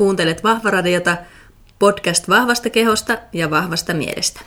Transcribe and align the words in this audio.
Kuuntelet 0.00 0.44
Vahvaradiota, 0.44 1.16
podcast 1.78 2.28
vahvasta 2.28 2.70
kehosta 2.70 3.18
ja 3.32 3.50
vahvasta 3.50 3.94
mielestä. 3.94 4.40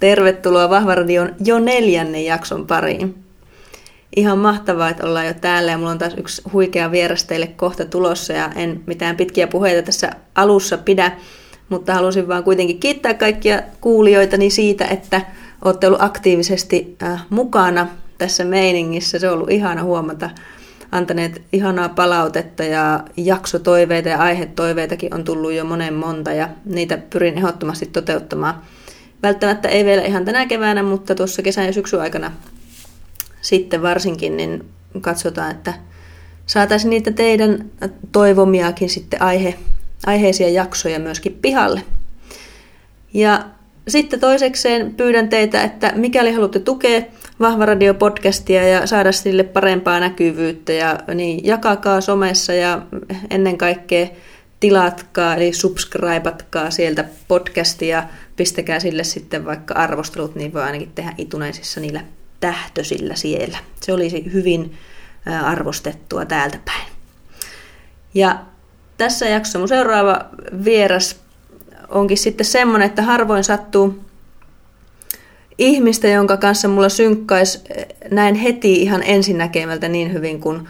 Tervetuloa 0.00 0.70
Vahvaradion 0.70 1.34
jo 1.44 1.58
neljännen 1.58 2.24
jakson 2.24 2.66
pariin. 2.66 3.24
Ihan 4.16 4.38
mahtavaa, 4.38 4.88
että 4.88 5.06
ollaan 5.06 5.26
jo 5.26 5.34
täällä 5.34 5.70
ja 5.70 5.78
mulla 5.78 5.90
on 5.90 5.98
taas 5.98 6.14
yksi 6.16 6.42
huikea 6.52 6.90
vieras 6.90 7.24
teille 7.24 7.46
kohta 7.46 7.84
tulossa 7.84 8.32
ja 8.32 8.50
en 8.56 8.82
mitään 8.86 9.16
pitkiä 9.16 9.46
puheita 9.46 9.82
tässä 9.82 10.10
alussa 10.34 10.78
pidä, 10.78 11.12
mutta 11.70 11.94
halusin 11.94 12.28
vaan 12.28 12.44
kuitenkin 12.44 12.80
kiittää 12.80 13.14
kaikkia 13.14 13.62
kuulijoitani 13.80 14.50
siitä, 14.50 14.84
että 14.84 15.20
olette 15.64 15.86
ollut 15.86 16.02
aktiivisesti 16.02 16.96
äh, 17.02 17.26
mukana 17.30 17.86
tässä 18.18 18.44
meiningissä. 18.44 19.18
Se 19.18 19.28
on 19.28 19.34
ollut 19.34 19.50
ihana 19.50 19.82
huomata 19.82 20.30
antaneet 20.92 21.42
ihanaa 21.52 21.88
palautetta 21.88 22.64
ja 22.64 23.04
jaksotoiveita 23.16 24.08
ja 24.08 24.18
aihetoiveitakin 24.18 25.14
on 25.14 25.24
tullut 25.24 25.52
jo 25.52 25.64
monen 25.64 25.94
monta 25.94 26.32
ja 26.32 26.48
niitä 26.64 26.98
pyrin 26.98 27.38
ehdottomasti 27.38 27.86
toteuttamaan. 27.86 28.62
Välttämättä 29.22 29.68
ei 29.68 29.84
vielä 29.84 30.02
ihan 30.02 30.24
tänä 30.24 30.46
keväänä, 30.46 30.82
mutta 30.82 31.14
tuossa 31.14 31.42
kesän 31.42 31.66
ja 31.66 31.72
syksyn 31.72 32.00
aikana 32.00 32.32
sitten 33.40 33.82
varsinkin, 33.82 34.36
niin 34.36 34.64
katsotaan, 35.00 35.50
että 35.50 35.74
saataisiin 36.46 36.90
niitä 36.90 37.10
teidän 37.10 37.70
toivomiakin 38.12 38.90
sitten 38.90 39.22
aihe, 39.22 39.54
aiheisia 40.06 40.48
jaksoja 40.48 40.98
myöskin 40.98 41.38
pihalle. 41.42 41.82
Ja 43.14 43.44
sitten 43.88 44.20
toisekseen 44.20 44.94
pyydän 44.94 45.28
teitä, 45.28 45.62
että 45.62 45.92
mikäli 45.94 46.32
haluatte 46.32 46.58
tukea 46.60 47.02
Vahva 47.40 47.66
Radio 47.66 47.94
podcastia 47.94 48.68
ja 48.68 48.86
saada 48.86 49.12
sille 49.12 49.42
parempaa 49.44 50.00
näkyvyyttä, 50.00 50.72
ja 50.72 50.98
niin 51.14 51.44
jakakaa 51.44 52.00
somessa 52.00 52.52
ja 52.52 52.82
ennen 53.30 53.58
kaikkea 53.58 54.06
tilatkaa, 54.60 55.36
eli 55.36 55.52
subscribeatkaa 55.52 56.70
sieltä 56.70 57.04
podcastia, 57.28 58.04
pistäkää 58.36 58.80
sille 58.80 59.04
sitten 59.04 59.44
vaikka 59.44 59.74
arvostelut, 59.74 60.34
niin 60.34 60.52
voi 60.52 60.62
ainakin 60.62 60.92
tehdä 60.94 61.12
ituneisissa 61.18 61.80
niillä 61.80 62.04
tähtösillä 62.40 63.14
siellä. 63.14 63.58
Se 63.80 63.92
olisi 63.92 64.32
hyvin 64.32 64.74
arvostettua 65.44 66.24
täältä 66.24 66.58
päin. 66.64 66.88
Ja 68.14 68.38
tässä 69.00 69.28
jaksossa 69.28 69.58
mun 69.58 69.68
seuraava 69.68 70.24
vieras 70.64 71.16
onkin 71.88 72.16
sitten 72.18 72.46
semmoinen, 72.46 72.86
että 72.86 73.02
harvoin 73.02 73.44
sattuu 73.44 74.04
ihmistä, 75.58 76.08
jonka 76.08 76.36
kanssa 76.36 76.68
mulla 76.68 76.88
synkkaisi 76.88 77.60
näin 78.10 78.34
heti 78.34 78.82
ihan 78.82 79.02
ensinnäkemältä 79.02 79.88
niin 79.88 80.12
hyvin 80.12 80.40
kuin 80.40 80.68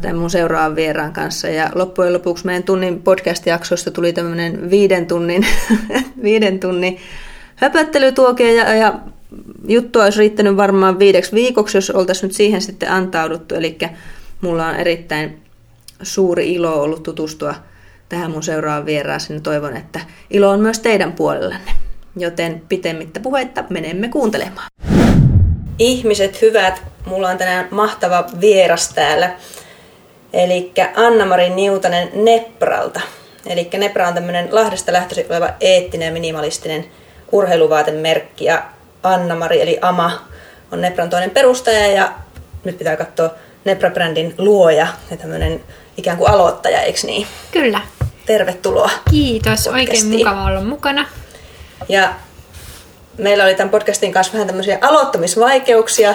tämän 0.00 0.16
mun 0.16 0.30
seuraavan 0.30 0.76
vieraan 0.76 1.12
kanssa. 1.12 1.48
Ja 1.48 1.70
loppujen 1.74 2.12
lopuksi 2.12 2.46
meidän 2.46 2.62
tunnin 2.62 3.02
podcast-jaksosta 3.02 3.90
tuli 3.90 4.12
tämmöinen 4.12 4.70
viiden 4.70 5.06
tunnin, 5.06 5.46
viiden 6.22 6.60
tunnin 6.60 6.98
höpöttelytuokio 7.56 8.52
ja, 8.52 8.74
ja 8.74 8.94
juttua 9.68 10.04
olisi 10.04 10.18
riittänyt 10.18 10.56
varmaan 10.56 10.98
viideksi 10.98 11.32
viikoksi, 11.32 11.76
jos 11.76 11.90
oltaisiin 11.90 12.28
nyt 12.28 12.36
siihen 12.36 12.62
sitten 12.62 12.90
antauduttu. 12.90 13.54
Eli 13.54 13.78
mulla 14.40 14.66
on 14.66 14.74
erittäin 14.74 15.45
suuri 16.02 16.52
ilo 16.52 16.82
ollut 16.82 17.02
tutustua 17.02 17.54
tähän 18.08 18.30
mun 18.30 18.42
seuraavaan 18.42 18.86
vieraaseen. 18.86 19.42
Toivon, 19.42 19.76
että 19.76 20.00
ilo 20.30 20.50
on 20.50 20.60
myös 20.60 20.78
teidän 20.78 21.12
puolellanne. 21.12 21.70
Joten 22.16 22.62
pitemmittä 22.68 23.20
puhetta 23.20 23.64
menemme 23.70 24.08
kuuntelemaan. 24.08 24.68
Ihmiset 25.78 26.42
hyvät, 26.42 26.82
mulla 27.06 27.28
on 27.28 27.38
tänään 27.38 27.68
mahtava 27.70 28.24
vieras 28.40 28.88
täällä. 28.88 29.34
Eli 30.32 30.72
Anna-Mari 30.96 31.50
Niutanen 31.50 32.08
Nepralta. 32.14 33.00
Eli 33.46 33.68
Nepra 33.78 34.08
on 34.08 34.14
tämmöinen 34.14 34.48
Lahdesta 34.52 34.92
lähtöisin 34.92 35.26
oleva 35.30 35.48
eettinen 35.60 36.06
ja 36.06 36.12
minimalistinen 36.12 36.84
urheiluvaatemerkki. 37.32 38.44
Ja 38.44 38.64
Anna-Mari 39.02 39.62
eli 39.62 39.78
Ama 39.82 40.28
on 40.72 40.80
Nepran 40.80 41.10
toinen 41.10 41.30
perustaja 41.30 41.86
ja 41.86 42.12
nyt 42.64 42.78
pitää 42.78 42.96
katsoa 42.96 43.30
Nepra-brändin 43.64 44.34
luoja 44.38 44.86
ja 45.10 45.16
tämmöinen 45.16 45.60
ikään 45.96 46.16
kuin 46.16 46.30
aloittaja, 46.30 46.80
eikö 46.80 46.98
niin? 47.02 47.26
Kyllä. 47.52 47.80
Tervetuloa. 48.26 48.90
Kiitos, 49.10 49.50
podcastiin. 49.50 49.74
oikein 49.74 50.06
mukava 50.06 50.44
olla 50.44 50.60
mukana. 50.60 51.08
Ja 51.88 52.14
meillä 53.18 53.44
oli 53.44 53.54
tämän 53.54 53.70
podcastin 53.70 54.12
kanssa 54.12 54.32
vähän 54.32 54.46
tämmöisiä 54.46 54.78
aloittamisvaikeuksia. 54.80 56.14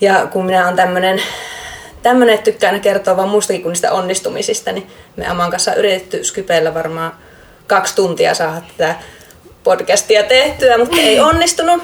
Ja 0.00 0.26
kun 0.26 0.46
minä 0.46 0.64
olen 0.64 0.76
tämmöinen, 0.76 1.22
tämmöinen 2.02 2.34
että 2.34 2.44
tykkään 2.44 2.80
kertoa 2.80 3.16
vaan 3.16 3.28
muistakin 3.28 3.62
kuin 3.62 3.70
niistä 3.70 3.92
onnistumisista, 3.92 4.72
niin 4.72 4.90
me 5.16 5.26
Aman 5.26 5.50
kanssa 5.50 5.74
yritetty 5.74 6.24
Skypeillä 6.24 6.74
varmaan 6.74 7.12
kaksi 7.66 7.94
tuntia 7.94 8.34
saada 8.34 8.62
tätä 8.76 8.94
podcastia 9.64 10.22
tehtyä, 10.22 10.78
mutta 10.78 10.96
ei 10.96 11.20
onnistunut. 11.20 11.82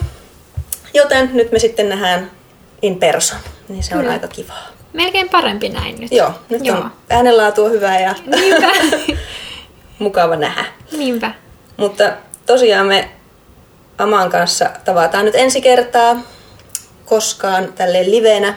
Joten 0.95 1.31
nyt 1.33 1.53
me 1.53 1.59
sitten 1.59 1.89
nähdään 1.89 2.31
in 2.83 2.99
person, 2.99 3.39
niin 3.69 3.83
se 3.83 3.95
on 3.95 4.01
Kyllä. 4.01 4.13
aika 4.13 4.29
kivaa. 4.29 4.74
Melkein 4.95 5.29
parempi 5.29 5.69
näin 5.69 6.01
nyt. 6.01 6.13
Joo, 6.13 6.31
nyt 6.49 6.67
Joo. 6.67 6.77
on 6.77 6.91
äänenlaatu 7.11 7.65
on 7.65 7.71
hyvä 7.71 8.01
ja 8.01 8.15
mukava 9.99 10.37
nähdä. 10.37 10.65
Niinpä. 10.93 11.31
Mutta 11.77 12.13
tosiaan 12.47 12.87
me 12.87 13.09
Aman 13.99 14.31
kanssa 14.31 14.71
tavataan 14.85 15.25
nyt 15.25 15.35
ensi 15.35 15.61
kertaa 15.61 16.17
koskaan 17.05 17.73
tälle 17.73 18.11
livenä, 18.11 18.55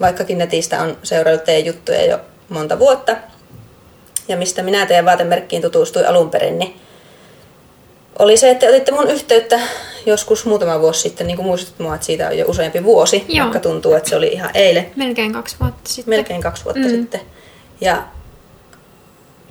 vaikkakin 0.00 0.38
netistä 0.38 0.82
on 0.82 0.98
seuraillut 1.02 1.44
teidän 1.44 1.66
juttuja 1.66 2.04
jo 2.04 2.20
monta 2.48 2.78
vuotta. 2.78 3.16
Ja 4.28 4.36
mistä 4.36 4.62
minä 4.62 4.86
teidän 4.86 5.04
vaatemerkkiin 5.04 5.62
tutustuin 5.62 6.08
alun 6.08 6.30
perin, 6.30 6.58
niin 6.58 6.80
oli 8.18 8.36
se, 8.36 8.50
että 8.50 8.66
otitte 8.66 8.92
mun 8.92 9.10
yhteyttä 9.10 9.60
joskus 10.06 10.46
muutama 10.46 10.80
vuosi 10.80 11.00
sitten, 11.00 11.26
niin 11.26 11.36
kuin 11.36 11.46
muistutit 11.46 11.78
mua, 11.78 11.94
että 11.94 12.06
siitä 12.06 12.28
on 12.28 12.38
jo 12.38 12.44
useampi 12.48 12.84
vuosi, 12.84 13.24
Joo. 13.28 13.44
vaikka 13.44 13.60
tuntuu, 13.60 13.94
että 13.94 14.08
se 14.08 14.16
oli 14.16 14.26
ihan 14.26 14.50
eilen. 14.54 14.90
Melkein 14.96 15.32
kaksi 15.32 15.56
vuotta 15.60 15.90
sitten. 15.90 16.14
Melkein 16.14 16.40
kaksi 16.40 16.64
vuotta 16.64 16.80
mm. 16.80 16.88
sitten. 16.88 17.20
Ja 17.80 18.02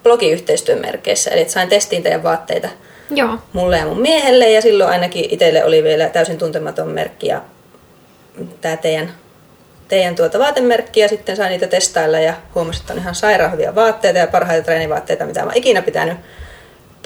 blogiyhteistyön 0.03 0.81
merkeissä, 0.81 1.31
eli 1.31 1.49
sain 1.49 1.69
testiin 1.69 2.03
teidän 2.03 2.23
vaatteita 2.23 2.69
Joo. 3.11 3.37
mulle 3.53 3.77
ja 3.77 3.85
mun 3.85 4.01
miehelle, 4.01 4.51
ja 4.51 4.61
silloin 4.61 4.89
ainakin 4.89 5.25
itselle 5.29 5.65
oli 5.65 5.83
vielä 5.83 6.09
täysin 6.09 6.37
tuntematon 6.37 6.87
merkki, 6.87 7.27
ja 7.27 7.41
tämä 8.61 8.77
teidän, 8.77 9.13
teidän 9.87 10.15
tuota 10.15 10.39
vaatemerkki, 10.39 10.99
ja 10.99 11.07
sitten 11.07 11.35
sain 11.35 11.49
niitä 11.49 11.67
testailla, 11.67 12.19
ja 12.19 12.33
huomasin, 12.55 12.81
että 12.81 12.93
on 12.93 12.99
ihan 12.99 13.15
sairaan 13.15 13.51
hyviä 13.51 13.75
vaatteita 13.75 14.19
ja 14.19 14.27
parhaita 14.27 14.65
treenivaatteita, 14.65 15.25
mitä 15.25 15.45
mä 15.45 15.51
ikinä 15.55 15.81
pitänyt 15.81 16.17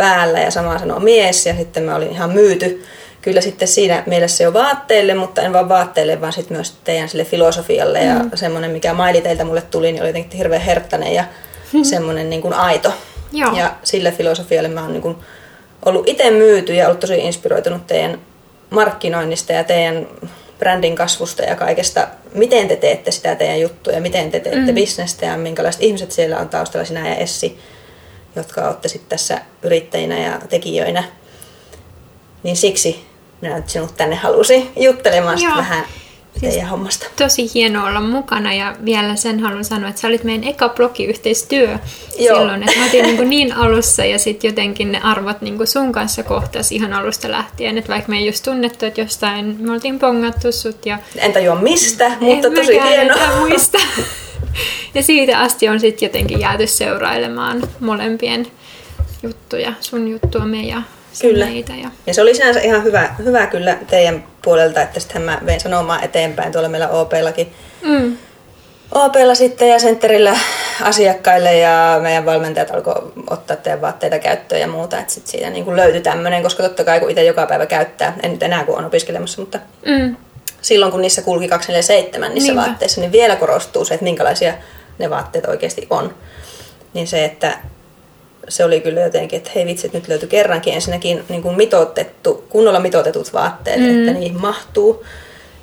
päällä 0.01 0.39
ja 0.39 0.51
sama 0.51 0.79
sanoo 0.79 0.99
mies 0.99 1.45
ja 1.45 1.55
sitten 1.55 1.83
mä 1.83 1.95
olin 1.95 2.11
ihan 2.11 2.31
myyty 2.31 2.83
kyllä 3.21 3.41
sitten 3.41 3.67
siinä 3.67 4.03
mielessä 4.05 4.43
jo 4.43 4.53
vaatteille, 4.53 5.13
mutta 5.13 5.41
en 5.41 5.53
vaan 5.53 5.69
vaatteille, 5.69 6.21
vaan 6.21 6.33
sitten 6.33 6.57
myös 6.57 6.73
teidän 6.83 7.09
sille 7.09 7.25
filosofialle 7.25 7.99
mm. 7.99 8.07
ja 8.07 8.37
semmoinen, 8.37 8.71
mikä 8.71 8.93
maili 8.93 9.21
teiltä 9.21 9.43
mulle 9.43 9.61
tuli, 9.61 9.91
niin 9.91 10.01
oli 10.01 10.09
jotenkin 10.09 10.37
hirveän 10.37 10.61
herttäinen 10.61 11.13
ja 11.13 11.23
mm. 11.73 11.83
semmoinen 11.83 12.29
niin 12.29 12.41
kuin 12.41 12.53
aito. 12.53 12.93
Joo. 13.31 13.57
Ja 13.57 13.75
sille 13.83 14.11
filosofialle 14.11 14.69
mä 14.69 14.81
oon 14.81 14.91
niin 14.91 15.01
kuin 15.01 15.15
ollut 15.85 16.07
itse 16.07 16.31
myyty 16.31 16.73
ja 16.73 16.87
ollut 16.87 16.99
tosi 16.99 17.17
inspiroitunut 17.17 17.87
teidän 17.87 18.19
markkinoinnista 18.69 19.53
ja 19.53 19.63
teidän 19.63 20.07
brändin 20.59 20.95
kasvusta 20.95 21.43
ja 21.43 21.55
kaikesta, 21.55 22.07
miten 22.33 22.67
te 22.67 22.75
teette 22.75 23.11
sitä 23.11 23.35
teidän 23.35 23.61
juttuja, 23.61 24.01
miten 24.01 24.31
te 24.31 24.39
teette 24.39 24.71
mm. 24.71 24.75
bisnestä 24.75 25.25
ja 25.25 25.37
minkälaiset 25.37 25.81
ihmiset 25.81 26.11
siellä 26.11 26.37
on 26.37 26.49
taustalla, 26.49 26.85
sinä 26.85 27.09
ja 27.09 27.15
Essi 27.15 27.59
jotka 28.35 28.67
olette 28.67 28.87
sitten 28.87 29.09
tässä 29.09 29.41
yrittäjinä 29.61 30.19
ja 30.19 30.39
tekijöinä. 30.49 31.03
Niin 32.43 32.57
siksi 32.57 33.05
minä 33.41 33.55
nyt 33.55 33.69
sinut 33.69 33.97
tänne 33.97 34.15
halusin 34.15 34.71
juttelemaan 34.75 35.41
Joo. 35.41 35.57
vähän 35.57 35.85
siis 36.39 36.53
teidän 36.53 36.69
hommasta. 36.69 37.05
Tosi 37.15 37.51
hienoa 37.53 37.87
olla 37.87 38.01
mukana 38.01 38.53
ja 38.53 38.75
vielä 38.85 39.15
sen 39.15 39.39
haluan 39.39 39.65
sanoa, 39.65 39.89
että 39.89 40.01
sä 40.01 40.07
olit 40.07 40.23
meidän 40.23 40.43
eka 40.43 40.69
blogiyhteistyö 40.69 41.69
Joo. 42.19 42.37
silloin. 42.37 42.63
Että 42.63 42.79
mä 42.79 42.85
otin 42.85 43.05
niin, 43.05 43.29
niin 43.29 43.53
alussa 43.53 44.05
ja 44.05 44.19
sitten 44.19 44.49
jotenkin 44.49 44.91
ne 44.91 45.01
arvot 45.03 45.41
niin 45.41 45.67
sun 45.67 45.91
kanssa 45.91 46.23
kohtas 46.23 46.71
ihan 46.71 46.93
alusta 46.93 47.31
lähtien. 47.31 47.77
Että 47.77 47.91
vaikka 47.91 48.09
me 48.09 48.17
ei 48.17 48.25
just 48.25 48.43
tunnettu, 48.43 48.85
että 48.85 49.01
jostain 49.01 49.55
me 49.59 49.71
oltiin 49.71 49.99
pongattu 49.99 50.51
sut. 50.51 50.85
Ja... 50.85 50.99
En 51.15 51.33
tajua 51.33 51.55
mistä, 51.55 52.11
mutta 52.19 52.49
tosi 52.49 52.83
hienoa. 52.83 53.39
muista. 53.39 53.77
Ja 54.95 55.03
siitä 55.03 55.39
asti 55.39 55.69
on 55.69 55.79
sitten 55.79 56.07
jotenkin 56.07 56.39
jääty 56.39 56.67
seurailemaan 56.67 57.61
molempien 57.79 58.47
juttuja, 59.23 59.73
sun 59.79 60.07
juttua 60.07 60.45
me 60.45 60.61
ja 60.61 60.81
Kyllä. 61.21 61.45
Meitä. 61.45 61.73
Ja... 61.83 61.89
ja 62.07 62.13
se 62.13 62.21
oli 62.21 62.35
sinänsä 62.35 62.59
ihan 62.59 62.83
hyvä, 62.83 63.15
hyvä 63.25 63.47
kyllä 63.47 63.77
teidän 63.87 64.23
puolelta, 64.41 64.81
että 64.81 64.99
sitten 64.99 65.21
mä 65.21 65.39
vein 65.45 65.59
sanomaan 65.59 66.03
eteenpäin 66.03 66.51
tuolla 66.51 66.69
meillä 66.69 66.89
OP-lakin. 66.89 67.53
Mm. 67.81 68.17
OPlla 68.91 69.35
sitten 69.35 69.69
ja 69.69 69.79
sentterillä 69.79 70.37
asiakkaille 70.81 71.57
ja 71.57 71.99
meidän 72.01 72.25
valmentajat 72.25 72.71
alkoi 72.71 73.11
ottaa 73.29 73.55
teidän 73.55 73.81
vaatteita 73.81 74.19
käyttöön 74.19 74.61
ja 74.61 74.67
muuta, 74.67 74.99
että 74.99 75.13
sitten 75.13 75.31
siitä 75.31 75.49
niin 75.49 75.65
kuin 75.65 75.77
löytyi 75.77 76.01
tämmöinen, 76.01 76.43
koska 76.43 76.63
totta 76.63 76.83
kai 76.83 76.99
kun 76.99 77.09
itse 77.09 77.23
joka 77.23 77.45
päivä 77.45 77.65
käyttää, 77.65 78.13
en 78.23 78.31
nyt 78.31 78.43
enää 78.43 78.63
kun 78.63 78.77
on 78.77 78.85
opiskelemassa, 78.85 79.41
mutta 79.41 79.59
mm. 79.85 80.15
Silloin 80.61 80.91
kun 80.91 81.01
niissä 81.01 81.21
kulki 81.21 81.47
247 81.47 82.33
niissä 82.33 82.51
Niinpä. 82.51 82.67
vaatteissa, 82.67 83.01
niin 83.01 83.11
vielä 83.11 83.35
korostuu 83.35 83.85
se, 83.85 83.93
että 83.93 84.03
minkälaisia 84.03 84.53
ne 84.99 85.09
vaatteet 85.09 85.45
oikeasti 85.45 85.87
on. 85.89 86.15
Niin 86.93 87.07
se, 87.07 87.25
että 87.25 87.57
se 88.49 88.65
oli 88.65 88.81
kyllä 88.81 89.01
jotenkin, 89.01 89.37
että 89.37 89.51
hei 89.55 89.65
vitsit, 89.65 89.93
nyt 89.93 90.07
löytyi 90.07 90.29
kerrankin 90.29 90.73
ensinnäkin 90.73 91.23
niin 91.29 91.41
kuin 91.41 91.57
mitoitettu, 91.57 92.45
kunnolla 92.49 92.79
mitoitetut 92.79 93.33
vaatteet, 93.33 93.79
mm. 93.79 93.99
että 93.99 94.19
niihin 94.19 94.41
mahtuu 94.41 95.05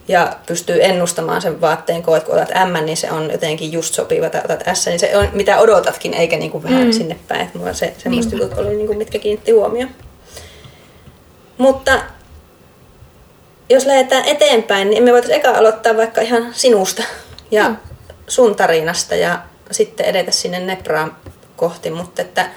ja 0.09 0.37
pystyy 0.47 0.85
ennustamaan 0.85 1.43
sen 1.43 1.61
vaatteen 1.61 2.03
koot, 2.03 2.25
kun 2.25 2.35
otat 2.35 2.49
M, 2.49 2.85
niin 2.85 2.97
se 2.97 3.11
on 3.11 3.31
jotenkin 3.31 3.73
just 3.73 3.95
sopiva, 3.95 4.31
tai 4.31 4.41
otat 4.45 4.65
S, 4.75 4.87
niin 4.87 4.99
se 4.99 5.17
on 5.17 5.29
mitä 5.33 5.59
odotatkin, 5.59 6.15
eikä 6.15 6.37
niin 6.37 6.51
kuin 6.51 6.65
vähän 6.65 6.87
mm. 6.87 6.93
sinne 6.93 7.17
päin. 7.29 7.41
Että 7.41 7.59
mulla 7.59 7.73
se, 7.73 7.95
semmoista 7.99 8.37
jutut 8.37 8.59
oli, 8.59 8.75
niin 8.75 8.87
kuin, 8.87 8.99
mitkä 8.99 9.19
kiinnitti 9.19 9.53
huomioon. 9.53 9.91
Mutta 11.59 12.01
jos 13.71 13.87
lähdetään 13.87 14.25
eteenpäin, 14.25 14.91
niin 14.91 15.03
me 15.03 15.13
voitaisiin 15.13 15.41
eka 15.41 15.51
aloittaa 15.51 15.97
vaikka 15.97 16.21
ihan 16.21 16.55
sinusta 16.55 17.03
ja 17.51 17.69
mm. 17.69 17.77
sun 18.29 18.57
tarinasta 18.57 19.15
ja 19.15 19.43
sitten 19.71 20.07
edetä 20.07 20.31
sinne 20.31 20.61
Nepraan 20.61 21.17
kohti, 21.57 21.91
mutta 21.91 22.23
että 22.23 22.51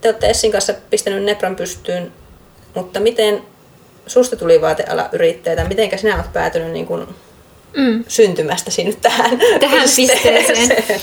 te 0.00 0.08
olette 0.08 0.30
Essin 0.30 0.52
kanssa 0.52 0.74
pistänyt 0.90 1.24
Nepran 1.24 1.56
pystyyn, 1.56 2.12
mutta 2.74 3.00
miten 3.00 3.42
susta 4.06 4.36
tuli 4.36 4.60
vaateala 4.60 5.08
yrittäjä, 5.12 5.64
miten 5.64 5.98
sinä 5.98 6.14
olet 6.14 6.32
päätynyt 6.32 6.72
niin 6.72 6.86
kuin 6.86 7.06
mm. 7.76 8.04
syntymästä 8.08 8.70
sinne 8.70 8.96
tähän, 9.02 9.38
tähän 9.60 9.88
pisteeseen? 9.96 11.00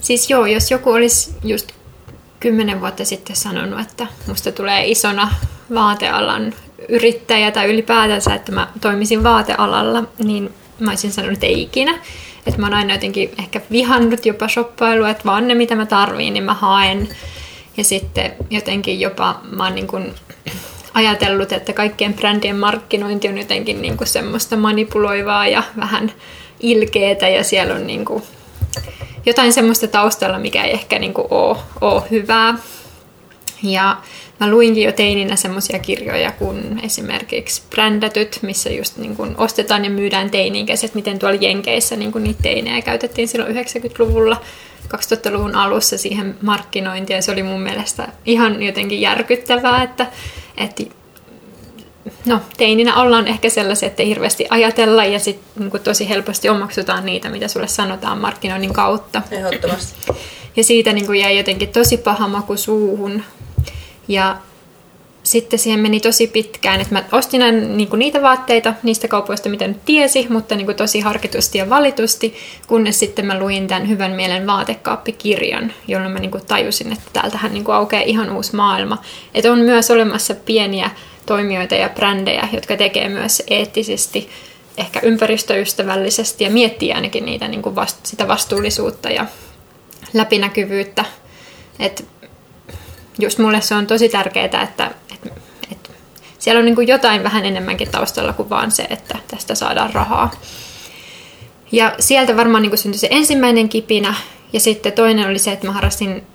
Siis 0.00 0.30
joo, 0.30 0.46
jos 0.46 0.70
joku 0.70 0.90
olisi 0.90 1.30
just 1.44 1.68
kymmenen 2.40 2.80
vuotta 2.80 3.04
sitten 3.04 3.36
sanonut, 3.36 3.80
että 3.80 4.06
musta 4.26 4.52
tulee 4.52 4.86
isona 4.86 5.34
vaatealan 5.74 6.54
yrittäjä 6.88 7.50
tai 7.50 7.72
ylipäätänsä, 7.72 8.34
että 8.34 8.52
mä 8.52 8.68
toimisin 8.80 9.24
vaatealalla, 9.24 10.04
niin 10.24 10.54
mä 10.78 10.90
olisin 10.90 11.12
sanonut, 11.12 11.34
että 11.34 11.46
ei 11.46 11.62
ikinä. 11.62 11.98
Että 12.46 12.60
mä 12.60 12.66
oon 12.66 12.74
aina 12.74 12.94
jotenkin 12.94 13.30
ehkä 13.38 13.60
vihannut 13.70 14.26
jopa 14.26 14.48
shoppailua, 14.48 15.10
että 15.10 15.24
vaan 15.24 15.48
ne 15.48 15.54
mitä 15.54 15.74
mä 15.74 15.86
tarviin, 15.86 16.34
niin 16.34 16.44
mä 16.44 16.54
haen. 16.54 17.08
Ja 17.76 17.84
sitten 17.84 18.32
jotenkin 18.50 19.00
jopa 19.00 19.40
mä 19.50 19.64
oon 19.64 19.74
niin 19.74 19.86
kuin 19.86 20.14
ajatellut, 20.94 21.52
että 21.52 21.72
kaikkien 21.72 22.14
brändien 22.14 22.56
markkinointi 22.56 23.28
on 23.28 23.38
jotenkin 23.38 23.82
niin 23.82 23.96
kuin 23.96 24.08
semmoista 24.08 24.56
manipuloivaa 24.56 25.46
ja 25.46 25.62
vähän 25.80 26.12
ilkeetä 26.60 27.28
ja 27.28 27.44
siellä 27.44 27.74
on 27.74 27.86
niin 27.86 28.04
kuin 28.04 28.22
jotain 29.26 29.52
semmoista 29.52 29.88
taustalla, 29.88 30.38
mikä 30.38 30.64
ei 30.64 30.72
ehkä 30.72 30.98
niin 30.98 31.14
kuin 31.14 31.26
ole, 31.30 31.56
ole 31.80 32.02
hyvää. 32.10 32.54
Ja 33.62 33.96
mä 34.40 34.50
luinkin 34.50 34.84
jo 34.84 34.92
teininä 34.92 35.36
semmoisia 35.36 35.78
kirjoja 35.78 36.32
kuin 36.32 36.80
esimerkiksi 36.82 37.62
Brändätyt, 37.70 38.38
missä 38.42 38.70
just 38.70 38.96
niin 38.96 39.16
kuin 39.16 39.34
ostetaan 39.38 39.84
ja 39.84 39.90
myydään 39.90 40.30
teinikäiset, 40.30 40.94
miten 40.94 41.18
tuolla 41.18 41.38
Jenkeissä 41.40 41.96
niin 41.96 42.12
kuin 42.12 42.24
niitä 42.24 42.42
teinejä 42.42 42.82
käytettiin 42.82 43.28
silloin 43.28 43.56
90-luvulla 43.56 44.40
2000-luvun 44.88 45.54
alussa 45.54 45.98
siihen 45.98 46.34
markkinointiin 46.42 47.14
ja 47.16 47.22
se 47.22 47.32
oli 47.32 47.42
mun 47.42 47.60
mielestä 47.60 48.08
ihan 48.26 48.62
jotenkin 48.62 49.00
järkyttävää, 49.00 49.82
että, 49.82 50.06
että 50.56 50.82
no, 52.26 52.40
teininä 52.56 52.96
ollaan 52.96 53.26
ehkä 53.26 53.50
sellaisia, 53.50 53.86
että 53.86 54.02
ei 54.02 54.08
hirveästi 54.08 54.46
ajatella 54.50 55.04
ja 55.04 55.18
sitten 55.18 55.70
niin 55.72 55.82
tosi 55.84 56.08
helposti 56.08 56.48
omaksutaan 56.48 57.06
niitä, 57.06 57.28
mitä 57.28 57.48
sulle 57.48 57.68
sanotaan 57.68 58.18
markkinoinnin 58.18 58.72
kautta. 58.72 59.22
Ehdottomasti. 59.30 60.12
Ja 60.56 60.64
siitä 60.64 60.92
niin 60.92 61.06
kuin 61.06 61.20
jäi 61.20 61.36
jotenkin 61.36 61.68
tosi 61.68 61.96
paha 61.96 62.28
maku 62.28 62.56
suuhun. 62.56 63.22
Ja 64.08 64.36
sitten 65.22 65.58
siihen 65.58 65.80
meni 65.80 66.00
tosi 66.00 66.26
pitkään, 66.26 66.80
että 66.80 66.94
mä 66.94 67.04
ostin 67.12 67.76
niin 67.76 67.88
kuin 67.88 67.98
niitä 67.98 68.22
vaatteita 68.22 68.74
niistä 68.82 69.08
kaupoista, 69.08 69.48
mitä 69.48 69.68
nyt 69.68 69.84
tiesi, 69.84 70.26
mutta 70.30 70.56
niin 70.56 70.66
kuin 70.66 70.76
tosi 70.76 71.00
harkitusti 71.00 71.58
ja 71.58 71.70
valitusti, 71.70 72.34
kunnes 72.66 72.98
sitten 72.98 73.26
mä 73.26 73.38
luin 73.38 73.66
tämän 73.66 73.88
Hyvän 73.88 74.12
mielen 74.12 74.46
vaatekaappikirjan, 74.46 75.72
jolloin 75.88 76.12
mä 76.12 76.18
niin 76.18 76.30
kuin 76.30 76.46
tajusin, 76.46 76.92
että 76.92 77.10
täältähän 77.12 77.52
niin 77.52 77.64
kuin 77.64 77.74
aukeaa 77.74 78.02
ihan 78.02 78.36
uusi 78.36 78.56
maailma. 78.56 78.98
Että 79.34 79.52
on 79.52 79.58
myös 79.58 79.90
olemassa 79.90 80.34
pieniä 80.34 80.90
toimijoita 81.26 81.74
ja 81.74 81.88
brändejä, 81.88 82.48
jotka 82.52 82.76
tekee 82.76 83.08
myös 83.08 83.42
eettisesti, 83.50 84.28
ehkä 84.76 85.00
ympäristöystävällisesti 85.02 86.44
ja 86.44 86.50
miettii 86.50 86.92
ainakin 86.92 87.24
niitä 87.24 87.48
niin 87.48 87.62
kuin 87.62 87.74
vast, 87.74 88.06
sitä 88.06 88.28
vastuullisuutta 88.28 89.10
ja 89.10 89.26
läpinäkyvyyttä. 90.14 91.04
Et 91.78 92.04
just 93.18 93.38
mulle 93.38 93.60
se 93.60 93.74
on 93.74 93.86
tosi 93.86 94.08
tärkeää, 94.08 94.44
että, 94.44 94.62
että, 94.62 94.90
että 95.72 95.90
siellä 96.38 96.58
on 96.58 96.64
niin 96.64 96.88
jotain 96.88 97.22
vähän 97.22 97.44
enemmänkin 97.44 97.90
taustalla 97.90 98.32
kuin 98.32 98.50
vaan 98.50 98.70
se, 98.70 98.86
että 98.90 99.18
tästä 99.28 99.54
saadaan 99.54 99.92
rahaa. 99.92 100.30
Ja 101.72 101.94
sieltä 101.98 102.36
varmaan 102.36 102.62
niin 102.62 102.78
syntyi 102.78 102.98
se 102.98 103.08
ensimmäinen 103.10 103.68
kipinä, 103.68 104.14
ja 104.52 104.60
sitten 104.60 104.92
toinen 104.92 105.28
oli 105.28 105.38
se, 105.38 105.52
että 105.52 105.66
mä 105.66 105.72
harrastin 105.72 106.26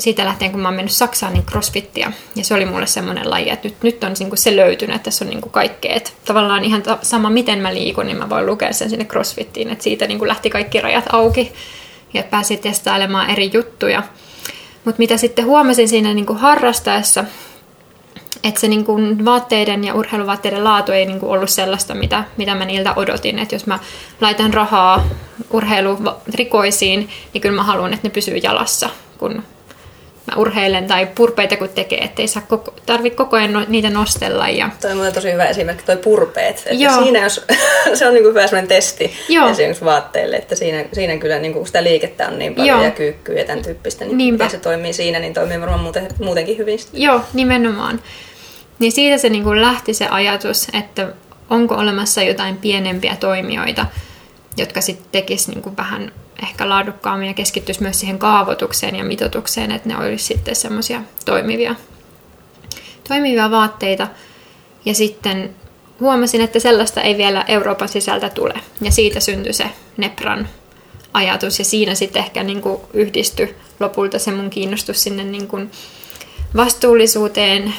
siitä 0.00 0.24
lähtien, 0.24 0.52
kun 0.52 0.60
mä 0.60 0.68
oon 0.68 0.74
mennyt 0.74 0.92
Saksaan, 0.92 1.32
niin 1.32 1.46
crossfittia. 1.46 2.12
Ja 2.36 2.44
se 2.44 2.54
oli 2.54 2.66
mulle 2.66 2.86
semmoinen 2.86 3.30
laji, 3.30 3.50
että 3.50 3.68
nyt, 3.68 3.82
nyt 3.82 4.04
on 4.04 4.14
niin 4.18 4.38
se 4.38 4.56
löytynyt, 4.56 4.96
että 4.96 5.04
tässä 5.04 5.24
on 5.24 5.30
niin 5.30 5.50
kaikkea. 5.50 5.94
Että 5.94 6.10
tavallaan 6.24 6.64
ihan 6.64 6.82
sama, 7.02 7.30
miten 7.30 7.58
mä 7.58 7.74
liikun, 7.74 8.06
niin 8.06 8.16
mä 8.16 8.28
voin 8.28 8.46
lukea 8.46 8.72
sen 8.72 8.90
sinne 8.90 9.04
crossfittiin. 9.04 9.70
Että 9.70 9.84
siitä 9.84 10.06
niin 10.06 10.28
lähti 10.28 10.50
kaikki 10.50 10.80
rajat 10.80 11.04
auki 11.12 11.52
ja 12.14 12.22
pääsin 12.22 12.58
testailemaan 12.58 13.30
eri 13.30 13.50
juttuja. 13.52 14.02
Mutta 14.84 14.98
mitä 14.98 15.16
sitten 15.16 15.44
huomasin 15.44 15.88
siinä 15.88 16.14
niin 16.14 16.26
kuin 16.26 16.38
harrastaessa, 16.38 17.24
että 18.44 18.60
se 18.60 18.68
niin 18.68 18.84
kuin 18.84 19.24
vaatteiden 19.24 19.84
ja 19.84 19.94
urheiluvaatteiden 19.94 20.64
laatu 20.64 20.92
ei 20.92 21.06
niin 21.06 21.20
kuin 21.20 21.32
ollut 21.32 21.50
sellaista, 21.50 21.94
mitä, 21.94 22.24
mitä 22.36 22.54
mä 22.54 22.64
niiltä 22.64 22.92
odotin. 22.96 23.38
Että 23.38 23.54
jos 23.54 23.66
mä 23.66 23.78
laitan 24.20 24.54
rahaa 24.54 25.04
urheilurikoisiin, 25.50 27.08
niin 27.32 27.42
kyllä 27.42 27.56
mä 27.56 27.62
haluan, 27.62 27.92
että 27.92 28.08
ne 28.08 28.12
pysyy 28.12 28.36
jalassa, 28.36 28.90
kun 29.18 29.42
urheilen 30.36 30.86
tai 30.86 31.06
purpeita 31.06 31.56
kun 31.56 31.68
tekee, 31.68 31.98
ettei 31.98 32.28
saa 32.28 32.42
koko, 32.48 32.74
tarvi 32.86 33.10
koko 33.10 33.36
ajan 33.36 33.52
no, 33.52 33.64
niitä 33.68 33.90
nostella. 33.90 34.48
Ja... 34.48 34.70
Toi 34.80 34.92
on 34.92 35.12
tosi 35.12 35.32
hyvä 35.32 35.44
esimerkki, 35.44 35.84
toi 35.86 35.96
purpeet. 35.96 36.58
Että 36.58 36.74
Joo. 36.74 37.02
Siinä 37.02 37.22
jos, 37.22 37.46
se 37.94 38.06
on 38.06 38.14
niin 38.14 38.22
kuin 38.22 38.30
hyvä 38.30 38.46
sellainen 38.46 38.68
testi 38.68 39.12
Joo. 39.28 39.48
esimerkiksi 39.48 39.84
vaatteille, 39.84 40.36
että 40.36 40.54
siinä, 40.54 40.84
siinä 40.92 41.16
kyllä 41.16 41.38
niin 41.38 41.52
kuin 41.52 41.66
sitä 41.66 41.82
liikettä 41.82 42.28
on 42.28 42.38
niin 42.38 42.54
paljon 42.54 42.76
Joo. 42.76 42.84
ja 42.84 42.90
kyykkyä 42.90 43.38
ja 43.38 43.44
tämän 43.44 43.64
tyyppistä, 43.64 44.04
niin 44.04 44.18
Niinpä. 44.18 44.48
se 44.48 44.58
toimii 44.58 44.92
siinä, 44.92 45.18
niin 45.18 45.34
toimii 45.34 45.60
varmaan 45.60 45.80
muuten, 45.80 46.08
muutenkin 46.24 46.58
hyvin. 46.58 46.78
Joo, 46.92 47.20
nimenomaan. 47.32 48.00
Niin 48.78 48.92
siitä 48.92 49.18
se 49.18 49.28
niin 49.28 49.44
kuin 49.44 49.62
lähti 49.62 49.94
se 49.94 50.06
ajatus, 50.06 50.66
että 50.78 51.08
onko 51.50 51.74
olemassa 51.74 52.22
jotain 52.22 52.56
pienempiä 52.56 53.16
toimijoita, 53.20 53.86
jotka 54.56 54.80
sitten 54.80 55.06
tekis 55.12 55.48
niin 55.48 55.62
kuin 55.62 55.76
vähän 55.76 56.12
ehkä 56.42 56.68
laadukkaammin 56.68 57.28
ja 57.28 57.34
keskittyisi 57.34 57.82
myös 57.82 58.00
siihen 58.00 58.18
kaavoitukseen 58.18 58.96
ja 58.96 59.04
mitotukseen, 59.04 59.72
että 59.72 59.88
ne 59.88 59.96
olisi 59.96 60.24
sitten 60.24 60.56
semmoisia 60.56 61.02
toimivia, 61.24 61.74
toimivia 63.08 63.50
vaatteita. 63.50 64.08
Ja 64.84 64.94
sitten 64.94 65.54
huomasin, 66.00 66.40
että 66.40 66.58
sellaista 66.58 67.00
ei 67.00 67.16
vielä 67.16 67.44
Euroopan 67.48 67.88
sisältä 67.88 68.28
tule. 68.28 68.54
Ja 68.80 68.90
siitä 68.90 69.20
syntyi 69.20 69.52
se 69.52 69.64
Nepran 69.96 70.48
ajatus 71.14 71.58
ja 71.58 71.64
siinä 71.64 71.94
sitten 71.94 72.22
ehkä 72.22 72.42
niin 72.42 72.62
kuin 72.62 72.80
yhdistyi 72.92 73.54
lopulta 73.80 74.18
se 74.18 74.30
mun 74.30 74.50
kiinnostus 74.50 75.02
sinne 75.02 75.24
niin 75.24 75.48
kuin 75.48 75.70
vastuullisuuteen, 76.56 77.74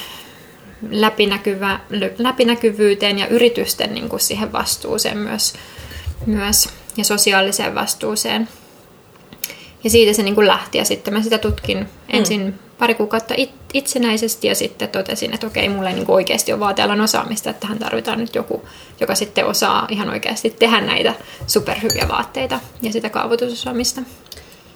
läpinäkyvä, 0.90 1.80
läpinäkyvyyteen 2.18 3.18
ja 3.18 3.26
yritysten 3.26 3.94
niin 3.94 4.08
kuin 4.08 4.20
siihen 4.20 4.52
vastuuseen 4.52 5.18
myös, 5.18 5.54
myös 6.26 6.68
ja 6.96 7.04
sosiaaliseen 7.04 7.74
vastuuseen. 7.74 8.48
Ja 9.84 9.90
siitä 9.90 10.12
se 10.12 10.22
niin 10.22 10.34
kuin 10.34 10.46
lähti 10.46 10.78
ja 10.78 10.84
sitten 10.84 11.14
mä 11.14 11.22
sitä 11.22 11.38
tutkin 11.38 11.78
mm. 11.78 11.86
ensin 12.08 12.58
pari 12.78 12.94
kuukautta 12.94 13.34
it, 13.36 13.50
itsenäisesti 13.74 14.48
ja 14.48 14.54
sitten 14.54 14.88
totesin, 14.88 15.34
että 15.34 15.46
okei, 15.46 15.68
mulla 15.68 15.88
ei 15.88 15.94
niin 15.94 16.06
kuin 16.06 16.14
oikeasti 16.14 16.52
ole 16.52 16.60
vaatealan 16.60 17.00
osaamista, 17.00 17.50
että 17.50 17.60
tähän 17.60 17.78
tarvitaan 17.78 18.18
nyt 18.18 18.34
joku, 18.34 18.64
joka 19.00 19.14
sitten 19.14 19.46
osaa 19.46 19.86
ihan 19.90 20.10
oikeasti 20.10 20.50
tehdä 20.50 20.80
näitä 20.80 21.14
superhyviä 21.46 22.08
vaatteita 22.08 22.60
ja 22.82 22.92
sitä 22.92 23.10
kaavoitusosaamista. 23.10 24.00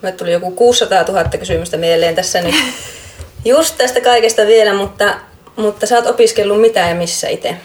Mä 0.02 0.12
tuli 0.12 0.32
joku 0.32 0.50
600 0.50 1.02
000 1.02 1.24
kysymystä 1.24 1.76
mieleen 1.76 2.14
tässä 2.14 2.40
nyt 2.40 2.54
just 3.44 3.78
tästä 3.78 4.00
kaikesta 4.00 4.42
vielä, 4.46 4.74
mutta, 4.74 5.14
mutta 5.56 5.86
sä 5.86 5.96
oot 5.96 6.06
opiskellut 6.06 6.60
mitä 6.60 6.80
ja 6.80 6.94
missä 6.94 7.28
itse? 7.28 7.56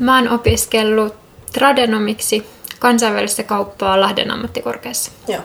Mä 0.00 0.18
oon 0.18 0.28
opiskellut 0.28 1.14
tradenomiksi 1.52 2.46
kansainvälistä 2.78 3.42
kauppaa 3.42 4.00
Lahden 4.00 4.30
ammattikorkeassa. 4.30 5.12
Joo. 5.28 5.42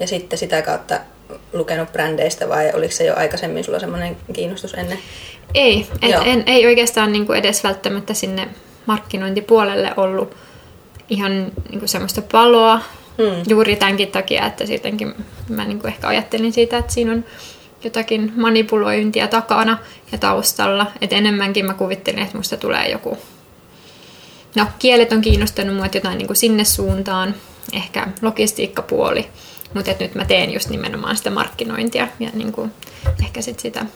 Ja 0.00 0.06
sitten 0.06 0.38
sitä 0.38 0.62
kautta 0.62 1.00
lukenut 1.52 1.92
brändeistä 1.92 2.48
vai 2.48 2.72
oliko 2.74 2.92
se 2.92 3.04
jo 3.04 3.14
aikaisemmin 3.16 3.64
sulla 3.64 3.78
semmoinen 3.78 4.16
kiinnostus 4.32 4.74
ennen? 4.74 4.98
Ei, 5.54 5.86
et 6.02 6.14
en, 6.24 6.42
ei 6.46 6.66
oikeastaan 6.66 7.12
niin 7.12 7.26
kuin 7.26 7.38
edes 7.38 7.64
välttämättä 7.64 8.14
sinne 8.14 8.48
markkinointipuolelle 8.86 9.92
ollut 9.96 10.36
ihan 11.08 11.32
niin 11.70 11.78
kuin 11.78 11.88
semmoista 11.88 12.22
paloa, 12.32 12.80
Mm. 13.18 13.42
Juuri 13.48 13.76
tämänkin 13.76 14.08
takia, 14.08 14.46
että 14.46 14.66
sittenkin 14.66 15.14
mä 15.48 15.64
niin 15.64 15.86
ehkä 15.86 16.08
ajattelin 16.08 16.52
siitä, 16.52 16.78
että 16.78 16.92
siinä 16.92 17.12
on 17.12 17.24
jotakin 17.84 18.32
manipulointia 18.36 19.28
takana 19.28 19.78
ja 20.12 20.18
taustalla. 20.18 20.86
Että 21.00 21.16
enemmänkin 21.16 21.66
mä 21.66 21.74
kuvittelin, 21.74 22.22
että 22.22 22.36
musta 22.36 22.56
tulee 22.56 22.90
joku... 22.90 23.18
No, 24.56 24.66
kielet 24.78 25.12
on 25.12 25.20
kiinnostanut 25.20 25.76
mua 25.76 25.86
jotain 25.94 26.18
niin 26.18 26.26
kuin 26.26 26.36
sinne 26.36 26.64
suuntaan, 26.64 27.34
ehkä 27.72 28.08
logistiikkapuoli, 28.22 29.28
mutta 29.74 29.92
nyt 30.00 30.14
mä 30.14 30.24
teen 30.24 30.52
just 30.52 30.68
nimenomaan 30.68 31.16
sitä 31.16 31.30
markkinointia 31.30 32.08
ja 32.20 32.28
niin 32.34 32.52
kuin 32.52 32.72
ehkä 33.24 33.42
sit 33.42 33.60
sitä 33.60 33.86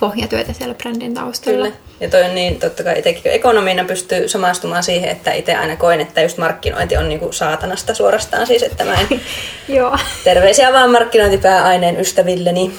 pohjatyötä 0.00 0.52
siellä 0.52 0.74
brändin 0.74 1.14
taustalla. 1.14 1.64
Kyllä. 1.64 1.76
Ja 2.00 2.10
toi 2.10 2.22
on 2.22 2.34
niin, 2.34 2.60
totta 2.60 2.82
kai 2.82 2.98
itsekin 2.98 3.32
ekonomina 3.32 3.84
pystyy 3.84 4.28
samastumaan 4.28 4.82
siihen, 4.82 5.10
että 5.10 5.32
itse 5.32 5.54
aina 5.54 5.76
koen, 5.76 6.00
että 6.00 6.20
just 6.20 6.38
markkinointi 6.38 6.96
on 6.96 7.08
niinku 7.08 7.32
saatanasta 7.32 7.94
suorastaan 7.94 8.46
siis, 8.46 8.62
että 8.62 8.84
mä 8.84 8.94
en... 8.94 9.20
Joo. 9.76 9.98
Terveisiä 10.24 10.72
vaan 10.72 10.90
markkinointipääaineen 10.90 12.00
ystävilleni, 12.00 12.72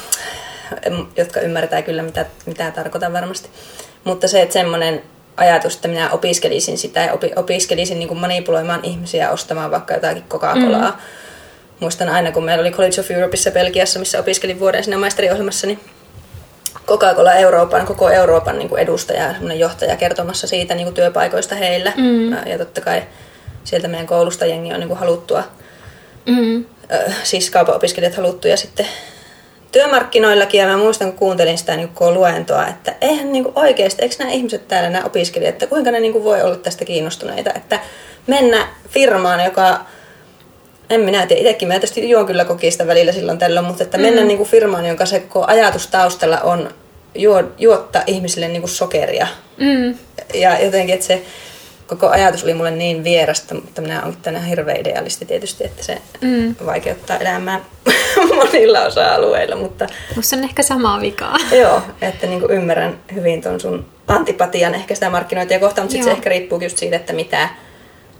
jotka 1.18 1.40
ymmärtää 1.40 1.82
kyllä 1.82 2.04
mitä, 2.04 2.26
mitä 2.46 2.72
tarkoitan 2.72 3.14
varmasti. 3.14 3.50
Mutta 4.04 4.28
se, 4.28 4.42
että 4.42 4.54
semmoinen 4.54 5.02
ajatus, 5.38 5.76
että 5.76 5.88
minä 5.88 6.10
opiskelisin 6.10 6.78
sitä 6.78 7.00
ja 7.00 7.14
opi, 7.14 7.32
opiskelisin 7.36 8.00
niin 8.00 8.08
kuin 8.08 8.20
manipuloimaan 8.20 8.86
ihmisiä 8.86 9.32
ostamaan 9.32 9.72
vaikka 9.72 9.94
jotakin 9.94 10.24
Coca-Colaa. 10.30 10.92
Mm. 10.92 10.98
Muistan 11.80 12.10
aina, 12.10 12.32
kun 12.32 12.44
meillä 12.44 12.62
oli 12.62 12.72
College 12.72 13.02
of 13.02 13.12
Europeissa 13.12 13.52
Belgiassa, 13.52 14.00
missä 14.00 14.20
opiskelin 14.20 14.60
vuoden 14.60 14.84
siinä 14.84 14.98
maisteriohjelmassa, 14.98 15.68
niin 15.68 15.80
Coca-Cola 16.88 17.34
Euroopan, 17.34 17.86
koko 17.86 18.10
Euroopan 18.10 18.58
niin 18.58 18.70
kuin 18.70 18.82
edustaja, 18.82 19.36
johtaja 19.58 19.96
kertomassa 19.96 20.48
siitä 20.48 20.76
niin 20.76 20.86
kuin 20.86 20.96
työpaikoista 20.96 21.56
heillä. 21.56 21.94
Mm. 21.98 22.32
Ja 22.32 22.58
totta 22.58 22.82
kai 22.82 23.04
sieltä 23.64 23.88
meidän 23.88 24.08
koulusta 24.08 24.46
jengi 24.46 24.74
on 24.74 24.80
niin 24.80 24.88
kuin 24.88 25.00
haluttua, 25.00 25.44
mm. 26.26 26.66
siis 27.24 27.50
kaupan 27.50 27.76
opiskelijat 27.76 28.16
haluttuja 28.16 28.58
sitten 28.58 28.88
työmarkkinoillakin. 29.72 30.60
Ja 30.60 30.68
mä 30.68 30.78
muistan, 30.78 31.08
kun 31.08 31.20
kuuntelin 31.20 31.58
sitä 31.58 31.76
niin 31.76 31.90
kuin 31.90 32.14
luentoa, 32.14 32.68
että 32.68 32.96
eihän 33.02 33.32
niin 33.32 33.44
kuin 33.44 33.54
oikeasti, 33.56 34.02
eikö 34.02 34.16
nämä 34.20 34.32
ihmiset 34.32 34.68
täällä, 34.68 34.90
nämä 34.90 35.06
opiskelijat, 35.06 35.54
että 35.54 35.68
kuinka 35.68 35.92
ne 35.92 36.00
niin 36.00 36.14
kuin 36.14 36.24
voi 36.24 36.42
olla 36.42 36.56
tästä 36.56 36.86
kiinnostuneita, 36.86 37.52
että 37.56 37.80
mennä 38.28 38.68
firmaan, 38.90 39.44
joka 39.46 39.86
en 40.90 41.02
minä 41.02 41.26
tiedä, 41.26 41.42
itsekin 41.42 41.68
mä 41.68 41.74
tietysti 41.74 42.10
juon 42.10 42.26
kyllä 42.26 42.46
kokista 42.46 42.88
välillä 42.88 43.12
silloin 43.12 43.38
tällöin, 43.38 43.66
mutta 43.66 43.84
että 43.84 43.98
mennä 43.98 44.22
mm. 44.22 44.28
niin 44.28 44.38
kuin 44.38 44.50
firmaan, 44.50 44.86
jonka 44.86 45.06
se 45.06 45.24
ajatus 45.48 45.88
taustalla 45.88 46.40
on 46.40 46.70
juo, 47.16 47.44
juottaa 47.58 48.04
ihmisille 48.08 48.48
niin 48.48 48.62
kuin 48.62 48.70
sokeria. 48.70 49.28
Mm. 49.58 49.98
Ja 50.34 50.64
jotenkin, 50.64 50.94
että 50.94 51.08
se 51.08 51.22
koko 51.92 52.10
ajatus 52.10 52.44
oli 52.44 52.54
mulle 52.54 52.72
niin 52.72 53.04
vierasta, 53.04 53.56
mutta 53.56 53.82
minä 53.82 54.04
olen 54.04 54.18
tänään 54.22 54.46
hirveä 54.46 54.76
idealisti 54.76 55.26
tietysti, 55.26 55.64
että 55.64 55.84
se 55.84 55.98
mm. 56.22 56.56
vaikeuttaa 56.66 57.18
elämää 57.18 57.62
monilla 58.36 58.80
osa-alueilla. 58.80 59.56
Mutta... 59.56 59.88
Musta 60.16 60.36
on 60.36 60.44
ehkä 60.44 60.64
samaa 60.64 61.02
vikaa. 61.02 61.38
Joo, 61.52 61.82
että 62.02 62.28
niin 62.28 62.40
kuin 62.40 62.52
ymmärrän 62.52 63.00
hyvin 63.14 63.42
tuon 63.42 63.60
sun 63.60 63.86
antipatian 64.08 64.76
ehkä 64.76 64.96
sitä 64.96 65.10
markkinointia 65.10 65.60
kohtaan, 65.60 65.86
mutta 65.86 65.92
sitten 65.92 66.14
se 66.14 66.18
ehkä 66.18 66.30
riippuu 66.30 66.62
just 66.62 66.78
siitä, 66.78 66.96
että 66.96 67.14
mitä 67.14 67.50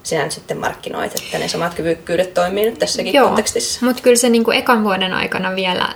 sinä 0.04 0.24
nyt 0.24 0.32
sitten 0.32 0.58
markkinoit, 0.58 1.16
että 1.16 1.38
ne 1.38 1.48
samat 1.48 1.74
kyvykkyydet 1.74 2.34
toimii 2.34 2.66
nyt 2.66 2.80
tässäkin 2.80 3.14
Joo, 3.14 3.28
kontekstissa. 3.28 3.86
mutta 3.86 4.04
kyllä 4.04 4.18
se 4.18 4.30
niin 4.30 4.44
kuin 4.44 4.58
ekan 4.58 4.84
vuoden 4.84 5.14
aikana 5.14 5.56
vielä 5.56 5.90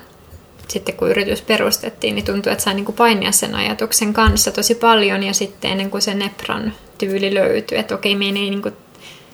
sitten 0.68 0.96
kun 0.96 1.10
yritys 1.10 1.42
perustettiin, 1.42 2.16
niin 2.16 2.26
tuntui, 2.26 2.52
että 2.52 2.64
sai 2.64 2.74
niin 2.74 2.86
kuin 2.86 2.96
painia 2.96 3.32
sen 3.32 3.56
ajatuksen 3.56 4.14
kanssa 4.14 4.52
tosi 4.52 4.76
paljon 4.76 5.24
ja 5.24 5.34
sitten 5.34 5.72
ennen 5.72 5.92
kuin 5.92 6.02
se 6.02 6.14
Nepran 6.14 6.74
tyyli 6.98 7.34
löytyi, 7.34 7.78
että 7.78 7.96
okei, 7.96 8.16
me 8.16 8.26
ei 8.26 8.32
niin 8.32 8.62
kuin 8.62 8.74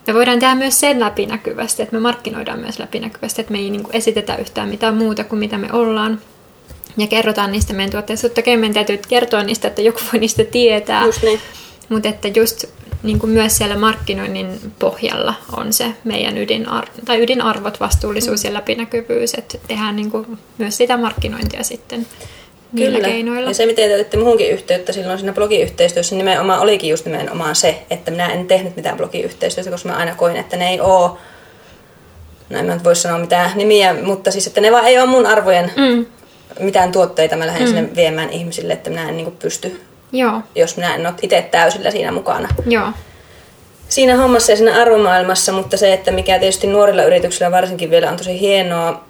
me 0.07 0.13
voidaan 0.13 0.39
tehdä 0.39 0.55
myös 0.55 0.79
sen 0.79 0.99
läpinäkyvästi, 0.99 1.83
että 1.83 1.95
me 1.95 1.99
markkinoidaan 1.99 2.59
myös 2.59 2.79
läpinäkyvästi, 2.79 3.41
että 3.41 3.51
me 3.51 3.59
ei 3.59 3.69
niin 3.69 3.83
kuin 3.83 3.95
esitetä 3.95 4.35
yhtään 4.35 4.69
mitään 4.69 4.97
muuta 4.97 5.23
kuin 5.23 5.39
mitä 5.39 5.57
me 5.57 5.67
ollaan. 5.71 6.21
Ja 6.97 7.07
kerrotaan 7.07 7.51
niistä 7.51 7.73
meidän 7.73 7.91
tuotteista. 7.91 8.27
Totta 8.27 8.41
kai 8.41 8.57
meidän 8.57 8.73
täytyy 8.73 8.99
kertoa 9.07 9.43
niistä, 9.43 9.67
että 9.67 9.81
joku 9.81 9.99
voi 10.13 10.19
niistä 10.19 10.43
tietää. 10.43 11.05
Just 11.05 11.23
niin. 11.23 11.39
Mutta 11.91 12.09
että 12.09 12.27
just 12.27 12.65
niin 13.03 13.19
kuin 13.19 13.29
myös 13.29 13.57
siellä 13.57 13.77
markkinoinnin 13.77 14.73
pohjalla 14.79 15.33
on 15.57 15.73
se 15.73 15.85
meidän 16.03 16.37
ydinarvo, 16.37 16.91
tai 17.05 17.23
ydinarvot, 17.23 17.79
vastuullisuus 17.79 18.43
ja 18.43 18.53
läpinäkyvyys, 18.53 19.33
että 19.33 19.57
tehdään 19.67 19.95
niin 19.95 20.11
kuin 20.11 20.37
myös 20.57 20.77
sitä 20.77 20.97
markkinointia 20.97 21.63
sitten 21.63 22.07
niillä 22.71 22.97
Kyllä. 22.97 23.09
keinoilla. 23.09 23.49
Ja 23.49 23.53
se, 23.53 23.65
miten 23.65 23.89
te 23.89 23.95
otitte 23.95 24.17
muuhunkin 24.17 24.51
yhteyttä 24.51 24.91
silloin 24.91 25.19
siinä 25.19 25.33
blogiyhteistyössä, 25.33 26.15
nimenomaan 26.15 26.59
olikin 26.59 26.89
just 26.89 27.05
nimenomaan 27.05 27.55
se, 27.55 27.83
että 27.89 28.11
minä 28.11 28.27
en 28.27 28.47
tehnyt 28.47 28.75
mitään 28.75 28.97
blogiyhteistyötä, 28.97 29.71
koska 29.71 29.89
mä 29.89 29.97
aina 29.97 30.15
koin, 30.15 30.35
että 30.35 30.57
ne 30.57 30.69
ei 30.69 30.81
ole, 30.81 31.11
no 32.49 32.59
en 32.59 32.65
mä 32.65 32.79
voi 32.83 32.95
sanoa 32.95 33.19
mitään 33.19 33.51
nimiä, 33.55 33.93
mutta 33.93 34.31
siis, 34.31 34.47
että 34.47 34.61
ne 34.61 34.71
vaan 34.71 34.85
ei 34.85 34.99
ole 34.99 35.09
mun 35.09 35.25
arvojen 35.25 35.71
mm. 35.75 36.05
mitään 36.59 36.91
tuotteita, 36.91 37.37
mä 37.37 37.47
lähden 37.47 37.67
mm. 37.67 37.73
sinne 37.73 37.95
viemään 37.95 38.29
ihmisille, 38.29 38.73
että 38.73 38.89
minä 38.89 39.09
en 39.09 39.17
niin 39.17 39.31
pysty 39.31 39.81
Joo. 40.11 40.41
jos 40.55 40.77
minä 40.77 40.95
en 40.95 41.07
ole 41.07 41.15
itse 41.21 41.47
täysillä 41.51 41.91
siinä 41.91 42.11
mukana. 42.11 42.49
Joo. 42.65 42.87
Siinä 43.89 44.17
hommassa 44.17 44.51
ja 44.51 44.55
siinä 44.55 44.81
arvomaailmassa, 44.81 45.51
mutta 45.51 45.77
se, 45.77 45.93
että 45.93 46.11
mikä 46.11 46.39
tietysti 46.39 46.67
nuorilla 46.67 47.03
yrityksillä 47.03 47.51
varsinkin 47.51 47.89
vielä 47.89 48.09
on 48.09 48.17
tosi 48.17 48.39
hienoa, 48.39 49.03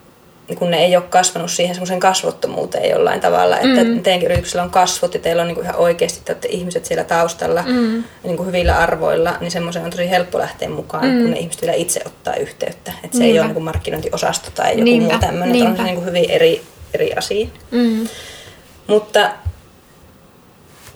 kun 0.55 0.71
ne 0.71 0.85
ei 0.85 0.95
ole 0.95 1.03
kasvanut 1.09 1.51
siihen 1.51 1.75
semmoisen 1.75 1.99
kasvottomuuteen 1.99 2.89
jollain 2.89 3.19
tavalla, 3.19 3.55
että 3.59 3.83
mm. 3.83 4.03
teidänkin 4.03 4.25
yrityksellä 4.31 4.63
on 4.63 4.69
kasvot 4.69 5.13
ja 5.13 5.19
teillä 5.19 5.41
on 5.41 5.47
niin 5.47 5.55
kuin 5.55 5.65
ihan 5.65 5.75
oikeasti 5.75 6.35
te 6.35 6.47
ihmiset 6.47 6.85
siellä 6.85 7.03
taustalla 7.03 7.63
mm. 7.67 8.03
niin 8.23 8.37
kuin 8.37 8.47
hyvillä 8.47 8.77
arvoilla, 8.77 9.37
niin 9.39 9.51
semmoisen 9.51 9.83
on 9.83 9.91
tosi 9.91 10.09
helppo 10.09 10.39
lähteä 10.39 10.69
mukaan, 10.69 11.05
mm. 11.05 11.21
kun 11.21 11.31
ne 11.31 11.39
ihmiset 11.39 11.61
vielä 11.61 11.73
itse 11.73 12.01
ottaa 12.05 12.35
yhteyttä. 12.35 12.91
Että 13.03 13.17
se 13.17 13.23
Niinpä. 13.23 13.33
ei 13.33 13.39
ole 13.39 13.47
niin 13.47 13.53
kuin 13.53 13.63
markkinointiosasto 13.63 14.49
tai 14.55 14.71
joku 14.71 14.83
Niinpä. 14.83 15.09
muu 15.09 15.19
tämmöinen, 15.19 15.67
on 15.67 15.77
se 15.77 15.83
niin 15.83 15.95
kuin 15.95 16.05
hyvin 16.05 16.29
eri, 16.29 16.61
eri 16.93 17.13
asia. 17.13 17.47
Mm. 17.71 18.07
Mutta 18.87 19.29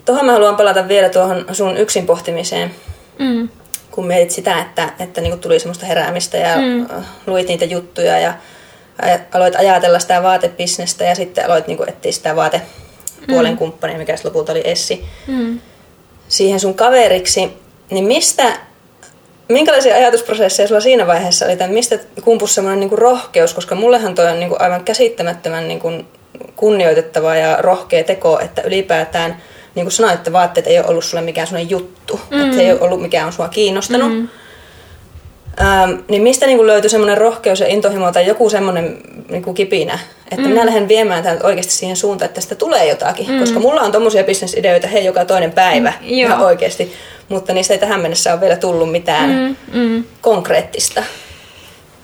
Tuohon 0.06 0.26
mä 0.26 0.32
haluan 0.32 0.56
palata 0.56 0.88
vielä 0.88 1.08
tuohon 1.08 1.46
sun 1.52 1.76
yksin 1.76 2.06
pohtimiseen. 2.06 2.70
Mm. 3.18 3.48
Kun 3.90 4.06
mietit 4.06 4.30
sitä, 4.30 4.60
että, 4.60 4.92
että 4.98 5.20
niinku 5.20 5.38
tuli 5.38 5.58
semmoista 5.58 5.86
heräämistä 5.86 6.36
ja 6.36 6.56
mm. 6.56 6.86
luit 7.26 7.48
niitä 7.48 7.64
juttuja 7.64 8.18
ja 8.18 8.34
aloit 9.32 9.54
ajatella 9.54 9.98
sitä 9.98 10.22
vaatebisnestä 10.22 11.04
ja 11.04 11.14
sitten 11.14 11.46
aloit 11.46 11.66
niinku 11.66 11.84
etsiä 11.86 12.12
sitä 12.12 12.36
vaatepuolen 12.36 13.52
mm. 13.52 13.58
kumppania, 13.58 13.98
mikä 13.98 14.16
lopulta 14.24 14.52
oli 14.52 14.62
Essi, 14.64 15.04
mm. 15.26 15.60
siihen 16.28 16.60
sun 16.60 16.74
kaveriksi. 16.74 17.52
Niin 17.90 18.04
mistä, 18.04 18.52
minkälaisia 19.48 19.94
ajatusprosesseja 19.94 20.68
sulla 20.68 20.80
siinä 20.80 21.06
vaiheessa 21.06 21.46
oli, 21.46 21.56
tai 21.56 21.68
mistä 21.68 21.98
kumpus 22.24 22.54
semmoinen 22.54 22.80
niinku 22.80 22.96
rohkeus, 22.96 23.54
koska 23.54 23.74
mullehan 23.74 24.14
toi 24.14 24.30
on 24.30 24.40
niinku 24.40 24.56
aivan 24.58 24.84
käsittämättömän 24.84 25.68
niinku 25.68 25.92
kunnioitettava 26.56 27.36
ja 27.36 27.56
rohkea 27.60 28.04
teko, 28.04 28.40
että 28.40 28.62
ylipäätään– 28.62 29.36
niin 29.76 29.84
kuin 29.84 29.92
sanoit, 29.92 30.14
että 30.14 30.32
vaatteet 30.32 30.66
ei 30.66 30.78
ole 30.78 30.86
ollut 30.86 31.04
sulle 31.04 31.22
mikään 31.22 31.46
sellainen 31.46 31.70
juttu, 31.70 32.20
mm. 32.30 32.44
että 32.44 32.56
se 32.56 32.62
ei 32.62 32.72
ole 32.72 32.80
ollut 32.80 33.02
mikään 33.02 33.26
on 33.26 33.32
sua 33.32 33.48
kiinnostanut. 33.48 34.12
Mm. 34.12 34.28
Ähm, 35.60 35.90
niin 36.08 36.22
mistä 36.22 36.46
niin 36.46 36.56
kuin 36.56 36.66
löytyi 36.66 36.90
semmoinen 36.90 37.18
rohkeus 37.18 37.60
ja 37.60 37.66
intohimo 37.66 38.12
tai 38.12 38.26
joku 38.26 38.50
semmoinen 38.50 38.98
niin 39.28 39.42
kuin 39.42 39.54
kipinä, 39.54 39.98
että 40.30 40.42
mm. 40.42 40.48
minä 40.48 40.66
lähden 40.66 40.88
viemään 40.88 41.22
täältä 41.22 41.46
oikeasti 41.46 41.72
siihen 41.72 41.96
suuntaan, 41.96 42.26
että 42.26 42.34
tästä 42.34 42.54
tulee 42.54 42.88
jotakin. 42.88 43.30
Mm. 43.30 43.38
Koska 43.38 43.60
mulla 43.60 43.80
on 43.80 43.92
tommosia 43.92 44.24
bisnesideoita, 44.24 44.86
hei, 44.86 45.04
joka 45.04 45.24
toinen 45.24 45.52
päivä 45.52 45.92
mm. 46.00 46.06
ihan 46.06 46.40
oikeasti. 46.40 46.92
Mutta 47.28 47.52
niistä 47.52 47.74
ei 47.74 47.80
tähän 47.80 48.00
mennessä 48.00 48.32
ole 48.32 48.40
vielä 48.40 48.56
tullut 48.56 48.92
mitään 48.92 49.56
mm. 49.72 49.80
Mm. 49.80 50.04
konkreettista. 50.20 51.02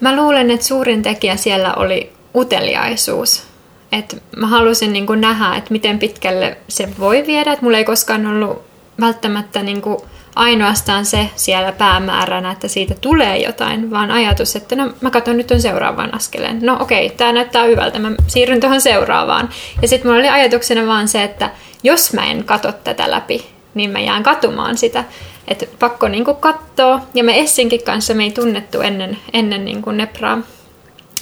Mä 0.01 0.17
luulen, 0.17 0.51
että 0.51 0.67
suurin 0.67 1.03
tekijä 1.03 1.37
siellä 1.37 1.75
oli 1.75 2.13
uteliaisuus 2.35 3.52
että 3.93 4.17
mä 4.37 4.47
halusin 4.47 4.93
niin 4.93 5.07
kuin 5.07 5.21
nähdä, 5.21 5.57
että 5.57 5.73
miten 5.73 5.99
pitkälle 5.99 6.57
se 6.69 6.89
voi 6.99 7.25
viedä. 7.27 7.53
Että 7.53 7.65
mulla 7.65 7.79
ei 7.79 7.85
koskaan 7.85 8.27
ollut 8.27 8.63
välttämättä 9.01 9.63
niin 9.63 9.83
kuin 9.83 9.99
ainoastaan 10.37 11.07
se 11.07 11.31
siellä 11.37 11.73
päämääränä, 11.73 12.51
että 12.51 12.69
siitä 12.69 12.95
tulee 13.01 13.39
jotain, 13.39 13.91
vaan 13.91 14.11
ajatus, 14.11 14.57
että 14.57 14.77
no 14.77 14.93
mä 15.01 15.11
katson 15.11 15.37
nyt 15.37 15.51
on 15.51 15.61
seuraavan 15.61 16.15
askeleen. 16.15 16.59
No 16.63 16.77
okei, 16.81 17.07
okay, 17.07 17.17
tämä 17.17 17.33
näyttää 17.33 17.65
hyvältä, 17.65 17.99
mä 17.99 18.13
siirryn 18.27 18.61
tuohon 18.61 18.81
seuraavaan. 18.81 19.49
Ja 19.83 19.89
sitten 19.89 20.11
mulla 20.11 20.21
oli 20.21 20.29
ajatuksena 20.29 20.87
vaan 20.87 21.09
se, 21.09 21.23
että 21.23 21.51
jos 21.83 22.13
mä 22.13 22.31
en 22.31 22.45
katso 22.45 22.73
tätä 22.73 23.11
läpi, 23.11 23.47
niin 23.75 23.91
mä 23.91 24.01
jään 24.01 24.23
katumaan 24.23 24.79
sitä. 24.79 25.05
Että 25.49 25.67
pakko 25.79 26.09
niin 26.09 26.25
kuin 26.25 26.37
katsoa. 26.37 27.01
Ja 27.15 27.25
me 27.25 27.41
Essinkin 27.41 27.83
kanssa 27.83 28.15
me 28.15 28.25
ei 28.25 28.31
tunnettu 28.31 28.81
ennen, 28.81 29.19
ennen 29.33 29.65
niin 29.65 29.83
kuin 29.83 29.97
Nepraa. 29.97 30.39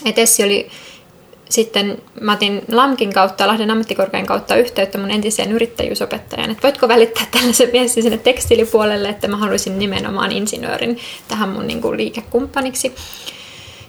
että 0.05 0.21
Essi 0.21 0.45
oli 0.45 0.69
sitten 1.51 2.03
mä 2.21 2.33
otin 2.33 2.63
LAMKin 2.73 3.13
kautta, 3.13 3.47
Lahden 3.47 3.71
ammattikorkean 3.71 4.27
kautta 4.27 4.57
yhteyttä 4.57 4.99
mun 4.99 5.11
entiseen 5.11 5.53
yrittäjyysopettajaan, 5.53 6.51
että 6.51 6.63
voitko 6.63 6.89
välittää 6.89 7.27
tällaisen 7.31 7.73
viestin 7.73 8.03
sinne 8.03 8.19
tekstiilipuolelle, 8.19 9.09
että 9.09 9.29
mä 9.29 9.37
haluaisin 9.37 9.79
nimenomaan 9.79 10.33
insinöörin 10.33 10.99
tähän 11.29 11.49
mun 11.49 11.67
niin 11.67 11.81
kuin, 11.81 11.97
liikekumppaniksi. 11.97 12.95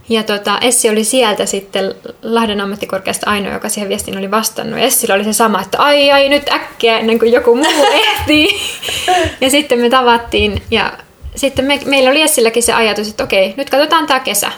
Ja 0.09 0.23
tota, 0.23 0.59
Essi 0.61 0.89
oli 0.89 1.03
sieltä 1.03 1.45
sitten 1.45 1.95
Lahden 2.23 2.61
ammattikorkeasta 2.61 3.29
ainoa, 3.29 3.53
joka 3.53 3.69
siihen 3.69 3.89
viestiin 3.89 4.17
oli 4.17 4.31
vastannut. 4.31 4.79
Ja 4.79 4.85
Essillä 4.85 5.15
oli 5.15 5.23
se 5.23 5.33
sama, 5.33 5.61
että 5.61 5.77
ai 5.79 6.11
ai 6.11 6.29
nyt 6.29 6.49
äkkiä 6.49 6.99
ennen 6.99 7.19
kuin 7.19 7.31
joku 7.31 7.55
muu 7.55 7.85
ehtii. 8.03 8.47
ja 9.41 9.49
sitten 9.49 9.79
me 9.79 9.89
tavattiin 9.89 10.61
ja 10.71 10.93
sitten 11.35 11.65
me, 11.65 11.79
meillä 11.85 12.09
oli 12.09 12.21
Essilläkin 12.21 12.63
se 12.63 12.73
ajatus, 12.73 13.09
että 13.09 13.23
okei, 13.23 13.53
nyt 13.57 13.69
katsotaan 13.69 14.07
tämä 14.07 14.19
kesä 14.19 14.51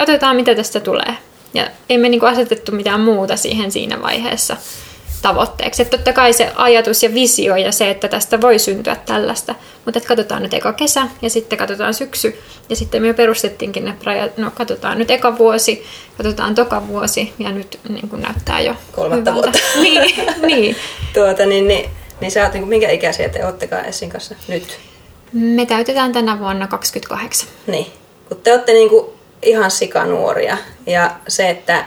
katsotaan 0.00 0.36
mitä 0.36 0.54
tästä 0.54 0.80
tulee. 0.80 1.14
Ja 1.54 1.66
ei 1.88 1.98
me 1.98 2.08
niinku 2.08 2.26
asetettu 2.26 2.72
mitään 2.72 3.00
muuta 3.00 3.36
siihen 3.36 3.72
siinä 3.72 4.02
vaiheessa 4.02 4.56
tavoitteeksi. 5.22 5.82
Että 5.82 5.96
totta 5.96 6.12
kai 6.12 6.32
se 6.32 6.52
ajatus 6.56 7.02
ja 7.02 7.14
visio 7.14 7.56
ja 7.56 7.72
se, 7.72 7.90
että 7.90 8.08
tästä 8.08 8.40
voi 8.40 8.58
syntyä 8.58 8.96
tällaista. 9.06 9.54
Mutta 9.84 9.98
että 9.98 10.08
katsotaan 10.08 10.42
nyt 10.42 10.54
eka 10.54 10.72
kesä 10.72 11.08
ja 11.22 11.30
sitten 11.30 11.58
katsotaan 11.58 11.94
syksy. 11.94 12.38
Ja 12.68 12.76
sitten 12.76 13.02
me 13.02 13.12
perustettiinkin 13.12 13.84
ne 13.84 13.94
rajat, 14.04 14.38
no 14.38 14.50
katsotaan 14.54 14.98
nyt 14.98 15.10
eka 15.10 15.38
vuosi, 15.38 15.84
katsotaan 16.16 16.54
toka 16.54 16.88
vuosi 16.88 17.32
ja 17.38 17.52
nyt 17.52 17.80
niin 17.88 18.08
kuin 18.08 18.22
näyttää 18.22 18.60
jo 18.60 18.74
Kolmatta 18.92 19.30
hyvältä. 19.30 19.52
vuotta. 19.52 19.58
niin, 19.82 20.14
niin. 20.46 20.76
Tuota, 21.14 21.46
niin, 21.46 21.68
niin, 21.68 21.90
niin 22.20 22.30
sä 22.30 22.42
oot, 22.44 22.52
niin 22.52 22.62
kuin, 22.62 22.68
minkä 22.68 22.90
ikäisiä 22.90 23.28
te 23.28 23.44
oottekaan 23.46 23.84
Essin 23.84 24.10
kanssa 24.10 24.34
nyt? 24.48 24.78
Me 25.32 25.66
täytetään 25.66 26.12
tänä 26.12 26.38
vuonna 26.38 26.66
28. 26.66 27.48
Niin. 27.66 27.86
Kun 28.28 28.36
te 28.36 28.52
olette 28.52 28.72
niin 28.72 28.88
kuin 28.88 29.06
ihan 29.42 29.70
sikanuoria 29.70 30.56
ja 30.86 31.10
se, 31.28 31.50
että 31.50 31.84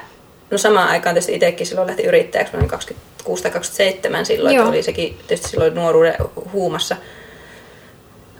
no 0.51 0.57
samaan 0.57 0.89
aikaan 0.89 1.15
tietysti 1.15 1.36
itsekin 1.36 1.67
silloin 1.67 1.88
lähti 1.88 2.03
yrittäjäksi, 2.03 2.53
mä 2.53 2.57
olin 2.57 2.69
26 2.69 3.43
tai 3.43 3.51
27 3.51 4.25
silloin, 4.25 4.55
Joo. 4.55 4.63
että 4.63 4.74
oli 4.74 4.83
sekin 4.83 5.17
tietysti 5.27 5.50
silloin 5.50 5.75
nuoruuden 5.75 6.15
huumassa. 6.53 6.95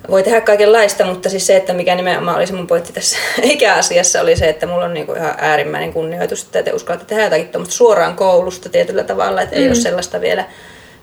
Voi 0.10 0.24
tehdä 0.24 0.42
kaikenlaista, 0.42 1.06
mutta 1.06 1.30
siis 1.30 1.48
se, 1.48 1.56
että 1.56 1.74
mikä 1.74 1.96
nimenomaan 1.96 2.38
oli 2.38 2.48
se 2.48 2.54
mun 2.54 2.68
pointti 2.68 2.94
tässä 2.94 3.18
ikäasiassa, 3.44 4.22
oli 4.22 4.36
se, 4.36 4.50
että 4.50 4.68
mulla 4.68 4.86
on 4.86 4.94
niinku 4.94 5.14
ihan 5.14 5.36
äärimmäinen 5.38 5.94
kunnioitus, 5.94 6.44
että 6.44 6.64
te 6.64 6.74
uskallatte 6.74 7.06
tehdä 7.06 7.24
jotakin 7.24 7.48
tuommoista 7.48 7.76
suoraan 7.76 8.16
koulusta 8.16 8.70
tietyllä 8.70 9.04
tavalla, 9.04 9.42
että 9.42 9.56
mm. 9.56 9.62
ei 9.62 9.68
ole 9.68 9.76
sellaista 9.76 10.22
vielä 10.22 10.46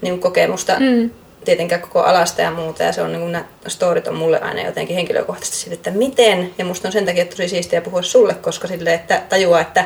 niin 0.01 0.21
kokemusta 0.21 0.77
mm. 0.81 1.11
Tietenkään 1.45 1.81
koko 1.81 2.03
alasta 2.03 2.43
ja 2.43 2.51
muuta. 2.51 2.83
Ja 2.83 2.93
se 2.93 3.03
on 3.03 3.13
niin 3.13 3.21
kuin, 3.21 3.33
nämä 3.33 3.45
storit 3.67 4.09
on 4.09 4.15
mulle 4.15 4.41
aina 4.41 4.63
jotenkin 4.63 4.97
henkilökohtaisesti 4.97 5.57
siitä, 5.57 5.75
että 5.75 5.91
miten. 5.91 6.55
Ja 6.59 6.65
musta 6.65 6.89
on 6.89 6.93
sen 6.93 7.07
takia 7.07 7.25
tosi 7.25 7.49
siistiä 7.49 7.81
puhua 7.81 8.03
sulle, 8.03 8.35
koska 8.35 8.69
sille, 8.69 8.95
että 8.95 9.23
tajuaa, 9.29 9.61
että 9.61 9.85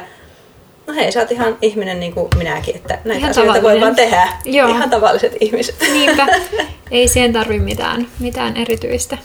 no 0.86 0.94
hei, 0.94 1.12
sä 1.12 1.20
oot 1.20 1.32
ihan 1.32 1.58
ihminen 1.62 2.00
niin 2.00 2.12
kuin 2.12 2.28
minäkin, 2.36 2.76
että 2.76 2.98
näitä 3.04 3.18
Ihan 3.18 3.30
asioita 3.30 3.62
voi 3.62 3.80
vaan 3.80 3.96
tehdä. 3.96 4.28
Joo. 4.44 4.68
Ihan 4.68 4.90
tavalliset 4.90 5.32
ihmiset. 5.40 5.76
Niinpä. 5.80 6.26
Ei 6.90 7.08
siihen 7.08 7.32
tarvi 7.32 7.58
mitään, 7.58 8.06
mitään 8.18 8.56
erityistä. 8.56 9.18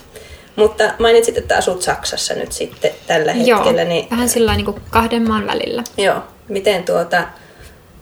Mutta 0.56 0.94
mainitsit, 1.00 1.38
että 1.38 1.58
asut 1.58 1.82
Saksassa 1.82 2.34
nyt 2.34 2.52
sitten 2.52 2.92
tällä 3.08 3.32
Joo, 3.32 3.58
hetkellä. 3.58 3.84
Niin, 3.84 4.08
vähän 4.12 4.30
sillä 4.30 4.56
niin 4.56 4.76
kahden 4.90 5.28
maan 5.28 5.48
välillä. 5.48 5.84
Joo. 5.98 6.24
Miten 6.48 6.84
tuota, 6.84 7.24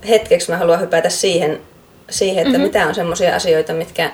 hetkeksi 0.10 0.52
mä 0.52 0.58
haluan 0.58 0.82
hypätä 0.82 1.10
siihen, 1.10 1.62
siihen 2.10 2.38
että 2.38 2.50
mm-hmm. 2.50 2.64
mitä 2.64 2.88
on 2.88 2.96
semmoisia 2.96 3.36
asioita, 3.36 3.74
mitkä 3.74 4.12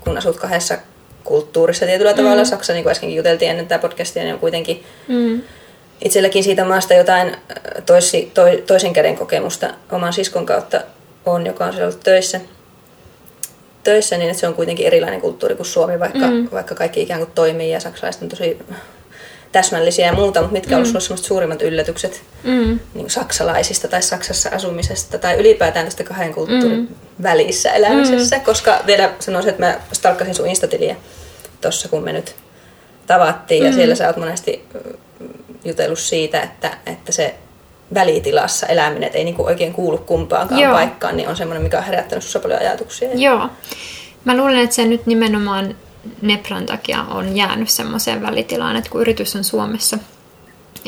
kun 0.00 0.18
asut 0.18 0.36
kahdessa 0.36 0.78
kulttuurissa 1.24 1.86
tietyllä 1.86 2.10
mm-hmm. 2.10 2.24
tavalla, 2.24 2.44
Saksa, 2.44 2.72
niin 2.72 2.82
kuin 2.82 2.90
äskenkin 2.90 3.16
juteltiin 3.16 3.50
ennen 3.50 3.68
tätä 3.68 3.82
podcastia, 3.88 4.22
niin 4.22 4.34
on 4.34 4.40
kuitenkin 4.40 4.84
Mm. 5.08 5.42
itselläkin 6.04 6.44
siitä 6.44 6.64
maasta 6.64 6.94
jotain 6.94 7.28
äh, 7.28 7.36
toisi, 7.86 8.30
to, 8.34 8.42
toisen 8.66 8.92
käden 8.92 9.16
kokemusta 9.16 9.74
oman 9.92 10.12
siskon 10.12 10.46
kautta 10.46 10.80
on, 11.26 11.46
joka 11.46 11.64
on 11.64 11.72
siellä 11.72 11.88
ollut 11.88 12.04
töissä. 12.04 12.40
Töissä, 13.84 14.16
niin 14.18 14.30
että 14.30 14.40
se 14.40 14.48
on 14.48 14.54
kuitenkin 14.54 14.86
erilainen 14.86 15.20
kulttuuri 15.20 15.54
kuin 15.54 15.66
Suomi, 15.66 16.00
vaikka, 16.00 16.26
mm. 16.26 16.48
vaikka 16.52 16.74
kaikki 16.74 17.02
ikään 17.02 17.20
kuin 17.20 17.30
toimii 17.34 17.70
ja 17.70 17.80
saksalaiset 17.80 18.22
on 18.22 18.28
tosi 18.28 18.58
täsmällisiä 19.52 20.06
ja 20.06 20.12
muuta, 20.12 20.40
mutta 20.40 20.52
mitkä 20.52 20.70
mm. 20.70 20.74
on 20.74 20.86
ollut 20.86 21.02
sellaiset 21.02 21.26
suurimmat 21.26 21.62
yllätykset 21.62 22.22
Mm. 22.44 22.78
niin 22.94 23.10
saksalaisista 23.10 23.88
tai 23.88 24.02
Saksassa 24.02 24.50
asumisesta 24.52 25.18
tai 25.18 25.36
ylipäätään 25.40 25.84
tästä 25.84 26.04
kahden 26.04 26.34
kulttuurin 26.34 26.78
mm. 26.78 26.88
Välissä 27.22 27.72
elämisessä, 27.72 28.36
mm. 28.36 28.42
koska 28.42 28.80
vielä 28.86 29.10
sanoisin, 29.20 29.50
että 29.50 29.66
mä 29.66 29.80
stalkkasin 29.92 30.34
sun 30.34 30.46
Instatiliä 30.46 30.96
tossa, 31.60 31.88
kun 31.88 32.02
me 32.02 32.12
nyt 32.12 32.36
tavattiin 33.06 33.62
mm. 33.62 33.66
ja 33.66 33.72
siellä 33.72 33.94
sä 33.94 34.06
oot 34.06 34.16
monesti 34.16 34.64
mm, 34.74 35.28
jutellut 35.64 35.98
siitä, 35.98 36.42
että, 36.42 36.76
että 36.86 37.12
se 37.12 37.34
välitilassa 37.94 38.66
eläminen, 38.66 39.04
että 39.04 39.18
ei 39.18 39.24
niinku 39.24 39.44
oikein 39.44 39.72
kuulu 39.72 39.98
kumpaankaan 39.98 40.60
Joo. 40.60 40.72
paikkaan, 40.72 41.16
niin 41.16 41.28
on 41.28 41.36
semmoinen, 41.36 41.62
mikä 41.62 41.78
on 41.78 41.84
herättänyt 41.84 42.24
sussa 42.24 42.40
paljon 42.40 42.60
ajatuksia. 42.60 43.08
Joo. 43.14 43.48
Mä 44.24 44.36
luulen, 44.36 44.58
että 44.58 44.76
se 44.76 44.84
nyt 44.84 45.06
nimenomaan 45.06 45.76
Nepran 46.22 46.66
takia 46.66 47.02
on 47.02 47.36
jäänyt 47.36 47.68
semmoiseen 47.68 48.22
välitilaan, 48.22 48.76
että 48.76 48.90
kun 48.90 49.00
yritys 49.00 49.36
on 49.36 49.44
Suomessa, 49.44 49.98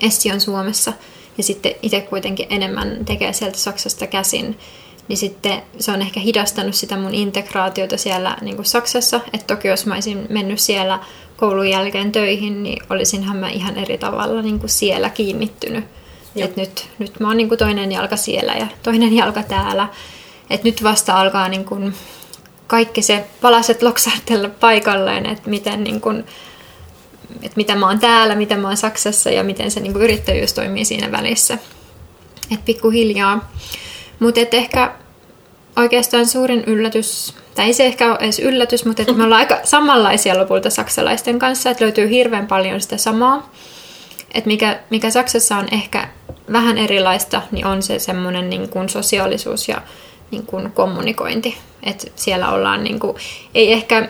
Essi 0.02 0.32
on 0.32 0.40
Suomessa 0.40 0.92
ja 1.38 1.44
sitten 1.44 1.72
itse 1.82 2.00
kuitenkin 2.00 2.46
enemmän 2.50 3.04
tekee 3.04 3.32
sieltä 3.32 3.58
Saksasta 3.58 4.06
käsin, 4.06 4.58
niin 5.08 5.16
sitten 5.16 5.62
se 5.78 5.92
on 5.92 6.02
ehkä 6.02 6.20
hidastanut 6.20 6.74
sitä 6.74 6.96
mun 6.96 7.14
integraatiota 7.14 7.96
siellä 7.96 8.36
niin 8.40 8.56
kuin 8.56 8.66
Saksassa. 8.66 9.20
Että 9.32 9.54
toki 9.54 9.68
jos 9.68 9.86
mä 9.86 9.94
olisin 9.94 10.26
mennyt 10.28 10.60
siellä 10.60 10.98
koulun 11.36 11.70
jälkeen 11.70 12.12
töihin, 12.12 12.62
niin 12.62 12.82
olisinhan 12.90 13.36
mä 13.36 13.48
ihan 13.48 13.76
eri 13.76 13.98
tavalla 13.98 14.42
niin 14.42 14.58
kuin 14.58 14.70
siellä 14.70 15.10
kiinnittynyt. 15.10 15.84
Et 16.36 16.56
nyt, 16.56 16.88
nyt 16.98 17.20
mä 17.20 17.28
oon 17.28 17.36
niin 17.36 17.48
kuin 17.48 17.58
toinen 17.58 17.92
jalka 17.92 18.16
siellä 18.16 18.54
ja 18.54 18.66
toinen 18.82 19.16
jalka 19.16 19.42
täällä. 19.42 19.88
Et 20.50 20.64
nyt 20.64 20.82
vasta 20.82 21.20
alkaa 21.20 21.48
niin 21.48 21.64
kuin 21.64 21.94
kaikki 22.66 23.02
se 23.02 23.24
palaset 23.40 23.82
loksahtella 23.82 24.48
paikalleen, 24.48 25.26
että 25.26 25.50
miten 25.50 25.84
niin 25.84 26.00
kuin, 26.00 26.24
että 27.42 27.56
mitä 27.56 27.74
mä 27.74 27.86
oon 27.86 27.98
täällä, 27.98 28.34
mitä 28.34 28.56
mä 28.56 28.68
oon 28.68 28.76
Saksassa 28.76 29.30
ja 29.30 29.44
miten 29.44 29.70
se 29.70 29.80
niin 29.80 29.92
kuin 29.92 30.04
yrittäjyys 30.04 30.52
toimii 30.52 30.84
siinä 30.84 31.12
välissä. 31.12 31.58
Et 32.50 32.64
pikkuhiljaa. 32.64 33.52
Mutta 34.20 34.40
ehkä 34.52 34.92
oikeastaan 35.76 36.26
suurin 36.26 36.64
yllätys, 36.64 37.34
tai 37.54 37.66
ei 37.66 37.72
se 37.72 37.86
ehkä 37.86 38.06
ole 38.10 38.18
edes 38.20 38.38
yllätys, 38.38 38.84
mutta 38.84 39.02
että 39.02 39.14
me 39.14 39.24
ollaan 39.24 39.40
aika 39.40 39.60
samanlaisia 39.64 40.38
lopulta 40.38 40.70
saksalaisten 40.70 41.38
kanssa, 41.38 41.70
että 41.70 41.84
löytyy 41.84 42.10
hirveän 42.10 42.46
paljon 42.46 42.80
sitä 42.80 42.96
samaa. 42.96 43.50
Et 44.34 44.46
mikä, 44.46 44.80
mikä 44.90 45.10
Saksassa 45.10 45.56
on 45.56 45.68
ehkä 45.72 46.08
vähän 46.52 46.78
erilaista, 46.78 47.42
niin 47.50 47.66
on 47.66 47.82
se 47.82 47.98
semmoinen 47.98 48.50
niin 48.50 48.68
kuin 48.68 48.88
sosiaalisuus 48.88 49.68
ja 49.68 49.82
niin 50.30 50.46
kuin 50.46 50.72
kommunikointi. 50.72 51.58
Et 51.82 52.12
siellä 52.16 52.52
ollaan 52.52 52.84
niin 52.84 53.00
kuin, 53.00 53.16
ei 53.54 53.72
ehkä 53.72 54.08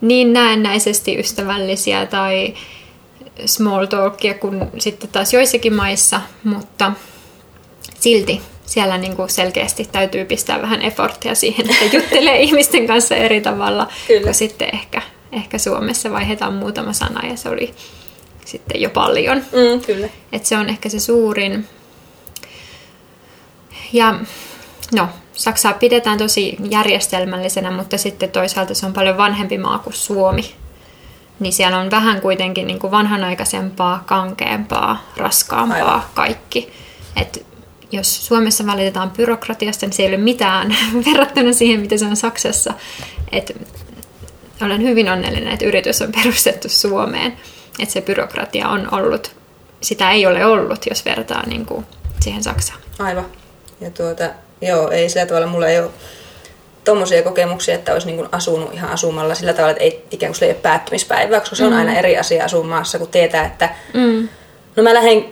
niin 0.00 0.32
näennäisesti 0.32 1.18
ystävällisiä 1.18 2.06
tai 2.06 2.54
small 3.46 3.86
talkia 3.86 4.34
kuin 4.34 4.70
sitten 4.78 5.08
taas 5.08 5.32
joissakin 5.32 5.74
maissa, 5.74 6.20
mutta 6.44 6.92
silti 8.00 8.40
siellä 8.74 8.98
niin 8.98 9.16
kuin 9.16 9.28
selkeästi 9.28 9.88
täytyy 9.92 10.24
pistää 10.24 10.62
vähän 10.62 10.82
efforttia 10.82 11.34
siihen, 11.34 11.70
että 11.70 11.96
juttelee 11.96 12.40
ihmisten 12.46 12.86
kanssa 12.86 13.16
eri 13.16 13.40
tavalla, 13.40 13.88
Kyllä. 14.06 14.24
kun 14.24 14.34
sitten 14.34 14.68
ehkä, 14.72 15.02
ehkä 15.32 15.58
Suomessa 15.58 16.10
vaihdetaan 16.10 16.54
muutama 16.54 16.92
sana 16.92 17.28
ja 17.28 17.36
se 17.36 17.48
oli 17.48 17.74
sitten 18.44 18.80
jo 18.80 18.90
paljon. 18.90 19.36
Mm, 19.36 19.80
kyllä. 19.86 20.08
Et 20.32 20.46
se 20.46 20.56
on 20.58 20.68
ehkä 20.68 20.88
se 20.88 21.00
suurin. 21.00 21.66
Ja 23.92 24.14
no, 24.94 25.08
Saksaa 25.32 25.72
pidetään 25.72 26.18
tosi 26.18 26.56
järjestelmällisenä, 26.70 27.70
mutta 27.70 27.98
sitten 27.98 28.30
toisaalta 28.30 28.74
se 28.74 28.86
on 28.86 28.92
paljon 28.92 29.16
vanhempi 29.16 29.58
maa 29.58 29.78
kuin 29.78 29.94
Suomi. 29.94 30.54
Niin 31.40 31.52
siellä 31.52 31.78
on 31.78 31.90
vähän 31.90 32.20
kuitenkin 32.20 32.66
niin 32.66 32.78
kuin 32.78 32.90
vanhanaikaisempaa, 32.90 34.02
kankeampaa, 34.06 35.02
raskaampaa 35.16 35.76
Aivan. 35.78 36.02
kaikki. 36.14 36.72
Et 37.16 37.53
jos 37.94 38.26
Suomessa 38.26 38.66
valitetaan 38.66 39.10
byrokratiasta, 39.10 39.86
niin 39.86 39.92
se 39.92 40.02
ei 40.02 40.08
ole 40.08 40.16
mitään 40.16 40.76
verrattuna 41.12 41.52
siihen, 41.52 41.80
mitä 41.80 41.96
se 41.96 42.04
on 42.06 42.16
Saksassa. 42.16 42.74
Et 43.32 43.56
olen 44.62 44.82
hyvin 44.82 45.08
onnellinen, 45.08 45.52
että 45.52 45.66
yritys 45.66 46.02
on 46.02 46.12
perustettu 46.12 46.68
Suomeen. 46.68 47.32
Että 47.78 47.92
se 47.92 48.00
byrokratia 48.00 48.68
on 48.68 48.94
ollut, 48.94 49.32
sitä 49.80 50.10
ei 50.10 50.26
ole 50.26 50.46
ollut, 50.46 50.86
jos 50.90 51.04
vertaa 51.04 51.46
niin 51.46 51.66
kuin 51.66 51.86
siihen 52.20 52.42
Saksaan. 52.42 52.80
Aivan. 52.98 53.26
Ja 53.80 53.90
tuota, 53.90 54.30
joo, 54.60 54.90
ei 54.90 55.08
sillä 55.08 55.26
tavalla, 55.26 55.46
mulla 55.46 55.68
ei 55.68 55.78
ole 55.78 55.90
tommosia 56.84 57.22
kokemuksia, 57.22 57.74
että 57.74 57.92
olisi 57.92 58.06
niin 58.06 58.28
asunut 58.32 58.74
ihan 58.74 58.90
asumalla 58.90 59.34
sillä 59.34 59.52
tavalla, 59.52 59.70
että 59.70 59.84
ei, 59.84 60.04
ikään 60.10 60.30
kuin 60.30 60.34
sillä 60.34 60.46
ei 60.46 60.54
ole 60.54 60.60
päättymispäivää, 60.62 61.40
koska 61.40 61.56
se 61.56 61.64
on 61.64 61.72
aina 61.72 61.98
eri 61.98 62.18
asia 62.18 62.44
asua 62.44 62.64
maassa, 62.64 62.98
kun 62.98 63.08
tietää, 63.08 63.44
että 63.46 63.68
Mm. 63.94 64.28
no 64.76 64.82
mä 64.82 64.94
lähden 64.94 65.24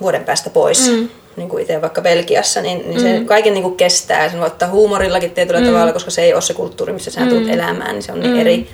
vuoden 0.00 0.24
päästä 0.24 0.50
pois. 0.50 0.90
Mm. 0.90 1.08
Niin 1.38 1.48
kuin 1.48 1.62
itse 1.62 1.82
vaikka 1.82 2.00
Belgiassa, 2.00 2.60
niin, 2.60 2.90
niin 2.90 3.00
se 3.00 3.22
kaiken 3.26 3.54
niin 3.54 3.62
kuin 3.62 3.76
kestää. 3.76 4.28
Sen 4.28 4.40
voi 4.40 4.46
ottaa 4.46 4.68
huumorillakin 4.68 5.30
tietyllä 5.30 5.60
mm. 5.60 5.66
tavalla, 5.66 5.92
koska 5.92 6.10
se 6.10 6.22
ei 6.22 6.34
ole 6.34 6.42
se 6.42 6.54
kulttuuri, 6.54 6.92
missä 6.92 7.10
sä 7.10 7.26
tulet 7.26 7.48
elämään, 7.48 7.92
niin 7.92 8.02
se 8.02 8.12
on 8.12 8.20
niin 8.20 8.40
eri, 8.40 8.68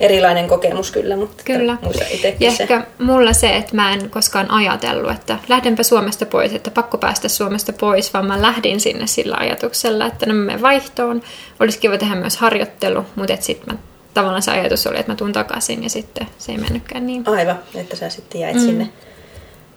erilainen 0.00 0.48
kokemus 0.48 0.90
kyllä. 0.90 1.16
Mutta 1.16 1.42
Kyllä. 1.44 1.72
Että 1.72 1.86
muista 1.86 2.04
Ja 2.04 2.10
itsekin 2.10 2.52
se. 2.52 2.62
ehkä 2.62 2.86
mulla 2.98 3.32
se, 3.32 3.56
että 3.56 3.76
mä 3.76 3.92
en 3.92 4.10
koskaan 4.10 4.50
ajatellut, 4.50 5.12
että 5.12 5.38
lähdenpä 5.48 5.82
Suomesta 5.82 6.26
pois, 6.26 6.52
että 6.52 6.70
pakko 6.70 6.98
päästä 6.98 7.28
Suomesta 7.28 7.72
pois, 7.72 8.14
vaan 8.14 8.26
mä 8.26 8.42
lähdin 8.42 8.80
sinne 8.80 9.06
sillä 9.06 9.36
ajatuksella, 9.36 10.06
että 10.06 10.26
no 10.26 10.34
mä 10.34 10.44
menen 10.44 10.62
vaihtoon. 10.62 11.22
Olisi 11.60 11.78
kiva 11.78 11.98
tehdä 11.98 12.14
myös 12.14 12.36
harjoittelu, 12.36 13.04
mutta 13.16 13.36
sitten 13.40 13.74
mä, 13.74 13.80
tavallaan 14.14 14.42
se 14.42 14.50
ajatus 14.50 14.86
oli, 14.86 14.98
että 14.98 15.12
mä 15.12 15.16
tuun 15.16 15.32
takaisin 15.32 15.82
ja 15.82 15.90
sitten 15.90 16.26
se 16.38 16.52
ei 16.52 16.58
mennytkään 16.58 17.06
niin. 17.06 17.28
Aivan, 17.28 17.58
että 17.74 17.96
sä 17.96 18.08
sitten 18.08 18.40
jäit 18.40 18.56
mm. 18.56 18.62
sinne, 18.62 18.88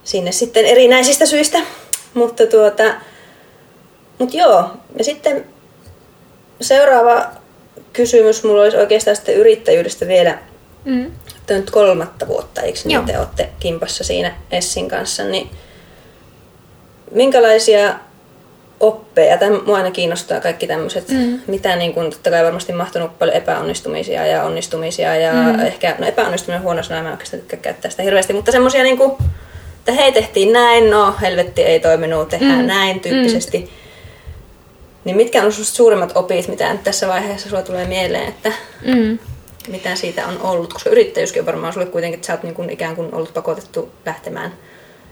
sinne 0.03 0.31
sitten 0.31 0.65
erinäisistä 0.65 1.25
syistä. 1.25 1.59
Mutta 2.13 2.47
tuota, 2.47 2.84
mut 4.19 4.34
joo, 4.34 4.69
ja 4.97 5.04
sitten 5.04 5.45
seuraava 6.62 7.26
kysymys 7.93 8.43
mulla 8.43 8.62
olisi 8.62 8.78
oikeastaan 8.78 9.15
sitten 9.15 9.36
yrittäjyydestä 9.36 10.08
vielä. 10.08 10.38
Mm. 10.86 11.12
Te 11.45 11.54
on 11.54 11.60
nyt 11.60 11.71
kolmatta 11.71 12.28
vuotta, 12.28 12.62
eikö 12.62 12.80
niin 12.86 13.06
te 13.06 13.19
olette 13.19 13.50
kimpassa 13.60 14.04
siinä 14.04 14.36
Essin 14.52 14.89
kanssa, 14.89 15.24
niin 15.24 15.50
minkälaisia 17.12 17.95
oppeja, 18.80 19.38
tai 19.38 19.50
mua 19.50 19.78
aina 19.78 19.91
kiinnostaa 19.91 20.39
kaikki 20.39 20.67
tämmöiset, 20.67 21.10
mm. 21.10 21.39
mitä 21.47 21.76
niin 21.76 21.93
kuin, 21.93 22.12
totta 22.12 22.30
kai 22.30 22.43
varmasti 22.43 22.74
mahtunut 22.74 23.19
paljon 23.19 23.38
epäonnistumisia 23.38 24.26
ja 24.26 24.43
onnistumisia 24.43 25.15
ja 25.15 25.34
mm. 25.34 25.60
ehkä, 25.60 25.95
no 26.00 26.08
epäonnistuminen 26.08 26.63
huono 26.63 26.84
sana, 26.84 27.04
mä 27.04 27.12
oikeastaan 27.12 27.41
tykkää 27.41 27.60
käyttää 27.60 27.91
sitä 27.91 28.04
hirveästi, 28.04 28.34
mutta 28.34 28.52
semmoisia 28.52 28.84
niin 28.84 28.97
kuin, 28.97 29.17
että 29.81 29.91
hei 29.91 30.11
tehtiin 30.11 30.53
näin, 30.53 30.89
no 30.89 31.15
helvetti 31.21 31.61
ei 31.61 31.79
toiminut, 31.79 32.29
tehdään 32.29 32.61
mm. 32.61 32.67
näin 32.67 32.99
tyyppisesti. 32.99 33.57
Mm. 33.57 33.67
Niin 35.05 35.15
mitkä 35.15 35.43
on 35.43 35.51
suurimmat 35.51 36.11
opit, 36.15 36.47
mitä 36.47 36.73
nyt 36.73 36.83
tässä 36.83 37.07
vaiheessa 37.07 37.49
sulla 37.49 37.61
tulee 37.61 37.87
mieleen, 37.87 38.27
että 38.27 38.51
mm. 38.85 39.19
mitä 39.67 39.95
siitä 39.95 40.27
on 40.27 40.41
ollut? 40.41 40.73
Koska 40.73 40.89
yrittäjyyskin 40.89 41.41
on 41.41 41.45
varmaan 41.45 41.73
sulle 41.73 41.85
kuitenkin, 41.85 42.15
että 42.15 42.27
sä 42.27 42.33
oot 42.33 42.43
niin 42.43 42.55
kuin 42.55 42.69
ikään 42.69 42.95
kuin 42.95 43.15
ollut 43.15 43.33
pakotettu 43.33 43.91
lähtemään 44.05 44.53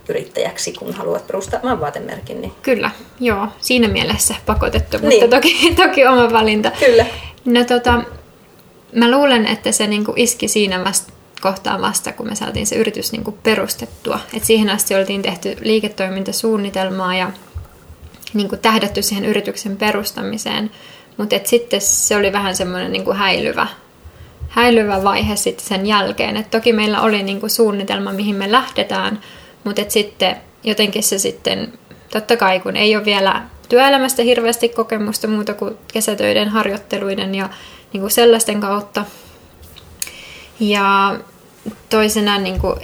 yrittäjäksi, 0.10 0.74
kun 0.74 0.94
haluat 0.94 1.28
perustaa 1.28 1.60
oman 1.64 1.82
vaatemerkin. 1.82 2.42
Niin... 2.42 2.54
Kyllä, 2.62 2.92
joo. 3.20 3.48
Siinä 3.62 3.88
mielessä 3.88 4.36
pakotettu, 4.46 4.98
mutta 4.98 5.10
niin. 5.10 5.30
toki, 5.30 5.74
toki 5.88 6.06
oma 6.06 6.32
valinta. 6.32 6.72
Kyllä. 6.80 7.06
No 7.46 7.64
tota, 7.64 8.04
mä 8.96 9.12
luulen, 9.12 9.48
että 9.48 9.72
se 9.72 9.88
niinku 9.88 10.14
iski 10.16 10.48
siinä 10.48 10.84
vasta 10.84 11.14
kohtaan 11.42 11.82
vasta, 11.82 12.12
kun 12.12 12.28
me 12.28 12.36
saatiin 12.36 12.68
se 12.68 12.76
yritys 12.76 13.12
niinku 13.12 13.32
perustettua. 13.32 14.20
Et 14.34 14.46
siihen 14.46 14.70
asti 14.70 14.96
oltiin 14.96 15.22
tehty 15.22 15.58
liiketoimintasuunnitelmaa 15.62 17.16
ja 17.16 17.32
niinku 18.34 18.58
tähdätty 18.58 19.02
siihen 19.02 19.26
yrityksen 19.26 19.78
perustamiseen. 19.78 20.72
Mutta 21.18 21.36
sitten 21.44 21.82
se 21.82 22.16
oli 22.16 22.34
vähän 22.34 22.56
semmoinen 22.56 22.92
niinku 22.92 23.14
häilyvä, 23.14 23.68
häilyvä 24.50 25.04
vaihe 25.04 25.36
sitten 25.36 25.66
sen 25.66 25.86
jälkeen. 25.86 26.38
Et 26.38 26.52
toki 26.52 26.74
meillä 26.74 27.02
oli 27.02 27.24
niinku 27.24 27.50
suunnitelma, 27.50 28.12
mihin 28.14 28.36
me 28.36 28.52
lähdetään, 28.52 29.20
mutta 29.64 29.82
sitten 29.88 30.36
jotenkin 30.64 31.04
se 31.04 31.20
sitten, 31.20 31.74
totta 32.12 32.38
kai 32.38 32.60
kun 32.60 32.76
ei 32.76 32.96
ole 32.96 33.06
vielä 33.06 33.42
työelämästä 33.70 34.24
hirveästi 34.24 34.70
kokemusta 34.70 35.28
muuta 35.28 35.54
kuin 35.54 35.78
kesätöiden, 35.94 36.50
harjoitteluiden 36.50 37.36
ja 37.36 37.50
niin 37.94 38.02
kuin 38.02 38.12
sellaisten 38.12 38.62
kautta. 38.62 39.06
Ja 40.60 41.16
toisena 41.90 42.38
niin 42.38 42.60
kuin, 42.60 42.76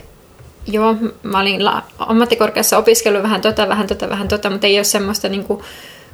joo, 0.67 0.95
mä 1.23 1.39
olin 1.39 1.65
la- 1.65 1.83
ammattikorkeassa 1.99 2.77
opiskellut 2.77 3.23
vähän 3.23 3.41
tota, 3.41 3.67
vähän 3.67 3.87
tota, 3.87 4.09
vähän 4.09 4.27
tota, 4.27 4.49
mutta 4.49 4.67
ei 4.67 4.77
ole 4.77 4.83
semmoista 4.83 5.29
niin 5.29 5.43
kuin, 5.43 5.63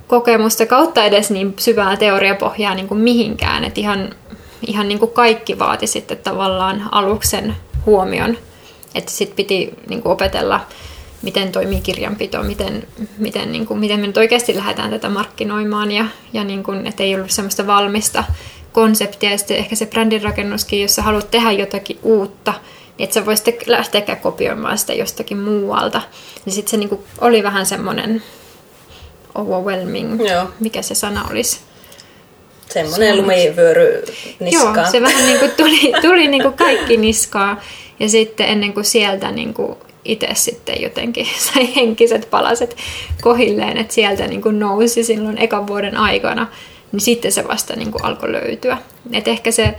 kokemusta 0.08 0.66
kautta 0.66 1.04
edes 1.04 1.32
niin 1.32 1.54
syvää 1.58 1.98
teoriapohjaa 1.98 2.76
niin 2.76 2.88
kuin 2.88 3.00
mihinkään. 3.00 3.64
Et 3.64 3.78
ihan 3.78 4.10
ihan 4.68 4.88
niin 4.88 5.00
kuin 5.00 5.12
kaikki 5.12 5.60
vaati 5.60 5.88
sitten 5.88 6.18
tavallaan 6.18 6.90
aluksen 6.92 7.56
huomion 7.86 8.38
että 8.96 9.12
sitten 9.12 9.36
piti 9.36 9.74
niin 9.90 10.02
kuin 10.02 10.14
opetella, 10.14 10.60
miten 11.22 11.52
toimii 11.52 11.82
kirjanpito, 11.82 12.44
miten, 12.44 12.88
miten, 13.18 13.52
niin 13.52 13.66
kuin, 13.66 13.80
miten 13.80 14.00
me 14.00 14.08
nyt 14.08 14.18
oikeasti 14.18 14.56
lähdetään 14.56 14.90
tätä 14.90 15.10
markkinoimaan 15.10 15.92
ja, 15.92 16.06
ja 16.34 16.44
niin 16.44 16.64
kuin, 16.64 16.88
että 16.88 17.04
ei 17.04 17.16
ollut 17.16 17.32
semmoista 17.32 17.68
valmista 17.68 18.24
konseptia. 18.72 19.32
Ja 19.32 19.38
sitten 19.38 19.58
ehkä 19.58 19.76
se 19.76 19.86
brändinrakennuskin, 19.86 20.82
jos 20.82 20.96
sä 20.96 21.02
haluat 21.02 21.32
tehdä 21.32 21.52
jotakin 21.52 22.00
uutta, 22.04 22.54
niin 22.98 23.04
että 23.04 23.14
sä 23.14 23.26
voisit 23.26 23.68
lähteä 23.68 24.16
kopioimaan 24.16 24.78
sitä 24.78 24.94
jostakin 24.94 25.38
muualta. 25.38 26.02
Niin 26.46 26.54
sitten 26.54 26.72
se 26.72 26.78
niin 26.78 26.90
kuin 26.90 27.02
oli 27.22 27.44
vähän 27.44 27.66
semmoinen 27.66 28.24
overwhelming, 29.36 30.30
Joo. 30.30 30.50
mikä 30.60 30.82
se 30.82 30.96
sana 30.96 31.26
olisi. 31.32 31.60
Semmoinen 32.70 33.18
lumivyöry 33.18 34.04
niskaan. 34.40 34.76
Joo, 34.76 34.92
se 34.92 35.02
vähän 35.02 35.26
niin 35.26 35.40
kuin 35.40 35.52
tuli, 35.52 35.94
tuli 36.02 36.28
niin 36.28 36.44
kuin 36.44 36.54
kaikki 36.54 36.98
niskaa. 36.98 37.62
Ja 38.00 38.10
sitten 38.10 38.50
ennen 38.50 38.74
kuin 38.74 38.86
sieltä 38.86 39.32
niin 39.32 39.54
kuin 39.54 39.76
itse 40.06 40.28
sitten 40.34 40.82
jotenkin 40.82 41.28
sai 41.54 41.76
henkiset 41.76 42.28
palaset 42.30 42.78
kohilleen, 43.22 43.78
että 43.78 43.94
sieltä 43.94 44.28
niin 44.28 44.42
kuin 44.42 44.60
nousi 44.60 45.04
silloin 45.04 45.38
ekan 45.38 45.68
vuoden 45.68 45.98
aikana, 45.98 46.48
niin 46.92 47.02
sitten 47.02 47.32
se 47.32 47.48
vasta 47.48 47.76
niin 47.76 47.92
kuin 47.92 48.06
alkoi 48.06 48.32
löytyä. 48.32 48.78
Et 49.14 49.28
ehkä 49.28 49.52
se, 49.52 49.76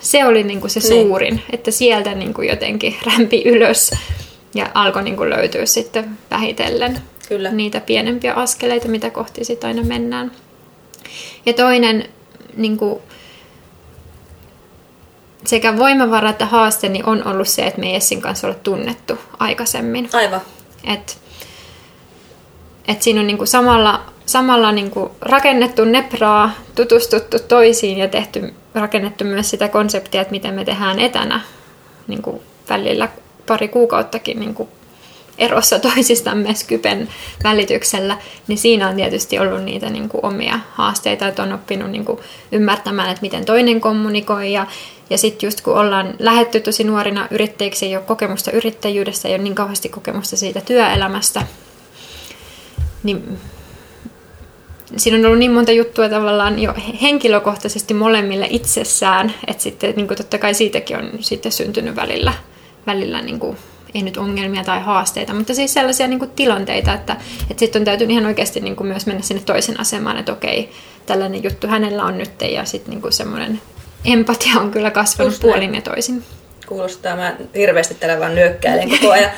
se 0.00 0.26
oli 0.26 0.42
niin 0.42 0.60
kuin 0.60 0.70
se 0.70 0.80
niin. 0.80 0.88
suurin, 0.88 1.34
niin. 1.34 1.44
että 1.52 1.70
sieltä 1.70 2.14
niin 2.14 2.34
kuin 2.34 2.48
jotenkin 2.48 2.96
rämpi 3.06 3.42
ylös 3.44 3.90
ja 4.54 4.70
alkoi 4.74 5.02
niin 5.02 5.16
kuin 5.16 5.30
löytyä 5.30 5.66
sitten 5.66 6.18
vähitellen 6.30 7.00
Kyllä. 7.28 7.50
niitä 7.50 7.80
pienempiä 7.80 8.34
askeleita, 8.34 8.88
mitä 8.88 9.10
kohti 9.10 9.44
sitten 9.44 9.68
aina 9.68 9.82
mennään. 9.82 10.32
Ja 11.46 11.52
toinen 11.52 12.08
niin 12.56 12.76
kuin 12.76 13.02
sekä 15.46 15.78
voimavara 15.78 16.30
että 16.30 16.46
haasteeni 16.46 17.02
on 17.06 17.26
ollut 17.26 17.48
se, 17.48 17.66
että 17.66 17.80
me 17.80 17.86
ei 17.86 17.94
Essin 17.94 18.22
kanssa 18.22 18.46
ole 18.46 18.54
tunnettu 18.54 19.18
aikaisemmin. 19.38 20.08
Aivan. 20.12 20.40
Et, 20.84 21.18
et 22.88 23.02
siinä 23.02 23.20
on 23.20 23.26
niinku 23.26 23.46
samalla, 23.46 24.12
samalla 24.26 24.72
niinku 24.72 25.10
rakennettu 25.20 25.84
nepraa, 25.84 26.50
tutustuttu 26.74 27.38
toisiin 27.38 27.98
ja 27.98 28.08
tehty, 28.08 28.54
rakennettu 28.74 29.24
myös 29.24 29.50
sitä 29.50 29.68
konseptia, 29.68 30.20
että 30.20 30.32
miten 30.32 30.54
me 30.54 30.64
tehdään 30.64 30.98
etänä 30.98 31.40
niinku 32.08 32.42
välillä 32.68 33.08
pari 33.46 33.68
kuukauttakin 33.68 34.40
niinku 34.40 34.68
erossa 35.38 35.78
toisistamme 35.88 36.54
Skypen 36.54 37.08
välityksellä, 37.44 38.18
niin 38.48 38.58
siinä 38.58 38.88
on 38.88 38.96
tietysti 38.96 39.38
ollut 39.38 39.62
niitä 39.62 39.90
niin 39.90 40.08
kuin 40.08 40.24
omia 40.24 40.58
haasteita, 40.72 41.28
että 41.28 41.42
on 41.42 41.52
oppinut 41.52 41.90
niin 41.90 42.04
kuin 42.04 42.18
ymmärtämään, 42.52 43.10
että 43.10 43.22
miten 43.22 43.44
toinen 43.44 43.80
kommunikoi 43.80 44.52
ja, 44.52 44.66
ja 45.10 45.18
sitten 45.18 45.46
just 45.46 45.60
kun 45.60 45.74
ollaan 45.74 46.14
lähetty 46.18 46.60
tosi 46.60 46.84
nuorina 46.84 47.28
yrittäjiksi, 47.30 47.86
ei 47.86 47.96
ole 47.96 48.04
kokemusta 48.04 48.50
yrittäjyydestä, 48.50 49.28
ei 49.28 49.34
ole 49.34 49.42
niin 49.42 49.54
kauheasti 49.54 49.88
kokemusta 49.88 50.36
siitä 50.36 50.60
työelämästä, 50.60 51.46
niin 53.02 53.38
siinä 54.96 55.18
on 55.18 55.24
ollut 55.26 55.38
niin 55.38 55.52
monta 55.52 55.72
juttua 55.72 56.08
tavallaan 56.08 56.58
jo 56.58 56.74
henkilökohtaisesti 57.02 57.94
molemmille 57.94 58.46
itsessään, 58.50 59.34
että 59.46 59.62
sitten 59.62 59.94
niin 59.96 60.08
kuin 60.08 60.18
totta 60.18 60.38
kai 60.38 60.54
siitäkin 60.54 60.96
on 60.96 61.10
sitten 61.20 61.52
syntynyt 61.52 61.96
välillä, 61.96 62.32
välillä 62.86 63.22
niin 63.22 63.38
kuin 63.38 63.56
ei 63.94 64.02
nyt 64.02 64.16
ongelmia 64.16 64.64
tai 64.64 64.80
haasteita, 64.80 65.34
mutta 65.34 65.54
siis 65.54 65.74
sellaisia 65.74 66.08
niin 66.08 66.18
kuin 66.18 66.30
tilanteita, 66.30 66.94
että, 66.94 67.16
että 67.50 67.60
sitten 67.60 67.80
on 67.80 67.84
täytynyt 67.84 68.10
ihan 68.10 68.26
oikeasti 68.26 68.60
niin 68.60 68.76
kuin 68.76 68.86
myös 68.86 69.06
mennä 69.06 69.22
sinne 69.22 69.42
toisen 69.46 69.80
asemaan, 69.80 70.16
että 70.16 70.32
okei, 70.32 70.70
tällainen 71.06 71.44
juttu 71.44 71.66
hänellä 71.66 72.04
on 72.04 72.18
nyt 72.18 72.30
ja 72.52 72.64
sitten 72.64 72.94
niin 72.94 73.12
semmoinen 73.12 73.60
empatia 74.04 74.60
on 74.60 74.70
kyllä 74.70 74.90
kasvanut 74.90 75.32
Just 75.32 75.42
puolin 75.42 75.74
ja 75.74 75.82
toisin. 75.82 76.24
Kuulostaa, 76.66 77.16
mä 77.16 77.36
hirveästi 77.54 77.94
tällä 77.94 78.20
vaan 78.20 78.34
nyökkäilen 78.34 78.90
koko 78.90 79.10
ajan, 79.10 79.30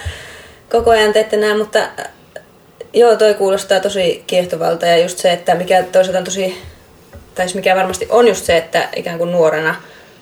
koko 0.70 0.90
ajan 0.90 1.12
teette 1.12 1.36
näin, 1.36 1.58
mutta 1.58 1.78
joo, 2.94 3.16
toi 3.16 3.34
kuulostaa 3.34 3.80
tosi 3.80 4.24
kiehtovalta 4.26 4.86
ja 4.86 4.98
just 4.98 5.18
se, 5.18 5.32
että 5.32 5.54
mikä 5.54 5.82
toisaalta 5.82 6.18
on 6.18 6.24
tosi, 6.24 6.62
tai 7.34 7.46
siis 7.46 7.54
mikä 7.54 7.76
varmasti 7.76 8.06
on 8.10 8.28
just 8.28 8.44
se, 8.44 8.56
että 8.56 8.88
ikään 8.96 9.18
kuin 9.18 9.32
nuorena 9.32 9.74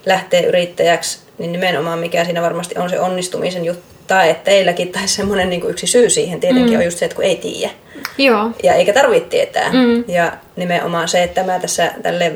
lähtee 0.06 0.46
yrittäjäksi, 0.46 1.18
niin 1.38 1.52
nimenomaan 1.52 1.98
mikä 1.98 2.24
siinä 2.24 2.42
varmasti 2.42 2.78
on 2.78 2.90
se 2.90 3.00
onnistumisen 3.00 3.64
juttu, 3.64 3.85
tai 4.06 4.30
että 4.30 4.44
teilläkin 4.44 4.92
tai 4.92 5.08
semmoinen 5.08 5.50
niin 5.50 5.70
yksi 5.70 5.87
syy 5.87 6.11
siihen 6.11 6.40
tietenkin 6.40 6.72
mm. 6.72 6.78
on 6.78 6.85
just 6.85 6.98
se, 6.98 7.04
että 7.04 7.14
kun 7.14 7.24
ei 7.24 7.37
tiedä. 7.37 7.72
Joo. 8.18 8.50
Ja 8.62 8.74
eikä 8.74 8.92
tarvitse 8.92 9.28
tietää. 9.28 9.72
Mm. 9.72 10.04
Ja 10.08 10.32
nimenomaan 10.56 11.08
se, 11.08 11.22
että 11.22 11.44
mä 11.44 11.58
tässä 11.58 11.92
tälle 12.02 12.32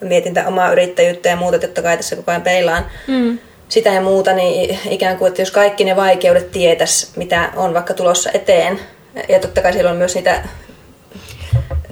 mietin 0.00 0.34
tätä 0.34 0.48
omaa 0.48 0.72
yrittäjyyttä 0.72 1.28
ja 1.28 1.36
muuta, 1.36 1.58
totta 1.58 1.82
kai 1.82 1.96
tässä 1.96 2.16
koko 2.16 2.30
ajan 2.30 2.42
peilaan 2.42 2.86
mm. 3.06 3.38
Sitä 3.68 3.90
ja 3.90 4.00
muuta, 4.00 4.32
niin 4.32 4.78
ikään 4.90 5.16
kuin, 5.16 5.28
että 5.28 5.42
jos 5.42 5.50
kaikki 5.50 5.84
ne 5.84 5.96
vaikeudet 5.96 6.50
tietäisi, 6.50 7.08
mitä 7.16 7.52
on 7.56 7.74
vaikka 7.74 7.94
tulossa 7.94 8.30
eteen, 8.34 8.80
ja 9.28 9.38
totta 9.38 9.62
kai 9.62 9.72
siellä 9.72 9.90
on 9.90 9.96
myös 9.96 10.14
niitä 10.14 10.42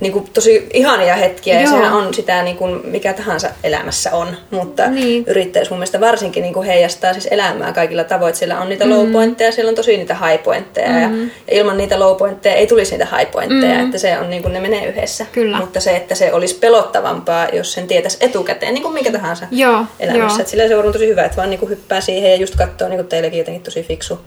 niin 0.00 0.12
kuin 0.12 0.28
tosi 0.34 0.68
ihania 0.72 1.16
hetkiä 1.16 1.54
Joo. 1.54 1.62
ja 1.62 1.68
sehän 1.68 1.92
on 1.92 2.14
sitä 2.14 2.42
niin 2.42 2.56
kuin 2.56 2.80
mikä 2.84 3.12
tahansa 3.12 3.48
elämässä 3.64 4.12
on, 4.12 4.36
mutta 4.50 4.90
niin. 4.90 5.24
yrittäjyys 5.26 5.70
mun 5.70 5.78
mielestä 5.78 6.00
varsinkin 6.00 6.42
niin 6.42 6.54
kuin 6.54 6.66
heijastaa 6.66 7.12
siis 7.12 7.28
elämää 7.30 7.72
kaikilla 7.72 8.04
tavoin, 8.04 8.34
siellä 8.34 8.60
on 8.60 8.68
niitä 8.68 8.84
mm. 8.84 8.90
low 8.90 9.12
pointteja, 9.12 9.52
siellä 9.52 9.68
on 9.68 9.74
tosi 9.74 9.96
niitä 9.96 10.14
high 10.14 10.42
pointteja 10.42 10.88
mm. 10.88 11.02
ja, 11.02 11.08
ja 11.50 11.56
ilman 11.56 11.76
niitä 11.76 11.98
low 11.98 12.16
pointteja 12.16 12.54
ei 12.54 12.66
tulisi 12.66 12.90
niitä 12.90 13.16
high 13.18 13.30
pointteja, 13.30 13.74
mm. 13.74 13.84
että 13.84 13.98
se 13.98 14.18
on 14.18 14.30
niin 14.30 14.42
kuin 14.42 14.52
ne 14.52 14.60
menee 14.60 14.86
yhdessä. 14.86 15.26
Kyllä. 15.32 15.58
Mutta 15.58 15.80
se, 15.80 15.96
että 15.96 16.14
se 16.14 16.32
olisi 16.32 16.58
pelottavampaa, 16.58 17.48
jos 17.48 17.72
sen 17.72 17.86
tietäisi 17.86 18.18
etukäteen, 18.20 18.74
niin 18.74 18.82
kuin 18.82 18.94
minkä 18.94 19.12
tahansa 19.12 19.46
Joo, 19.50 19.84
elämässä. 20.00 20.40
Että 20.40 20.50
sillä 20.50 20.68
se 20.68 20.76
on 20.76 20.92
tosi 20.92 21.08
hyvä, 21.08 21.24
että 21.24 21.36
vaan 21.36 21.50
niin 21.50 21.60
kuin 21.60 21.70
hyppää 21.70 22.00
siihen 22.00 22.30
ja 22.30 22.36
just 22.36 22.56
katsoo 22.56 22.88
niin 22.88 22.98
kuin 22.98 23.08
teillekin 23.08 23.38
jotenkin 23.38 23.62
tosi 23.62 23.82
fiksu. 23.82 24.20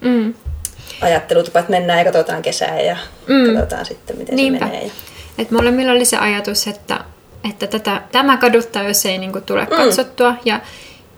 Mm 0.00 0.34
ajattelutapa, 1.04 1.58
että 1.58 1.70
mennään 1.70 1.98
ja 1.98 2.04
katsotaan 2.04 2.42
kesää 2.42 2.80
ja 2.80 2.96
mm. 3.26 3.54
katsotaan 3.54 3.86
sitten, 3.86 4.18
miten 4.18 4.36
Niinpä. 4.36 4.66
se 4.66 4.72
menee. 4.72 4.90
Et 5.38 5.50
molemmilla 5.50 5.92
oli 5.92 6.04
se 6.04 6.16
ajatus, 6.16 6.66
että, 6.66 7.00
että 7.50 7.66
tätä, 7.66 8.02
tämä 8.12 8.36
kaduttaa, 8.36 8.82
jos 8.82 9.06
ei 9.06 9.18
niinku 9.18 9.40
tule 9.40 9.64
mm. 9.64 9.76
katsottua. 9.76 10.34
Ja 10.44 10.60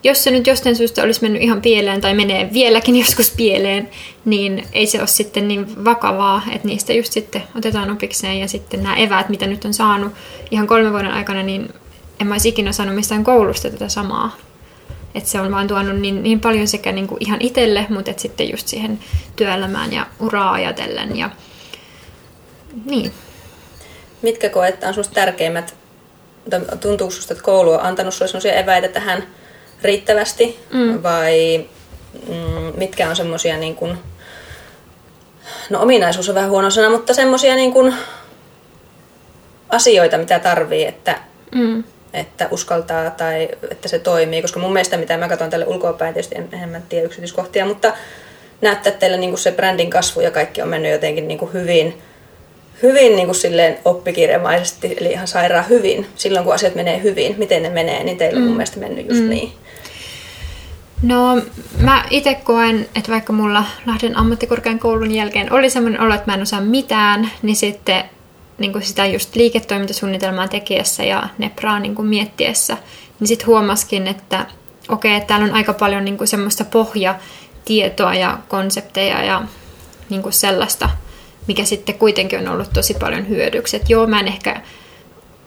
jos 0.05 0.25
se 0.25 0.31
nyt 0.31 0.46
jostain 0.46 0.77
syystä 0.77 1.03
olisi 1.03 1.22
mennyt 1.22 1.42
ihan 1.42 1.62
pieleen 1.62 2.01
tai 2.01 2.14
menee 2.14 2.51
vieläkin 2.53 2.96
joskus 3.05 3.31
pieleen, 3.37 3.90
niin 4.25 4.64
ei 4.72 4.87
se 4.87 4.99
ole 4.99 5.07
sitten 5.07 5.49
niin 5.49 5.85
vakavaa, 5.85 6.42
että 6.53 6.68
niistä 6.68 6.92
just 6.92 7.12
sitten 7.12 7.42
otetaan 7.57 7.90
opikseen 7.90 8.40
ja 8.40 8.49
sitten 8.49 8.83
nämä 8.83 8.96
eväät, 8.96 9.29
mitä 9.29 9.46
nyt 9.46 9.64
on 9.64 9.75
saanut 9.75 10.12
ihan 10.51 10.66
kolmen 10.66 10.92
vuoden 10.92 11.12
aikana, 11.12 11.42
niin 11.42 11.75
en 12.20 12.27
mä 12.27 12.35
olisi 12.35 12.49
ikinä 12.49 12.72
saanut 12.72 12.94
mistään 12.94 13.25
koulusta 13.25 13.70
tätä 13.70 13.88
samaa. 13.88 14.37
Että 15.16 15.31
se 15.31 15.40
on 15.40 15.52
vaan 15.52 15.68
tuonut 15.68 16.00
niin, 16.00 16.22
niin 16.22 16.40
paljon 16.40 16.68
sekä 16.68 16.92
niin 16.92 17.07
kuin 17.07 17.18
ihan 17.20 17.40
itselle, 17.40 17.87
mutta 17.88 18.11
et 18.11 18.18
sitten 18.18 18.50
just 18.50 18.68
siihen 18.68 18.98
työelämään 19.37 19.92
ja 19.92 20.07
uraa 20.20 20.52
ajatellen. 20.52 21.16
Ja, 21.16 21.31
niin. 22.85 23.12
Mitkä 24.22 24.48
koet 24.48 24.85
on 24.85 24.94
sinusta 24.94 25.14
tärkeimmät, 25.14 25.74
tuntuuko 26.81 27.11
sinusta, 27.11 27.35
että 27.35 27.44
koulu 27.44 27.72
on 27.72 27.81
antanut 27.81 28.14
sinulle 28.14 28.29
sellaisia 28.29 28.55
eväitä 28.55 28.88
tähän 28.88 29.26
riittävästi, 29.83 30.61
mm. 30.72 31.02
vai 31.02 31.66
mm, 32.29 32.72
mitkä 32.76 33.09
on 33.09 33.16
semmoisia 33.16 33.57
niin 33.57 33.74
kuin, 33.74 33.98
no 35.70 35.83
ominaisuus 35.83 36.29
on 36.29 36.35
vähän 36.35 36.50
huono 36.50 36.70
sana, 36.70 36.90
mutta 36.90 37.14
semmoisia 37.14 37.55
niin 37.55 37.72
kuin 37.72 37.94
asioita, 39.68 40.18
mitä 40.18 40.38
tarvii, 40.38 40.87
että, 40.87 41.18
mm. 41.55 41.85
Että 42.16 42.48
uskaltaa 42.50 43.11
tai 43.11 43.48
että 43.70 43.88
se 43.88 43.98
toimii. 43.98 44.42
Koska 44.42 44.61
mun 44.61 44.72
mielestä, 44.72 44.96
mitä 44.96 45.16
mä 45.16 45.29
katson 45.29 45.50
tälle 45.50 45.66
ulkoapäin, 45.66 46.14
tietysti 46.14 46.35
en, 46.35 46.48
en 46.62 46.68
mä 46.68 46.81
tiedä 46.88 47.07
yksityiskohtia, 47.07 47.66
mutta 47.66 47.92
näyttää, 48.61 48.90
että 48.90 49.00
teillä 49.00 49.16
niin 49.16 49.38
se 49.38 49.52
brändin 49.52 49.90
kasvu 49.90 50.20
ja 50.20 50.31
kaikki 50.31 50.62
on 50.62 50.68
mennyt 50.68 50.92
jotenkin 50.92 51.29
niin 51.29 51.52
hyvin, 51.52 51.98
hyvin 52.83 53.16
niin 53.16 53.26
kuin 53.26 53.37
silleen 53.37 53.79
oppikirjamaisesti, 53.85 54.96
eli 55.00 55.12
ihan 55.12 55.29
sairaan 55.29 55.68
hyvin. 55.68 56.07
Silloin 56.14 56.44
kun 56.44 56.55
asiat 56.55 56.74
menee 56.74 57.02
hyvin, 57.02 57.35
miten 57.38 57.62
ne 57.62 57.70
menee, 57.70 58.05
niin 58.05 58.18
teillä 58.18 58.37
on 58.37 58.42
mm. 58.42 58.48
mun 58.48 58.57
mielestä 58.57 58.81
mennyt 58.81 59.09
just 59.09 59.22
mm. 59.22 59.29
niin. 59.29 59.52
No 61.02 61.42
mä 61.81 62.05
itse 62.11 62.35
koen, 62.35 62.88
että 62.94 63.12
vaikka 63.12 63.33
mulla 63.33 63.64
Lahden 63.87 64.16
ammattikorkeakoulun 64.16 65.11
jälkeen 65.11 65.52
oli 65.52 65.70
semmoinen 65.70 66.00
olo, 66.00 66.14
että 66.14 66.26
mä 66.26 66.35
en 66.35 66.42
osaa 66.42 66.61
mitään, 66.61 67.31
niin 67.42 67.57
sitten 67.57 68.05
niin 68.59 68.73
kuin 68.73 68.83
sitä 68.83 69.07
just 69.07 69.37
liiketoimintasuunnitelmaa 69.37 70.49
tekiessä 70.49 71.05
ja 71.05 71.29
Nepraa 71.38 71.81
niin 71.81 71.95
kuin 71.95 72.09
miettiessä, 72.09 72.77
niin 73.21 73.29
sitten 73.29 73.47
huomaskin, 73.47 74.07
että 74.07 74.47
okei, 74.88 75.16
okay, 75.16 75.27
täällä 75.27 75.47
on 75.47 75.55
aika 75.55 75.73
paljon 75.73 76.05
niin 76.05 76.19
kuin 76.19 76.29
semmoista 76.29 76.64
pohjatietoa 76.64 78.14
ja 78.14 78.38
konsepteja 78.49 79.25
ja 79.25 79.42
niin 80.11 80.23
kuin 80.23 80.33
sellaista, 80.33 80.90
mikä 81.47 81.64
sitten 81.64 81.99
kuitenkin 81.99 82.38
on 82.38 82.49
ollut 82.49 82.73
tosi 82.73 82.95
paljon 82.95 83.29
hyödyksi. 83.29 83.77
Että 83.77 83.92
joo, 83.92 84.07
mä 84.07 84.21
en 84.21 84.29
ehkä 84.29 84.61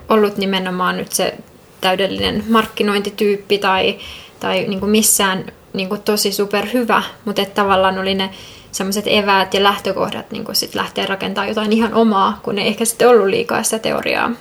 ollut 0.10 0.38
nimenomaan 0.38 0.98
nyt 0.98 1.12
se 1.12 1.34
täydellinen 1.82 2.43
markkinointityyppi 2.50 3.58
tai, 3.58 3.98
tai 4.39 4.65
niin 4.67 4.80
kuin 4.80 4.89
missään 4.89 5.45
niin 5.74 5.89
kuin 5.89 6.02
tosi 6.02 6.32
hyvä, 6.74 7.04
mutta 7.26 7.41
että 7.41 7.56
tavallaan 7.56 7.98
oli 7.98 8.15
ne 8.15 8.30
semmoiset 8.71 9.05
eväät 9.08 9.53
ja 9.53 9.63
lähtökohdat 9.63 10.32
niin 10.32 10.45
sit 10.53 10.75
lähteä 10.75 11.05
rakentamaan 11.05 11.47
jotain 11.47 11.73
ihan 11.73 11.93
omaa, 11.93 12.39
kun 12.43 12.60
ei 12.60 12.67
ehkä 12.67 12.86
sitten 12.86 13.10
ollut 13.10 13.27
liikaa 13.27 13.63
sitä 13.63 13.79
teoriaa. 13.79 14.32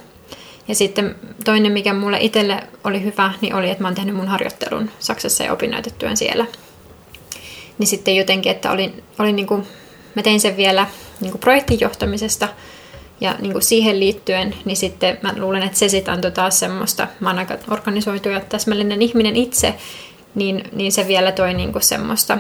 Ja 0.69 0.75
sitten 0.75 1.15
toinen, 1.45 1.73
mikä 1.73 1.95
mulle 1.95 2.19
itselle 2.21 2.63
oli 2.85 3.03
hyvä, 3.03 3.33
niin 3.41 3.55
oli, 3.55 3.71
että 3.71 3.83
mä 3.83 3.89
oon 3.89 3.95
tehnyt 3.95 4.17
mun 4.17 4.29
harjoittelun 4.29 4.91
Saksassa 4.99 5.45
ja 5.45 5.53
opinnäytetyön 5.53 6.17
siellä. 6.17 6.47
Niin 7.79 7.87
sitten 7.87 8.17
jotenkin, 8.17 8.53
että 8.53 8.71
oli, 8.71 8.95
oli 9.19 9.33
niin 9.33 9.47
kuin, 9.47 9.67
mä 10.15 10.23
tein 10.23 10.41
sen 10.41 10.57
vielä 10.57 10.87
niin 11.21 11.31
kuin 11.31 11.41
projektijohtamisesta 11.41 12.49
ja 13.21 13.35
niin 13.39 13.53
kuin 13.53 13.63
siihen 13.63 14.01
liittyen, 14.01 14.55
niin 14.65 14.77
sitten 14.77 15.19
mä 15.23 15.35
luulen, 15.37 15.63
että 15.63 15.79
se 15.79 15.89
sitten 15.89 16.15
antoi 16.15 16.31
taas 16.31 16.59
semmoista, 16.59 17.09
mä 17.21 17.29
oon 17.29 17.39
aika 17.39 17.59
organisoitu 17.71 18.29
ja 18.29 18.41
täsmällinen 18.41 19.03
ihminen 19.03 19.37
itse, 19.37 19.75
niin, 20.35 20.65
niin 20.73 20.93
se 20.93 21.07
vielä 21.07 21.33
toi 21.33 21.55
niin 21.55 21.73
kuin 21.73 21.83
semmoista 21.83 22.39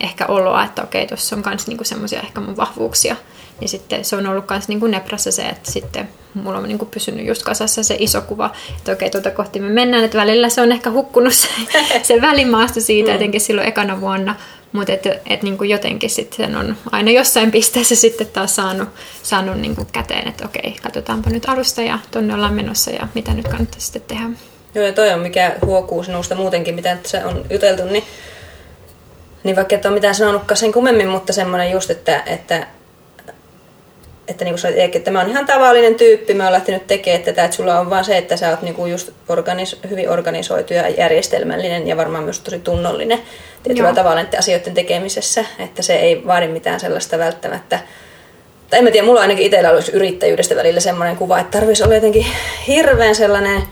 ehkä 0.00 0.26
oloa, 0.26 0.64
että 0.64 0.82
okei, 0.82 1.06
tuossa 1.06 1.36
on 1.36 1.42
myös 1.46 1.66
niinku 1.66 1.84
semmoisia 1.84 2.20
ehkä 2.20 2.40
mun 2.40 2.56
vahvuuksia. 2.56 3.16
Ja 3.60 3.68
sitten 3.68 4.04
se 4.04 4.16
on 4.16 4.26
ollut 4.26 4.50
myös 4.50 4.68
niinku 4.68 4.86
neprassa 4.86 5.32
se, 5.32 5.42
että 5.42 5.72
sitten 5.72 6.08
mulla 6.34 6.58
on 6.58 6.68
niinku 6.68 6.84
pysynyt 6.84 7.26
just 7.26 7.42
kasassa 7.42 7.82
se 7.82 7.96
iso 7.98 8.20
kuva, 8.20 8.50
että 8.78 8.92
okei, 8.92 9.10
tuota 9.10 9.30
kohti 9.30 9.60
me 9.60 9.68
mennään, 9.68 10.04
että 10.04 10.18
välillä 10.18 10.48
se 10.48 10.60
on 10.60 10.72
ehkä 10.72 10.90
hukkunut 10.90 11.32
se, 11.32 11.48
se 12.02 12.20
välimaasto 12.20 12.80
siitä, 12.80 13.10
mm. 13.10 13.16
etenkin 13.16 13.40
silloin 13.40 13.68
ekana 13.68 14.00
vuonna, 14.00 14.34
mutta 14.72 14.92
et, 14.92 15.06
et 15.26 15.42
niinku 15.42 15.64
jotenkin 15.64 16.10
sitten 16.10 16.56
on 16.56 16.76
aina 16.92 17.10
jossain 17.10 17.50
pisteessä 17.50 17.96
sitten 18.06 18.26
taas 18.26 18.56
saanut, 18.56 18.88
saanut 19.22 19.56
niinku 19.56 19.86
käteen, 19.92 20.28
että 20.28 20.44
okei, 20.44 20.76
katsotaanpa 20.82 21.30
nyt 21.30 21.48
alusta 21.48 21.82
ja 21.82 21.98
tonne 22.10 22.34
ollaan 22.34 22.54
menossa 22.54 22.90
ja 22.90 23.08
mitä 23.14 23.34
nyt 23.34 23.48
kannattaa 23.48 23.80
sitten 23.80 24.02
tehdä. 24.02 24.30
Joo, 24.74 24.86
ja 24.86 24.92
toi 24.92 25.12
on 25.12 25.20
mikä 25.20 25.56
huokuu 25.64 26.02
sinusta 26.02 26.34
muutenkin, 26.34 26.74
mitä 26.74 26.96
se 27.06 27.24
on 27.24 27.44
juteltu, 27.50 27.84
niin 27.84 28.04
niin 29.44 29.56
vaikka 29.56 29.74
et 29.74 29.86
ole 29.86 29.94
mitään 29.94 30.14
sanonutkaan 30.14 30.58
sen 30.58 30.72
kummemmin, 30.72 31.08
mutta 31.08 31.32
semmoinen 31.32 31.70
just, 31.70 31.90
että, 31.90 32.22
että 32.26 32.66
että 34.28 34.44
niin 34.44 34.54
kuin 34.62 34.78
että 34.78 34.98
tämä 34.98 35.20
on 35.20 35.30
ihan 35.30 35.46
tavallinen 35.46 35.94
tyyppi, 35.94 36.34
mä 36.34 36.44
oon 36.44 36.52
lähtenyt 36.52 36.86
tekemään 36.86 37.22
tätä, 37.22 37.44
että 37.44 37.56
sulla 37.56 37.80
on 37.80 37.90
vaan 37.90 38.04
se, 38.04 38.16
että 38.16 38.36
sä 38.36 38.50
oot 38.50 38.62
niin 38.62 38.74
kuin 38.74 38.92
just 38.92 39.10
organis- 39.28 39.88
hyvin 39.90 40.10
organisoitu 40.10 40.74
ja 40.74 40.88
järjestelmällinen 40.88 41.88
ja 41.88 41.96
varmaan 41.96 42.24
myös 42.24 42.40
tosi 42.40 42.58
tunnollinen 42.58 43.18
tietyllä 43.62 43.88
Joo. 43.88 43.94
tavalla 43.94 44.22
näiden 44.22 44.38
asioiden 44.38 44.74
tekemisessä, 44.74 45.44
että 45.58 45.82
se 45.82 45.96
ei 45.96 46.26
vaadi 46.26 46.48
mitään 46.48 46.80
sellaista 46.80 47.18
välttämättä, 47.18 47.78
tai 48.70 48.78
en 48.78 48.84
mä 48.84 48.90
tiedä, 48.90 49.06
mulla 49.06 49.20
ainakin 49.20 49.46
itsellä 49.46 49.70
olisi 49.70 49.92
yrittäjyydestä 49.92 50.56
välillä 50.56 50.80
semmoinen 50.80 51.16
kuva, 51.16 51.38
että 51.38 51.58
tarvitsisi 51.58 51.84
olla 51.84 51.94
jotenkin 51.94 52.26
hirveän 52.66 53.14
sellainen 53.14 53.62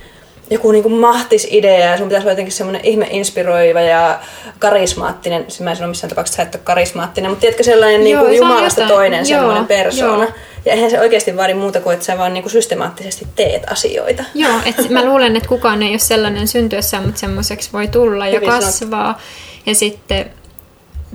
joku 0.50 0.72
niinku 0.72 0.88
mahtis 0.88 1.48
idea 1.50 1.90
ja 1.90 1.98
sun 1.98 2.08
pitäisi 2.08 2.24
olla 2.24 2.32
jotenkin 2.32 2.52
semmoinen 2.52 2.84
ihme 2.84 3.06
inspiroiva 3.10 3.80
ja 3.80 4.18
karismaattinen. 4.58 5.44
Siis 5.48 5.60
mä 5.60 5.70
en 5.70 5.76
sano 5.76 5.88
missään 5.88 6.08
tapauksessa, 6.08 6.42
että 6.42 6.58
et 6.58 6.60
ole 6.60 6.64
karismaattinen, 6.64 7.30
mutta 7.30 7.40
tiedätkö 7.40 7.62
sellainen 7.62 8.04
niinku 8.04 8.24
joo, 8.24 8.30
niinku 8.30 8.44
jumalasta 8.44 8.80
jotain. 8.80 8.96
toinen 8.96 9.18
joo, 9.28 9.40
semmoinen 9.40 9.66
persoona. 9.66 10.24
Joo. 10.24 10.32
Ja 10.64 10.72
eihän 10.72 10.90
se 10.90 11.00
oikeasti 11.00 11.36
vaadi 11.36 11.54
muuta 11.54 11.80
kuin, 11.80 11.94
että 11.94 12.06
sä 12.06 12.18
vaan 12.18 12.34
niinku 12.34 12.48
systemaattisesti 12.48 13.26
teet 13.36 13.62
asioita. 13.70 14.24
Joo, 14.34 14.60
et 14.64 14.90
mä 14.90 15.04
luulen, 15.04 15.36
että 15.36 15.48
kukaan 15.48 15.82
ei 15.82 15.90
ole 15.90 15.98
sellainen 15.98 16.48
syntyessään, 16.48 17.04
mutta 17.04 17.20
semmoiseksi 17.20 17.72
voi 17.72 17.88
tulla 17.88 18.28
ja 18.28 18.40
kasvaa. 18.40 19.20
Ja 19.66 19.74
sitten 19.74 20.30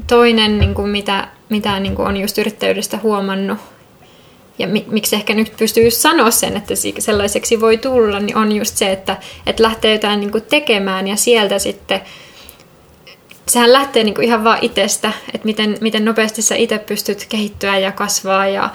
toinen, 0.07 0.59
niin 0.59 0.73
kuin 0.73 0.89
mitä, 0.89 1.27
mitä 1.49 1.79
niin 1.79 1.95
kuin 1.95 2.07
on 2.07 2.17
just 2.17 2.37
yrittäjyydestä 2.37 2.99
huomannut, 3.03 3.57
ja 4.61 4.67
miksi 4.87 5.15
ehkä 5.15 5.33
nyt 5.33 5.53
pystyy 5.57 5.91
sanoa 5.91 6.31
sen, 6.31 6.57
että 6.57 6.73
sellaiseksi 6.99 7.61
voi 7.61 7.77
tulla, 7.77 8.19
niin 8.19 8.37
on 8.37 8.51
just 8.51 8.77
se, 8.77 8.91
että, 8.91 9.17
että 9.45 9.63
lähtee 9.63 9.93
jotain 9.93 10.19
niin 10.19 10.31
kuin 10.31 10.43
tekemään 10.43 11.07
ja 11.07 11.15
sieltä 11.15 11.59
sitten 11.59 12.01
sehän 13.47 13.73
lähtee 13.73 14.03
niin 14.03 14.15
kuin 14.15 14.25
ihan 14.25 14.43
vaan 14.43 14.57
itsestä, 14.61 15.11
että 15.33 15.45
miten, 15.45 15.77
miten 15.81 16.05
nopeasti 16.05 16.41
sä 16.41 16.55
itse 16.55 16.77
pystyt 16.77 17.25
kehittyä 17.29 17.77
ja 17.77 17.91
kasvaa 17.91 18.47
ja 18.47 18.69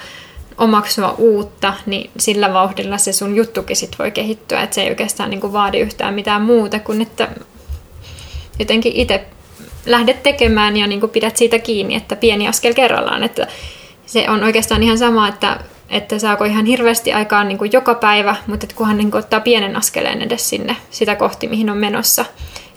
omaksua 0.59 1.15
uutta, 1.19 1.75
niin 1.87 2.11
sillä 2.19 2.53
vauhdilla 2.53 2.99
se 2.99 3.13
sun 3.13 3.37
juttukin 3.37 3.77
sit 3.77 3.99
voi 3.99 4.11
kehittyä, 4.11 4.63
että 4.63 4.75
se 4.75 4.83
ei 4.83 4.89
oikeastaan 4.89 5.31
niin 5.31 5.41
kuin 5.41 5.53
vaadi 5.53 5.79
yhtään 5.81 6.15
mitään 6.15 6.43
muuta 6.43 6.79
kuin 6.79 7.03
että 7.03 7.29
jotenkin 8.59 8.93
itse 8.93 9.25
lähdet 9.87 10.23
tekemään 10.23 10.77
ja 10.77 10.87
niin 10.87 11.01
kuin 11.01 11.11
pidät 11.11 11.37
siitä 11.37 11.59
kiinni, 11.59 11.95
että 11.95 12.17
pieni 12.17 12.49
askel 12.49 12.75
kerrallaan, 12.75 13.23
että 13.23 13.47
se 14.07 14.31
on 14.31 14.45
oikeastaan 14.45 14.83
ihan 14.83 14.99
sama, 14.99 15.29
että 15.29 15.61
että 15.91 16.19
saako 16.19 16.45
ihan 16.45 16.67
hirveästi 16.67 17.13
aikaa 17.13 17.45
niin 17.45 17.59
kuin 17.59 17.73
joka 17.73 17.95
päivä, 17.95 18.37
mutta 18.47 18.65
että 18.65 18.77
kunhan 18.77 18.97
niin 18.97 19.11
kuin 19.11 19.19
ottaa 19.19 19.41
pienen 19.41 19.77
askeleen 19.77 20.23
edes 20.23 20.49
sinne 20.49 20.77
sitä 20.91 21.17
kohti, 21.17 21.49
mihin 21.49 21.71
on 21.71 21.77
menossa. 21.77 22.25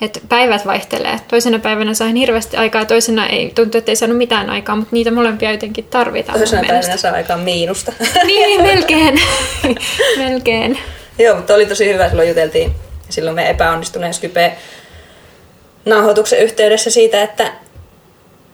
Et 0.02 0.24
päivät 0.30 0.66
vaihtelee. 0.66 1.20
Toisena 1.28 1.60
päivänä 1.60 1.94
sain 1.94 2.16
hirveästi 2.16 2.58
aikaa, 2.58 2.86
toisena 2.86 3.28
ei 3.28 3.52
tuntuu, 3.56 3.80
että 3.80 3.92
ei 3.92 3.96
saanut 3.96 4.18
mitään 4.18 4.50
aikaa, 4.50 4.76
mutta 4.76 4.96
niitä 4.96 5.12
molempia 5.12 5.52
jotenkin 5.52 5.86
tarvitaan. 5.86 6.38
Toisena 6.38 6.68
päivänä 6.68 6.98
saa 6.98 7.14
aikaa 7.14 7.38
miinusta. 7.38 7.94
niin, 8.26 8.62
melkein. 8.62 9.22
melkein. 10.18 10.80
Joo, 11.20 11.36
mutta 11.36 11.54
oli 11.54 11.66
tosi 11.66 11.94
hyvä, 11.94 12.10
silloin 12.10 12.30
juteltiin 12.30 12.76
silloin 13.10 13.36
me 13.36 13.50
epäonnistuneen 13.50 14.14
Skype 14.14 14.58
nauhoituksen 15.86 16.40
yhteydessä 16.40 16.90
siitä, 16.90 17.24
että 17.24 17.52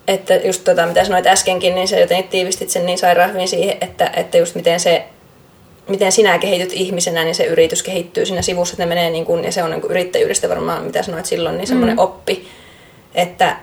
että 0.07 0.35
just 0.35 0.63
tota, 0.63 0.85
mitä 0.85 1.03
sanoit 1.03 1.27
äskenkin, 1.27 1.75
niin 1.75 1.87
se 1.87 1.99
jotenkin 1.99 2.29
tiivistit 2.29 2.69
sen 2.69 2.85
niin 2.85 2.97
sairaan 2.97 3.33
hyvin 3.33 3.47
siihen, 3.47 3.77
että, 3.81 4.11
että 4.15 4.37
just 4.37 4.55
miten 4.55 4.79
se 4.79 5.05
miten 5.87 6.11
sinä 6.11 6.37
kehityt 6.37 6.73
ihmisenä, 6.73 7.23
niin 7.23 7.35
se 7.35 7.43
yritys 7.43 7.83
kehittyy 7.83 8.25
siinä 8.25 8.41
sivussa, 8.41 8.73
että 8.73 8.83
ne 8.83 8.89
menee 8.89 9.09
niin 9.09 9.25
kuin, 9.25 9.43
ja 9.43 9.51
se 9.51 9.63
on 9.63 9.71
niin 9.71 9.81
kuin 9.81 9.91
yrittäjyydestä 9.91 10.49
varmaan, 10.49 10.83
mitä 10.83 11.03
sanoit 11.03 11.25
silloin, 11.25 11.57
niin 11.57 11.67
semmoinen 11.67 11.95
mm. 11.95 11.99
oppi, 11.99 12.47
että, 13.15 13.57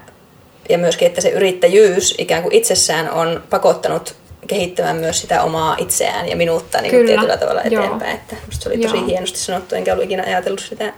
ja 0.68 0.78
myöskin, 0.78 1.06
että 1.08 1.20
se 1.20 1.28
yrittäjyys 1.28 2.14
ikään 2.18 2.42
kuin 2.42 2.54
itsessään 2.54 3.10
on 3.10 3.42
pakottanut 3.50 4.14
kehittämään 4.46 4.96
myös 4.96 5.20
sitä 5.20 5.42
omaa 5.42 5.76
itseään 5.78 6.28
ja 6.28 6.36
minuutta 6.36 6.80
niin 6.80 7.06
tietyllä 7.06 7.36
tavalla 7.36 7.62
eteenpäin. 7.62 8.02
Joo. 8.02 8.14
Että 8.14 8.36
se 8.50 8.68
oli 8.68 8.78
tosi 8.78 8.96
Joo. 8.96 9.06
hienosti 9.06 9.38
sanottu, 9.38 9.74
enkä 9.74 9.92
ollut 9.92 10.04
ikinä 10.04 10.24
ajatellut 10.26 10.60
sitä 10.60 10.92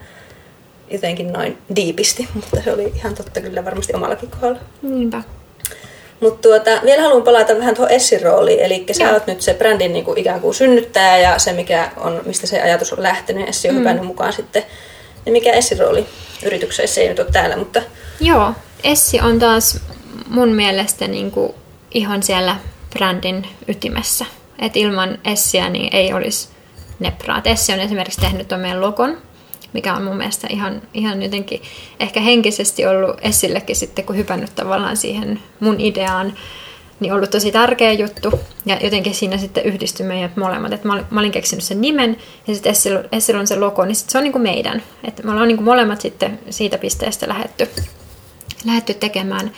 jotenkin 0.91 1.33
noin 1.33 1.59
diipisti, 1.77 2.29
mutta 2.35 2.63
se 2.65 2.73
oli 2.73 2.93
ihan 2.95 3.15
totta 3.15 3.41
kyllä 3.41 3.65
varmasti 3.65 3.95
omallakin 3.95 4.31
kohdalla. 4.31 4.59
Niinpä. 4.83 5.23
Mutta 6.21 6.49
tuota, 6.49 6.71
vielä 6.85 7.03
haluan 7.03 7.23
palata 7.23 7.59
vähän 7.59 7.75
tuohon 7.75 7.93
Essin 7.93 8.23
rooliin, 8.23 8.61
eli 8.61 8.87
sä 8.93 9.13
oot 9.13 9.27
nyt 9.27 9.43
se 9.43 9.55
brändin 9.55 9.93
niin 9.93 10.05
kuin 10.05 10.19
ikään 10.19 10.41
kuin 10.41 10.55
synnyttäjä 10.55 11.19
ja 11.19 11.39
se, 11.39 11.53
mikä 11.53 11.91
on, 11.97 12.23
mistä 12.27 12.47
se 12.47 12.63
ajatus 12.63 12.93
on 12.93 13.03
lähtenyt, 13.03 13.49
Essi 13.49 13.69
on 13.69 13.75
mm. 13.75 13.79
hypännyt 13.79 14.07
mukaan 14.07 14.33
sitten. 14.33 14.63
Niin 15.25 15.33
mikä 15.33 15.53
Essin 15.53 15.79
rooli 15.79 16.07
yrityksessä 16.45 17.01
ei 17.01 17.09
nyt 17.09 17.19
ole 17.19 17.29
täällä, 17.33 17.57
mutta... 17.57 17.83
Joo, 18.21 18.53
Essi 18.85 19.21
on 19.21 19.39
taas 19.39 19.81
mun 20.29 20.49
mielestä 20.49 21.09
niin 21.09 21.31
kuin 21.31 21.55
ihan 21.95 22.23
siellä 22.23 22.57
brändin 22.91 23.47
ytimessä. 23.69 24.25
Et 24.59 24.77
ilman 24.77 25.19
Essiä 25.25 25.69
niin 25.69 25.97
ei 25.97 26.13
olisi 26.13 26.49
Nepraa. 26.99 27.43
Essi 27.45 27.73
on 27.73 27.81
esimerkiksi 27.81 28.21
tehnyt 28.21 28.49
tuon 28.49 28.61
meidän 28.61 28.81
logon, 28.81 29.19
mikä 29.75 29.95
on 29.95 30.03
mun 30.03 30.17
mielestä 30.17 30.47
ihan, 30.51 30.83
ihan 30.95 31.23
jotenkin 31.23 31.63
ehkä 32.01 32.21
henkisesti 32.21 32.87
ollut 32.87 33.17
esillekin 33.23 33.77
sitten, 33.77 34.05
kun 34.05 34.17
hypännyt 34.17 34.55
tavallaan 34.55 34.97
siihen 34.97 35.41
mun 35.61 35.81
ideaan, 35.81 36.35
niin 37.01 37.13
ollut 37.13 37.31
tosi 37.31 37.53
tärkeä 37.53 37.93
juttu. 37.93 38.41
Ja 38.67 38.79
jotenkin 38.83 39.15
siinä 39.15 39.39
sitten 39.39 39.65
yhdistyi 39.65 40.07
meidät 40.07 40.37
molemmat. 40.37 40.73
Et 40.73 40.85
mä, 40.85 40.93
olin, 40.93 41.05
mä 41.11 41.21
olin 41.21 41.33
keksinyt 41.33 41.65
sen 41.65 41.81
nimen 41.81 42.17
ja 42.47 42.55
sitten 42.55 42.71
Essil, 42.71 42.99
Essil 43.13 43.39
on 43.39 43.47
se 43.47 43.57
logo, 43.57 43.85
niin 43.85 43.97
sit 43.97 44.11
se 44.11 44.19
on 44.19 44.25
niin 44.25 44.33
kuin 44.33 44.43
meidän. 44.43 44.83
Et 45.05 45.25
me 45.25 45.31
ollaan 45.31 45.49
kuin 45.49 45.65
molemmat 45.65 46.01
sitten 46.01 46.39
siitä 46.51 46.79
pisteestä 46.79 47.29
lähetty, 47.29 47.69
lähetty 48.65 48.95
tekemään. 48.95 49.53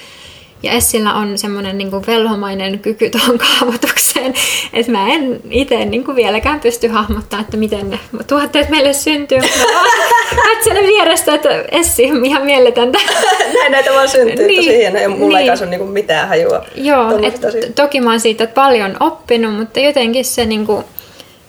Ja 0.62 0.72
Essillä 0.72 1.14
on 1.14 1.38
semmoinen 1.38 1.78
niin 1.78 2.06
velhomainen 2.06 2.78
kyky 2.78 3.10
tuohon 3.10 3.38
kaavoitukseen, 3.58 4.34
että 4.72 4.92
mä 4.92 5.08
en 5.08 5.40
itse 5.50 5.84
niin 5.84 6.16
vieläkään 6.16 6.60
pysty 6.60 6.88
hahmottamaan, 6.88 7.44
että 7.44 7.56
miten 7.56 7.90
ne 7.90 7.98
tuotteet 8.26 8.68
meille 8.68 8.92
syntyy. 8.92 9.38
Mä 9.38 10.62
siellä 10.64 10.82
vierestä, 10.92 11.34
että 11.34 11.48
Essi 11.70 12.02
ihan 12.24 12.42
mieletöntä. 12.42 12.98
Näin 13.54 13.72
näitä 13.72 13.90
vaan 13.90 14.08
syntyy, 14.08 14.46
niin, 14.46 14.60
tosi 14.60 14.76
hienoa. 14.76 15.00
Ja 15.00 15.08
mulla 15.08 15.38
niin. 15.38 15.52
ei 15.52 15.58
ole 15.60 15.70
niin 15.70 15.88
mitään 15.88 16.28
hajua. 16.28 16.64
Joo, 16.74 17.18
et, 17.22 17.40
toki 17.74 18.00
mä 18.00 18.10
oon 18.10 18.20
siitä 18.20 18.46
paljon 18.46 18.96
oppinut, 19.00 19.54
mutta 19.54 19.80
jotenkin 19.80 20.24
se 20.24 20.46
niin 20.46 20.66
kuin, 20.66 20.84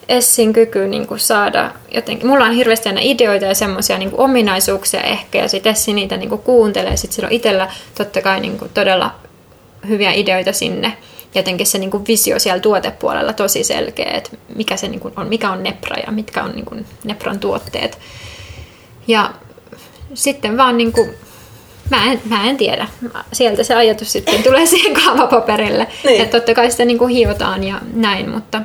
Essin 0.08 0.52
kyky 0.52 0.86
niin 0.86 1.06
kuin 1.06 1.20
saada 1.20 1.70
jotenkin, 1.94 2.26
mulla 2.26 2.44
on 2.44 2.52
hirveästi 2.52 2.88
aina 2.88 3.00
ideoita 3.02 3.46
ja 3.46 3.54
semmoisia 3.54 3.98
niin 3.98 4.10
ominaisuuksia 4.12 5.00
ehkä, 5.00 5.38
ja 5.38 5.48
sitten 5.48 5.72
Essi 5.72 5.92
niitä 5.92 6.16
niin 6.16 6.28
kuin 6.28 6.42
kuuntelee, 6.42 6.96
sitten 6.96 7.14
sillä 7.14 7.26
on 7.26 7.32
itsellä 7.32 7.70
totta 7.94 8.22
kai 8.22 8.40
niin 8.40 8.58
kuin 8.58 8.70
todella 8.74 9.14
hyviä 9.88 10.12
ideoita 10.12 10.52
sinne, 10.52 10.96
jotenkin 11.34 11.66
se 11.66 11.78
niin 11.78 11.90
kuin 11.90 12.04
visio 12.08 12.38
siellä 12.38 12.60
tuotepuolella 12.60 13.32
tosi 13.32 13.64
selkeä, 13.64 14.10
että 14.10 14.30
mikä, 14.54 14.76
se 14.76 14.88
niin 14.88 15.00
kuin 15.00 15.14
on, 15.16 15.28
mikä 15.28 15.50
on 15.50 15.62
Nepra 15.62 15.96
ja 16.06 16.12
mitkä 16.12 16.42
on 16.42 16.52
niin 16.52 16.64
kuin 16.64 16.86
Nepran 17.04 17.38
tuotteet. 17.38 17.98
Ja 19.08 19.30
sitten 20.14 20.56
vaan 20.56 20.76
niin 20.76 20.92
kuin, 20.92 21.14
Mä 21.90 22.12
en, 22.12 22.20
mä 22.24 22.44
en 22.44 22.56
tiedä. 22.56 22.88
Sieltä 23.32 23.64
se 23.64 23.74
ajatus 23.74 24.12
sitten 24.12 24.42
tulee 24.42 24.66
siihen 24.76 24.94
kaavapaperille. 24.94 25.86
Niin. 26.04 26.22
Että 26.22 26.38
totta 26.38 26.54
kai 26.54 26.70
sitä 26.70 26.84
niin 26.84 26.98
kuin 26.98 27.14
hiotaan 27.14 27.64
ja 27.64 27.80
näin, 27.94 28.30
mutta 28.30 28.62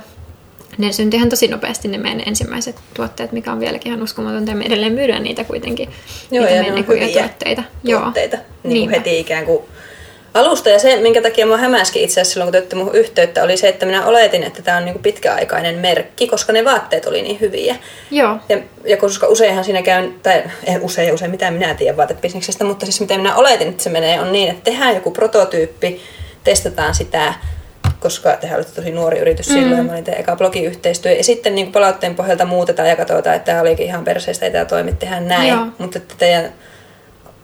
ne 0.78 0.92
syntyi 0.92 1.16
ihan 1.18 1.28
tosi 1.28 1.48
nopeasti 1.48 1.88
ne 1.88 1.98
meidän 1.98 2.22
ensimmäiset 2.26 2.76
tuotteet, 2.94 3.32
mikä 3.32 3.52
on 3.52 3.60
vieläkin 3.60 3.92
ihan 3.92 4.02
uskomatonta. 4.02 4.50
Ja 4.50 4.56
me 4.56 4.64
edelleen 4.64 4.92
myydään 4.92 5.22
niitä 5.22 5.44
kuitenkin, 5.44 5.88
Joo, 6.30 6.44
niitä 6.44 6.56
ja 6.56 6.62
meidän 6.62 6.80
ne 6.80 6.84
hyviä 6.88 7.22
tuotteita. 7.22 7.62
tuotteita. 7.86 8.36
Joo. 8.36 8.44
Niin 8.72 8.90
heti 8.90 9.20
ikään 9.20 9.44
kuin 9.44 9.62
alusta. 10.34 10.70
Ja 10.70 10.78
se, 10.78 10.96
minkä 11.00 11.22
takia 11.22 11.46
mua 11.46 11.56
hämäskin 11.56 12.02
itse 12.02 12.20
asiassa 12.20 12.32
silloin, 12.32 12.52
kun 12.52 12.68
te 12.68 12.76
mun 12.76 12.94
yhteyttä, 12.94 13.42
oli 13.42 13.56
se, 13.56 13.68
että 13.68 13.86
minä 13.86 14.06
oletin, 14.06 14.42
että 14.42 14.62
tämä 14.62 14.76
on 14.76 14.84
niin 14.84 14.92
kuin 14.92 15.02
pitkäaikainen 15.02 15.74
merkki, 15.74 16.26
koska 16.26 16.52
ne 16.52 16.64
vaatteet 16.64 17.06
oli 17.06 17.22
niin 17.22 17.40
hyviä. 17.40 17.76
Joo. 18.10 18.36
Ja, 18.48 18.58
ja 18.84 18.96
koska 18.96 19.26
useinhan 19.26 19.64
siinä 19.64 19.82
käy, 19.82 20.10
tai 20.22 20.42
en 20.66 20.82
usein 20.82 21.08
ja 21.08 21.14
usein 21.14 21.30
mitä 21.30 21.50
minä 21.50 21.74
tiedän 21.74 21.96
vaatebisneksestä, 21.96 22.64
mutta 22.64 22.86
siis 22.86 23.00
mitä 23.00 23.16
minä 23.16 23.36
oletin, 23.36 23.68
että 23.68 23.82
se 23.82 23.90
menee, 23.90 24.20
on 24.20 24.32
niin, 24.32 24.50
että 24.50 24.64
tehdään 24.64 24.94
joku 24.94 25.10
prototyyppi, 25.10 26.00
testataan 26.44 26.94
sitä, 26.94 27.34
koska 28.04 28.36
tehän 28.36 28.56
olette 28.56 28.74
tosi 28.74 28.90
nuori 28.90 29.18
yritys 29.18 29.48
mm. 29.48 29.54
silloin, 29.54 29.76
ja 29.76 29.82
mä 29.82 29.92
olin 29.92 30.04
teidän 30.04 30.20
eka 30.20 30.36
blogiyhteistyö. 30.36 31.12
Ja 31.12 31.24
sitten 31.24 31.54
niin 31.54 31.72
palautteen 31.72 32.14
pohjalta 32.14 32.44
muutetaan 32.44 32.88
ja 32.88 32.96
katsotaan, 32.96 33.36
että 33.36 33.46
tämä 33.46 33.60
olikin 33.60 33.86
ihan 33.86 34.04
perseestä, 34.04 34.46
ei 34.46 34.52
tämä 34.52 34.64
toimi, 34.64 34.92
tehdään 34.92 35.28
näin. 35.28 35.48
Joo. 35.48 35.66
Mutta 35.78 35.98
että 35.98 36.14
teidän 36.18 36.52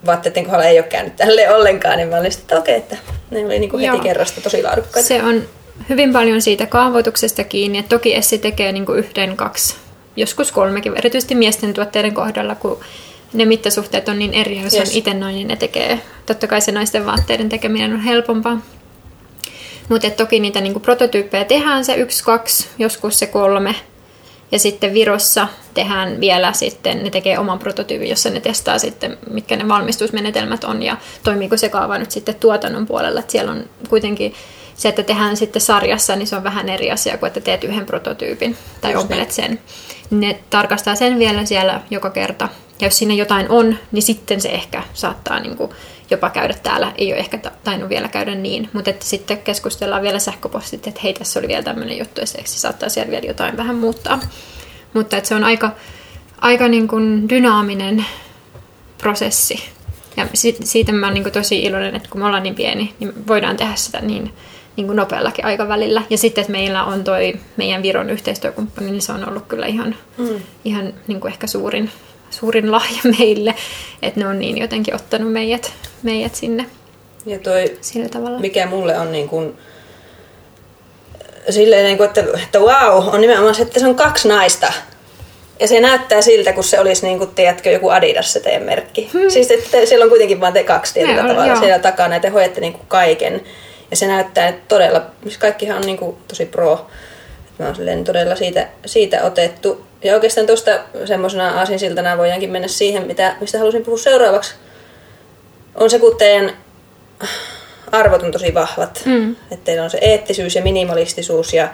vaatteiden 0.06 0.44
kohdalla 0.44 0.64
ei 0.64 0.78
ole 0.78 0.86
käynyt 0.86 1.16
tälle 1.16 1.54
ollenkaan, 1.54 1.96
niin 1.96 2.08
mä 2.08 2.16
olin 2.16 2.32
sitten, 2.32 2.44
että 2.44 2.58
okei, 2.58 2.76
että 2.76 2.96
ne 3.30 3.44
oli 3.44 3.58
niin 3.58 3.70
kuin 3.70 3.90
heti 3.90 4.02
kerrasta 4.02 4.40
tosi 4.40 4.62
laadukkaita. 4.62 5.08
Se 5.08 5.22
on 5.22 5.42
hyvin 5.88 6.12
paljon 6.12 6.42
siitä 6.42 6.66
kaavoituksesta 6.66 7.44
kiinni, 7.44 7.78
että 7.78 7.96
toki 7.96 8.14
Essi 8.14 8.38
tekee 8.38 8.72
niin 8.72 8.86
kuin 8.86 8.98
yhden, 8.98 9.36
kaksi, 9.36 9.74
joskus 10.16 10.52
kolmekin, 10.52 10.92
erityisesti 10.96 11.34
miesten 11.34 11.74
tuotteiden 11.74 12.14
kohdalla, 12.14 12.54
kun 12.54 12.80
ne 13.32 13.44
mittasuhteet 13.44 14.08
on 14.08 14.18
niin 14.18 14.34
eri, 14.34 14.62
jos 14.62 14.74
yes. 14.74 14.90
on 14.90 14.96
itse 14.96 15.14
nainen, 15.14 15.48
ne 15.48 15.56
tekee. 15.56 16.00
Totta 16.26 16.46
kai 16.46 16.60
se 16.60 16.72
naisten 16.72 17.06
vaatteiden 17.06 17.48
tekeminen 17.48 17.92
on 17.92 18.00
helpompaa. 18.00 18.58
Mutta 19.90 20.10
toki 20.10 20.40
niitä 20.40 20.60
niinku 20.60 20.80
prototyyppejä 20.80 21.44
tehdään 21.44 21.84
se 21.84 21.94
yksi, 21.94 22.24
kaksi, 22.24 22.68
joskus 22.78 23.18
se 23.18 23.26
kolme. 23.26 23.74
Ja 24.52 24.58
sitten 24.58 24.94
Virossa 24.94 25.48
tehdään 25.74 26.20
vielä 26.20 26.52
sitten, 26.52 27.04
ne 27.04 27.10
tekee 27.10 27.38
oman 27.38 27.58
prototyypin, 27.58 28.08
jossa 28.08 28.30
ne 28.30 28.40
testaa 28.40 28.78
sitten, 28.78 29.18
mitkä 29.30 29.56
ne 29.56 29.68
valmistusmenetelmät 29.68 30.64
on 30.64 30.82
ja 30.82 30.96
toimiiko 31.22 31.56
se 31.56 31.68
kaava 31.68 31.98
nyt 31.98 32.10
sitten 32.10 32.34
tuotannon 32.34 32.86
puolella. 32.86 33.20
Et 33.20 33.30
siellä 33.30 33.52
on 33.52 33.64
kuitenkin 33.88 34.34
se, 34.74 34.88
että 34.88 35.02
tehdään 35.02 35.36
sitten 35.36 35.62
sarjassa, 35.62 36.16
niin 36.16 36.26
se 36.26 36.36
on 36.36 36.44
vähän 36.44 36.68
eri 36.68 36.90
asia 36.90 37.18
kuin 37.18 37.28
että 37.28 37.40
teet 37.40 37.64
yhden 37.64 37.86
prototyypin 37.86 38.56
tai 38.80 38.92
Just 38.92 39.04
opelet 39.04 39.30
sen. 39.30 39.60
Ne 40.10 40.40
tarkastaa 40.50 40.94
sen 40.94 41.18
vielä 41.18 41.44
siellä 41.44 41.80
joka 41.90 42.10
kerta. 42.10 42.48
Ja 42.80 42.86
jos 42.86 42.98
siinä 42.98 43.14
jotain 43.14 43.48
on, 43.48 43.78
niin 43.92 44.02
sitten 44.02 44.40
se 44.40 44.48
ehkä 44.48 44.82
saattaa 44.94 45.40
niin 45.40 45.56
kuin 45.56 45.70
jopa 46.10 46.30
käydä 46.30 46.54
täällä. 46.62 46.92
Ei 46.98 47.12
ole 47.12 47.18
ehkä 47.20 47.38
tainnut 47.64 47.88
vielä 47.88 48.08
käydä 48.08 48.34
niin, 48.34 48.68
mutta 48.72 48.90
että 48.90 49.04
sitten 49.04 49.38
keskustellaan 49.38 50.02
vielä 50.02 50.18
sähköpostit, 50.18 50.86
että 50.86 51.00
hei, 51.04 51.14
tässä 51.14 51.38
oli 51.38 51.48
vielä 51.48 51.62
tämmöinen 51.62 51.98
juttu, 51.98 52.20
ja 52.20 52.26
se 52.26 52.42
saattaa 52.44 52.88
siellä 52.88 53.10
vielä 53.10 53.26
jotain 53.26 53.56
vähän 53.56 53.76
muuttaa. 53.76 54.20
Mutta 54.94 55.16
että 55.16 55.28
se 55.28 55.34
on 55.34 55.44
aika, 55.44 55.70
aika 56.40 56.68
niin 56.68 56.88
kuin 56.88 57.28
dynaaminen 57.28 58.04
prosessi. 58.98 59.64
Ja 60.16 60.26
siitä 60.64 60.92
mä 60.92 61.06
oon 61.06 61.14
niin 61.14 61.32
tosi 61.32 61.62
iloinen, 61.62 61.96
että 61.96 62.08
kun 62.08 62.20
me 62.20 62.26
ollaan 62.26 62.42
niin 62.42 62.54
pieni, 62.54 62.94
niin 63.00 63.26
voidaan 63.26 63.56
tehdä 63.56 63.74
sitä 63.74 64.00
niin, 64.00 64.32
niin 64.76 64.86
kuin 64.86 64.96
nopeallakin 64.96 65.44
aikavälillä. 65.44 66.02
Ja 66.10 66.18
sitten, 66.18 66.42
että 66.42 66.52
meillä 66.52 66.84
on 66.84 67.04
toi 67.04 67.34
meidän 67.56 67.82
Viron 67.82 68.10
yhteistyökumppani, 68.10 68.90
niin 68.90 69.02
se 69.02 69.12
on 69.12 69.28
ollut 69.28 69.46
kyllä 69.46 69.66
ihan, 69.66 69.96
mm. 70.18 70.40
ihan 70.64 70.92
niin 71.06 71.20
kuin 71.20 71.32
ehkä 71.32 71.46
suurin, 71.46 71.90
suurin 72.30 72.72
lahja 72.72 73.00
meille, 73.18 73.54
että 74.02 74.20
ne 74.20 74.26
on 74.26 74.38
niin 74.38 74.58
jotenkin 74.58 74.94
ottanut 74.94 75.32
meidät, 75.32 75.72
meidät 76.02 76.34
sinne 76.34 76.66
ja 77.26 77.38
toi, 77.38 77.78
sillä 77.80 78.08
tavalla. 78.08 78.38
mikä 78.38 78.66
mulle 78.66 78.98
on 78.98 79.12
niin 79.12 79.28
kuin, 79.28 79.58
silleen, 81.50 81.84
niin 81.84 81.96
kuin, 81.96 82.06
että, 82.06 82.24
että 82.44 82.58
wow, 82.58 83.14
on 83.14 83.20
nimenomaan 83.20 83.54
se, 83.54 83.62
että 83.62 83.80
se 83.80 83.86
on 83.86 83.94
kaksi 83.94 84.28
naista. 84.28 84.72
Ja 85.60 85.68
se 85.68 85.80
näyttää 85.80 86.22
siltä, 86.22 86.52
kun 86.52 86.64
se 86.64 86.80
olisi, 86.80 87.06
niin 87.06 87.18
kuin, 87.18 87.30
tiedätkö, 87.30 87.70
joku 87.70 87.88
Adidas 87.88 88.32
se 88.32 88.40
teidän 88.40 88.62
merkki. 88.62 89.10
Hmm. 89.12 89.30
Siis 89.30 89.50
että 89.50 89.86
siellä 89.86 90.04
on 90.04 90.10
kuitenkin 90.10 90.40
vain 90.40 90.54
te 90.54 90.64
kaksi 90.64 90.94
tietyllä 90.94 91.22
tavalla 91.22 91.46
joo. 91.46 91.60
siellä 91.60 91.78
takana, 91.78 92.14
ja 92.14 92.20
te 92.20 92.28
hoidatte 92.28 92.60
niin 92.60 92.72
kuin 92.72 92.86
kaiken. 92.88 93.42
Ja 93.90 93.96
se 93.96 94.06
näyttää 94.06 94.48
että 94.48 94.62
todella, 94.68 95.06
siis 95.22 95.38
kaikkihan 95.38 95.76
on 95.76 95.82
niin 95.82 95.98
kuin, 95.98 96.16
tosi 96.28 96.46
pro. 96.46 96.86
Mä 97.58 97.66
oon 97.66 98.04
todella 98.04 98.36
siitä, 98.36 98.68
siitä 98.86 99.24
otettu. 99.24 99.86
Ja 100.04 100.14
oikeastaan 100.14 100.46
tuosta 100.46 100.70
semmoisena 101.04 101.58
aasinsiltana 101.58 102.18
voidaankin 102.18 102.50
mennä 102.50 102.68
siihen, 102.68 103.06
mitä, 103.06 103.36
mistä 103.40 103.58
halusin 103.58 103.84
puhua 103.84 103.98
seuraavaksi. 103.98 104.54
On 105.74 105.90
se, 105.90 105.98
kun 105.98 106.16
teidän 106.16 106.52
arvot 107.92 108.22
on 108.22 108.32
tosi 108.32 108.54
vahvat. 108.54 109.02
Mm. 109.04 109.30
Että 109.30 109.64
teillä 109.64 109.84
on 109.84 109.90
se 109.90 109.98
eettisyys 110.00 110.54
ja 110.54 110.62
minimalistisuus 110.62 111.52
ja, 111.52 111.68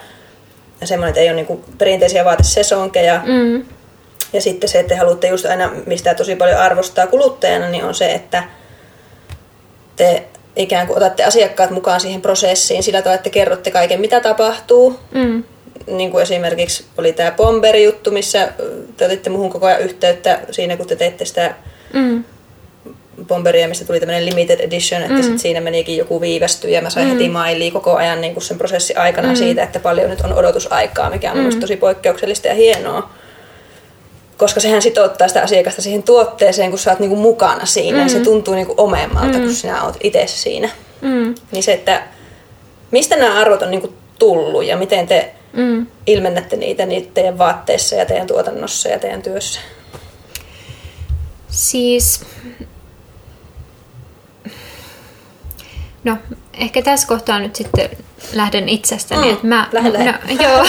ja 0.80 0.87
semmoinen, 0.87 1.11
että 1.11 1.20
ei 1.20 1.28
ole 1.28 1.37
niinku 1.37 1.64
perinteisiä 1.78 2.24
vaatesesonkeja. 2.24 3.22
Mm. 3.26 3.64
Ja 4.32 4.40
sitten 4.40 4.68
se, 4.68 4.78
että 4.78 4.88
te 4.88 4.98
haluatte 4.98 5.28
just 5.28 5.46
aina, 5.46 5.70
mistä 5.87 6.14
tosi 6.14 6.37
paljon 6.37 6.59
arvostaa 6.59 7.06
kuluttajana, 7.06 7.68
niin 7.68 7.85
on 7.85 7.94
se, 7.94 8.12
että 8.12 8.44
te 9.96 10.22
ikään 10.56 10.87
kuin 10.87 10.96
otatte 10.96 11.24
asiakkaat 11.24 11.70
mukaan 11.70 12.00
siihen 12.00 12.22
prosessiin 12.22 12.82
sillä 12.82 13.02
tavalla, 13.02 13.16
että 13.16 13.30
kerrotte 13.30 13.70
kaiken, 13.70 14.00
mitä 14.00 14.20
tapahtuu. 14.20 14.98
Mm 15.11 15.44
niin 15.87 16.11
kuin 16.11 16.22
esimerkiksi 16.22 16.85
oli 16.98 17.12
tämä 17.12 17.30
Bomber-juttu, 17.30 18.11
missä 18.11 18.52
te 18.96 19.04
otitte 19.04 19.30
muuhun 19.30 19.50
koko 19.50 19.66
ajan 19.66 19.80
yhteyttä 19.80 20.40
siinä, 20.50 20.76
kun 20.76 20.87
te 20.87 20.96
teitte 20.96 21.24
sitä 21.24 21.54
mm. 21.92 22.24
Bomberia, 23.24 23.68
mistä 23.68 23.85
tuli 23.85 24.00
tämmöinen 24.00 24.26
limited 24.26 24.61
edition, 24.61 25.02
että 25.02 25.14
mm. 25.14 25.22
sit 25.22 25.38
siinä 25.38 25.61
menikin 25.61 25.96
joku 25.96 26.20
viivästy 26.20 26.68
ja 26.68 26.83
mä 26.83 26.90
sain 26.90 27.07
mm. 27.07 27.12
heti 27.12 27.29
mailia 27.29 27.72
koko 27.72 27.96
ajan 27.96 28.20
niin 28.20 28.35
kuin 28.35 28.44
sen 28.44 28.59
prosessin 28.59 28.98
aikana 28.98 29.29
mm. 29.29 29.37
siitä, 29.37 29.62
että 29.62 29.81
paljon 29.81 30.11
nyt 30.11 30.20
on 30.20 30.33
odotusaikaa, 30.33 31.11
mikä 31.11 31.33
on 31.33 31.38
mm. 31.38 31.61
tosi 31.61 31.76
poikkeuksellista 31.76 32.48
ja 32.48 32.55
hienoa. 32.55 33.11
Koska 34.37 34.61
sehän 34.61 34.83
sitouttaa 34.83 35.29
sitä 35.29 35.42
asiakasta 35.42 35.83
siihen 35.83 36.02
tuotteeseen, 36.02 36.70
kun 36.70 36.79
sä 36.79 36.90
oot 36.90 37.00
niinku 37.00 37.16
mukana 37.16 37.66
siinä. 37.66 38.02
Mm. 38.02 38.09
Se 38.09 38.20
tuntuu 38.20 38.55
niinku 38.55 38.74
omemmalta, 38.76 39.38
mm. 39.38 39.44
kun 39.44 39.55
sinä 39.55 39.85
oot 39.85 39.96
itse 40.02 40.26
siinä. 40.26 40.70
Mm. 41.00 41.35
Niin 41.52 41.62
se, 41.62 41.72
että 41.72 42.02
mistä 42.90 43.16
nämä 43.16 43.40
arvot 43.40 43.62
on 43.62 43.70
niinku 43.70 43.93
tullut 44.18 44.64
ja 44.64 44.76
miten 44.76 45.07
te 45.07 45.30
mm. 45.53 45.86
ilmennätte 46.07 46.57
niitä, 46.57 46.86
niitä 46.86 47.11
teidän 47.14 47.38
vaatteissa 47.38 47.95
ja 47.95 48.07
teidän 48.07 48.26
tuotannossa 48.26 48.88
ja 48.88 48.99
teidän 48.99 49.22
työssä? 49.22 49.61
Siis... 51.49 52.20
No, 56.07 56.16
ehkä 56.54 56.82
tässä 56.82 57.09
kohtaa 57.09 57.38
nyt 57.38 57.57
sitten 57.57 57.90
lähden 58.32 58.68
itsestäni. 58.68 59.26
Mm, 59.26 59.32
että 59.32 59.46
mä, 59.46 59.68
lähde, 59.72 59.92
lähde. 59.92 60.12
No, 60.12 60.42
joo, 60.44 60.66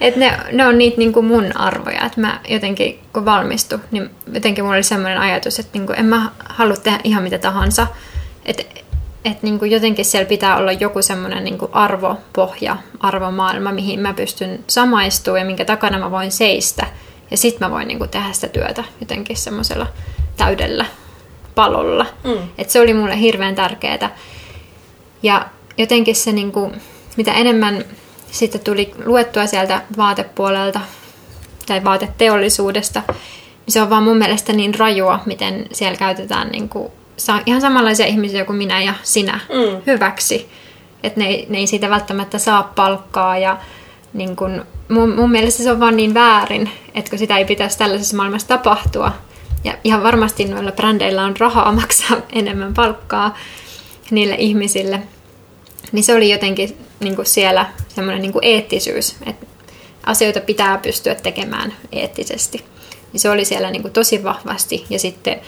että 0.00 0.20
ne, 0.20 0.38
ne 0.52 0.66
on 0.66 0.78
niitä 0.78 0.98
niin 0.98 1.12
kuin 1.12 1.26
mun 1.26 1.56
arvoja. 1.56 2.06
Että 2.06 2.20
mä 2.20 2.40
jotenkin, 2.48 2.98
kun 3.12 3.24
valmistun, 3.24 3.80
niin 3.90 4.10
jotenkin 4.32 4.64
mulla 4.64 4.76
oli 4.76 4.82
sellainen 4.82 5.20
ajatus, 5.20 5.58
että 5.58 5.78
niin 5.78 5.86
kuin 5.86 5.98
en 5.98 6.04
mä 6.04 6.30
halua 6.48 6.76
tehdä 6.76 7.00
ihan 7.04 7.22
mitä 7.22 7.38
tahansa. 7.38 7.86
Että 8.46 8.62
että 9.24 9.46
niin 9.46 9.70
jotenkin 9.70 10.04
siellä 10.04 10.28
pitää 10.28 10.56
olla 10.56 10.72
joku 10.72 11.02
semmoinen 11.02 11.44
niin 11.44 11.58
arvopohja, 11.72 12.76
arvomaailma, 13.00 13.72
mihin 13.72 14.00
mä 14.00 14.14
pystyn 14.14 14.64
samaistumaan 14.66 15.40
ja 15.40 15.46
minkä 15.46 15.64
takana 15.64 15.98
mä 15.98 16.10
voin 16.10 16.32
seistä. 16.32 16.86
Ja 17.30 17.36
sit 17.36 17.60
mä 17.60 17.70
voin 17.70 17.88
niin 17.88 17.98
kuin 17.98 18.10
tehdä 18.10 18.32
sitä 18.32 18.48
työtä 18.48 18.84
jotenkin 19.00 19.36
semmoisella 19.36 19.86
täydellä 20.36 20.86
palolla. 21.54 22.06
Mm. 22.24 22.48
Et 22.58 22.70
se 22.70 22.80
oli 22.80 22.94
mulle 22.94 23.20
hirveän 23.20 23.54
tärkeää. 23.54 24.16
Ja 25.22 25.46
jotenkin 25.78 26.16
se, 26.16 26.32
niin 26.32 26.52
kuin, 26.52 26.72
mitä 27.16 27.32
enemmän 27.32 27.84
sitten 28.30 28.60
tuli 28.60 28.94
luettua 29.04 29.46
sieltä 29.46 29.82
vaatepuolelta 29.96 30.80
tai 31.66 31.84
vaateteollisuudesta, 31.84 33.02
niin 33.08 33.72
se 33.72 33.82
on 33.82 33.90
vaan 33.90 34.02
mun 34.02 34.16
mielestä 34.16 34.52
niin 34.52 34.74
rajua, 34.74 35.20
miten 35.26 35.66
siellä 35.72 35.96
käytetään 35.96 36.48
niin 36.48 36.68
kuin, 36.68 36.92
ihan 37.46 37.60
samanlaisia 37.60 38.06
ihmisiä 38.06 38.44
kuin 38.44 38.56
minä 38.56 38.82
ja 38.82 38.94
sinä 39.02 39.40
mm. 39.48 39.82
hyväksi. 39.86 40.48
Että 41.02 41.20
ne, 41.20 41.46
ne 41.48 41.58
ei 41.58 41.66
siitä 41.66 41.90
välttämättä 41.90 42.38
saa 42.38 42.72
palkkaa 42.76 43.38
ja 43.38 43.58
niin 44.12 44.36
kun, 44.36 44.64
mun, 44.88 45.14
mun 45.14 45.30
mielestä 45.30 45.62
se 45.62 45.72
on 45.72 45.80
vaan 45.80 45.96
niin 45.96 46.14
väärin, 46.14 46.70
että 46.94 47.10
kun 47.10 47.18
sitä 47.18 47.38
ei 47.38 47.44
pitäisi 47.44 47.78
tällaisessa 47.78 48.16
maailmassa 48.16 48.48
tapahtua. 48.48 49.12
Ja 49.64 49.74
ihan 49.84 50.02
varmasti 50.02 50.44
noilla 50.44 50.72
brändeillä 50.72 51.24
on 51.24 51.36
rahaa 51.38 51.72
maksaa 51.80 52.16
enemmän 52.32 52.74
palkkaa 52.74 53.36
niille 54.10 54.34
ihmisille. 54.38 55.02
Niin 55.92 56.04
se 56.04 56.14
oli 56.14 56.30
jotenkin 56.30 56.76
niin 57.00 57.16
kuin 57.16 57.26
siellä 57.26 57.66
semmoinen 57.88 58.22
niin 58.22 58.32
kuin 58.32 58.44
eettisyys, 58.44 59.16
että 59.26 59.46
asioita 60.06 60.40
pitää 60.40 60.78
pystyä 60.78 61.14
tekemään 61.14 61.74
eettisesti. 61.92 62.64
Niin 63.12 63.20
se 63.20 63.30
oli 63.30 63.44
siellä 63.44 63.70
niin 63.70 63.82
kuin 63.82 63.92
tosi 63.92 64.24
vahvasti 64.24 64.86
ja 64.90 64.98
sitten 64.98 65.40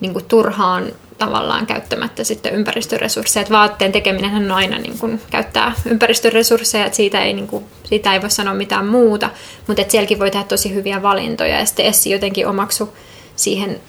niin 0.00 0.12
kuin 0.12 0.24
turhaan 0.24 0.92
tavallaan 1.18 1.66
käyttämättä 1.66 2.24
sitten 2.24 2.54
ympäristöresursseja. 2.54 3.42
Että 3.42 3.54
vaatteen 3.54 3.92
tekeminen 3.92 4.34
on 4.34 4.50
aina 4.52 4.78
niin 4.78 4.98
kuin 4.98 5.20
käyttää 5.30 5.72
ympäristöresursseja, 5.86 6.86
että 6.86 6.96
siitä 6.96 7.24
ei, 7.24 7.32
niin 7.32 7.46
kuin, 7.46 7.64
siitä 7.84 8.14
ei 8.14 8.22
voi 8.22 8.30
sanoa 8.30 8.54
mitään 8.54 8.86
muuta, 8.86 9.30
mutta 9.66 9.82
että 9.82 9.92
sielläkin 9.92 10.18
voi 10.18 10.30
tehdä 10.30 10.44
tosi 10.44 10.74
hyviä 10.74 11.02
valintoja 11.02 11.58
ja 11.58 11.66
sitten 11.66 11.86
Essi 11.86 12.10
jotenkin 12.10 12.46
omaksu 12.46 12.96
siihen 13.36 13.80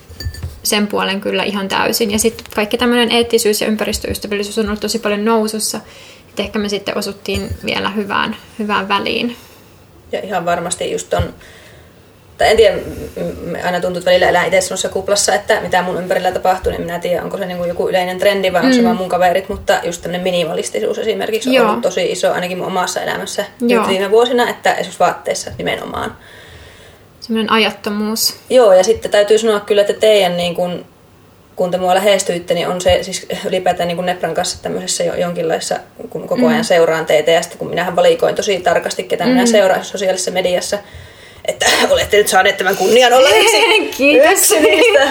sen 0.66 0.88
puolen 0.88 1.22
kyllä 1.22 1.44
ihan 1.44 1.68
täysin. 1.68 2.12
Ja 2.12 2.20
sitten 2.20 2.46
kaikki 2.56 2.78
tämmöinen 2.78 3.12
eettisyys 3.12 3.62
ja 3.62 3.68
ympäristöystävällisyys 3.68 4.58
on 4.58 4.66
ollut 4.68 4.80
tosi 4.80 5.00
paljon 5.00 5.26
nousussa, 5.26 5.80
että 6.30 6.44
ehkä 6.44 6.60
me 6.60 6.70
sitten 6.70 6.98
osuttiin 6.98 7.50
vielä 7.66 7.90
hyvään, 7.90 8.36
hyvään 8.60 8.88
väliin. 8.88 9.36
Ja 10.12 10.20
ihan 10.20 10.46
varmasti 10.46 10.92
just 10.92 11.14
on 11.14 11.34
tai 12.38 12.50
en 12.52 12.58
tiedä, 12.58 12.78
aina 13.64 13.82
tuntuu, 13.82 13.98
että 13.98 14.12
välillä 14.12 14.30
elää 14.30 14.46
itse 14.46 14.90
kuplassa, 14.90 15.34
että 15.36 15.62
mitä 15.62 15.82
mun 15.82 15.98
ympärillä 15.98 16.32
tapahtuu, 16.32 16.72
niin 16.72 16.82
minä 16.82 17.00
tiedän, 17.00 17.24
onko 17.24 17.38
se 17.38 17.46
niin 17.46 17.58
kuin 17.58 17.68
joku 17.68 17.90
yleinen 17.90 18.20
trendi 18.20 18.54
vai 18.54 18.62
onko 18.62 18.74
mm. 18.74 18.76
se 18.76 18.84
vaan 18.84 18.98
mun 18.98 19.10
kaverit, 19.10 19.50
mutta 19.50 19.80
just 19.84 20.02
tämmöinen 20.02 20.24
minimalistisuus 20.24 21.00
esimerkiksi 21.00 21.50
on 21.50 21.56
Joo. 21.56 21.70
ollut 21.70 21.82
tosi 21.82 22.12
iso 22.12 22.34
ainakin 22.34 22.58
mun 22.58 22.68
omassa 22.68 23.02
elämässä 23.02 23.46
Joo. 23.62 23.88
viime 23.88 24.12
vuosina, 24.12 24.50
että 24.50 24.72
esimerkiksi 24.72 25.00
vaatteissa 25.00 25.52
nimenomaan. 25.58 26.18
Semmoinen 27.26 27.52
ajattomuus. 27.52 28.36
Joo, 28.50 28.74
ja 28.74 28.84
sitten 28.84 29.12
täytyy 29.12 29.38
sanoa 29.38 29.60
kyllä, 29.60 29.82
että 29.82 29.94
teidän 29.94 30.38
niin 30.38 30.56
kuin, 30.56 30.86
kun 31.56 31.72
te 31.72 31.78
mua 31.78 31.96
lähestyitte, 31.96 32.54
niin 32.54 32.68
on 32.68 32.82
se 32.82 33.04
siis 33.04 33.28
ylipäätään 33.46 33.88
niin 33.88 33.96
kuin 33.96 34.06
Nepran 34.06 34.34
kanssa 34.34 34.64
tämmöisessä 34.64 35.04
jo, 35.04 35.16
jonkinlaisessa, 35.16 35.80
kun 36.10 36.28
koko 36.28 36.48
ajan 36.48 36.60
mm. 36.60 36.64
seuraan 36.64 37.06
teitä, 37.06 37.32
ja 37.32 37.42
sitten 37.42 37.60
kun 37.60 37.70
minähän 37.70 37.96
valikoin 37.96 38.36
tosi 38.36 38.60
tarkasti, 38.60 39.04
ketä 39.04 39.24
mm. 39.24 39.30
minä 39.30 39.46
seuraan 39.46 39.86
sosiaalisessa 39.86 40.32
mediassa, 40.32 40.78
että 41.46 41.66
olette 41.92 42.18
nyt 42.18 42.28
saaneet 42.28 42.58
tämän 42.58 42.78
kunnian 42.78 43.14
olla 43.14 43.30
yksi, 43.30 43.58
yksi 44.32 44.60
niistä, 44.60 45.08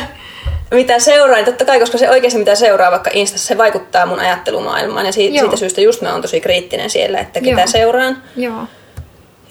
mitä 0.71 0.99
seuraa, 0.99 1.37
niin 1.37 1.45
totta 1.45 1.65
kai, 1.65 1.81
koska 1.81 1.99
se 1.99 2.11
oikeasti 2.11 2.39
mitä 2.39 2.55
seuraa 2.55 2.91
vaikka 2.91 3.11
Instassa, 3.15 3.47
se 3.47 3.59
vaikuttaa 3.59 4.07
mun 4.07 4.21
ajattelumaailmaan. 4.21 5.07
Ja 5.07 5.13
siitä, 5.13 5.41
siitä 5.41 5.57
syystä 5.57 5.81
just 5.81 6.03
mä 6.03 6.13
oon 6.13 6.23
tosi 6.23 6.41
kriittinen 6.41 6.91
siellä, 6.91 7.19
että 7.19 7.41
ketä 7.41 7.61
Joo. 7.61 7.67
seuraan. 7.67 8.23
Joo. 8.37 8.65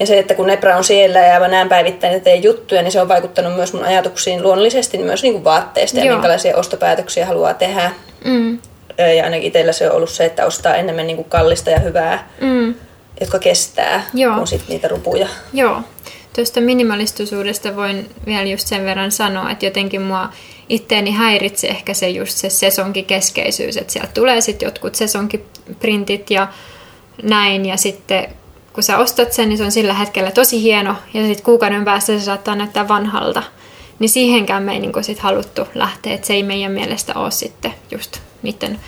Ja 0.04 0.08
se, 0.08 0.20
että 0.20 0.36
kun 0.36 0.48
Nepra 0.48 0.78
on 0.78 0.84
siellä 0.84 1.20
ja 1.20 1.40
mä 1.40 1.48
näen 1.48 1.70
päivittäin 1.70 2.14
ja 2.14 2.20
teen 2.20 2.44
juttuja, 2.44 2.82
niin 2.82 2.92
se 2.92 3.02
on 3.02 3.08
vaikuttanut 3.08 3.56
myös 3.56 3.74
mun 3.74 3.84
ajatuksiin 3.84 4.44
luonnollisesti 4.44 4.98
myös 4.98 5.24
niin 5.24 5.34
kuin 5.34 5.44
vaatteista 5.44 5.98
Joo. 5.98 6.06
ja 6.06 6.14
minkälaisia 6.14 6.58
ostopäätöksiä 6.58 7.26
haluaa 7.26 7.54
tehdä. 7.54 7.92
Mm. 8.26 8.60
Ja 9.18 9.24
ainakin 9.24 9.48
itsellä 9.48 9.72
se 9.72 9.90
on 9.90 9.96
ollut 9.96 10.10
se, 10.10 10.26
että 10.26 10.46
ostaa 10.46 10.76
enemmän 10.76 11.08
niin 11.08 11.16
kuin 11.16 11.30
kallista 11.30 11.70
ja 11.70 11.80
hyvää, 11.80 12.30
mm. 12.42 12.76
jotka 13.20 13.40
kestää, 13.40 14.04
Joo. 14.14 14.36
kuin 14.36 14.48
sit 14.48 14.68
niitä 14.68 14.88
rupuja. 14.88 15.28
Joo. 15.54 15.82
Tuosta 16.36 16.62
minimalistisuudesta 16.62 17.76
voin 17.76 18.10
vielä 18.26 18.50
just 18.50 18.68
sen 18.68 18.86
verran 18.86 19.12
sanoa, 19.12 19.52
että 19.52 19.66
jotenkin 19.66 20.02
mua 20.02 20.30
itteeni 20.70 21.12
häiritsi 21.12 21.70
ehkä 21.70 21.94
se 21.94 22.10
just 22.10 22.38
se 22.38 22.50
sesonkikeskeisyys, 22.50 23.78
että 23.78 23.94
sieltä 23.94 24.12
tulee 24.14 24.42
sitten 24.42 24.68
jotkut 24.68 24.96
sesonkiprintit 24.96 26.32
ja 26.32 26.48
näin, 27.24 27.66
ja 27.66 27.78
sitten 27.78 28.28
kun 28.74 28.84
sä 28.84 28.98
ostat 28.98 29.34
sen, 29.34 29.50
niin 29.50 29.58
se 29.58 29.64
on 29.64 29.72
sillä 29.72 29.94
hetkellä 29.94 30.32
tosi 30.32 30.62
hieno, 30.62 30.96
ja 31.14 31.26
sitten 31.26 31.46
kuukauden 31.46 31.86
päästä 31.86 32.20
se 32.20 32.26
saattaa 32.26 32.56
näyttää 32.56 32.88
vanhalta. 32.88 33.44
Niin 34.00 34.10
siihenkään 34.10 34.64
me 34.64 34.74
ei 34.74 34.80
niin 34.80 35.04
sit 35.04 35.20
haluttu 35.20 35.62
lähteä, 35.76 36.14
että 36.14 36.28
se 36.28 36.34
ei 36.34 36.44
meidän 36.44 36.72
mielestä 36.72 37.14
ole 37.16 37.32
sitten 37.32 37.74
just 37.92 38.20
niiden 38.42 38.80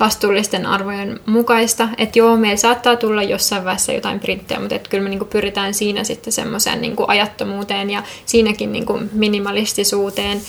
vastuullisten 0.00 0.66
arvojen 0.66 1.20
mukaista. 1.26 1.88
Että 1.98 2.18
joo, 2.18 2.36
meillä 2.36 2.56
saattaa 2.56 2.96
tulla 2.96 3.22
jossain 3.22 3.64
vaiheessa 3.64 3.92
jotain 3.92 4.20
printtejä, 4.20 4.60
mutta 4.60 4.74
että 4.74 4.88
kyllä 4.88 5.04
me 5.04 5.10
niinku 5.10 5.24
pyritään 5.24 5.74
siinä 5.74 6.04
sitten 6.04 6.32
semmoiseen 6.32 6.80
niinku 6.80 7.04
ajattomuuteen 7.08 7.90
ja 7.90 8.02
siinäkin 8.26 8.72
niinku 8.72 9.00
minimalistisuuteen, 9.12 10.40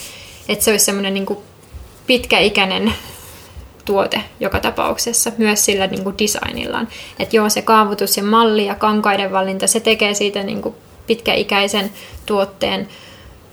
että 0.49 0.65
se 0.65 0.71
olisi 0.71 0.85
semmoinen 0.85 1.13
niinku 1.13 1.43
pitkäikäinen 2.07 2.93
tuote 3.85 4.21
joka 4.39 4.59
tapauksessa, 4.59 5.31
myös 5.37 5.65
sillä 5.65 5.87
niin 5.87 6.03
kuin 6.03 6.17
designillaan. 6.19 6.87
Että 7.19 7.35
joo, 7.35 7.49
se 7.49 7.61
kaavoitus 7.61 8.17
ja 8.17 8.23
malli 8.23 8.65
ja 8.65 8.75
kankaiden 8.75 9.31
valinta, 9.31 9.67
se 9.67 9.79
tekee 9.79 10.13
siitä 10.13 10.43
niin 10.43 10.61
kuin 10.61 10.75
pitkäikäisen 11.07 11.91
tuotteen 12.25 12.87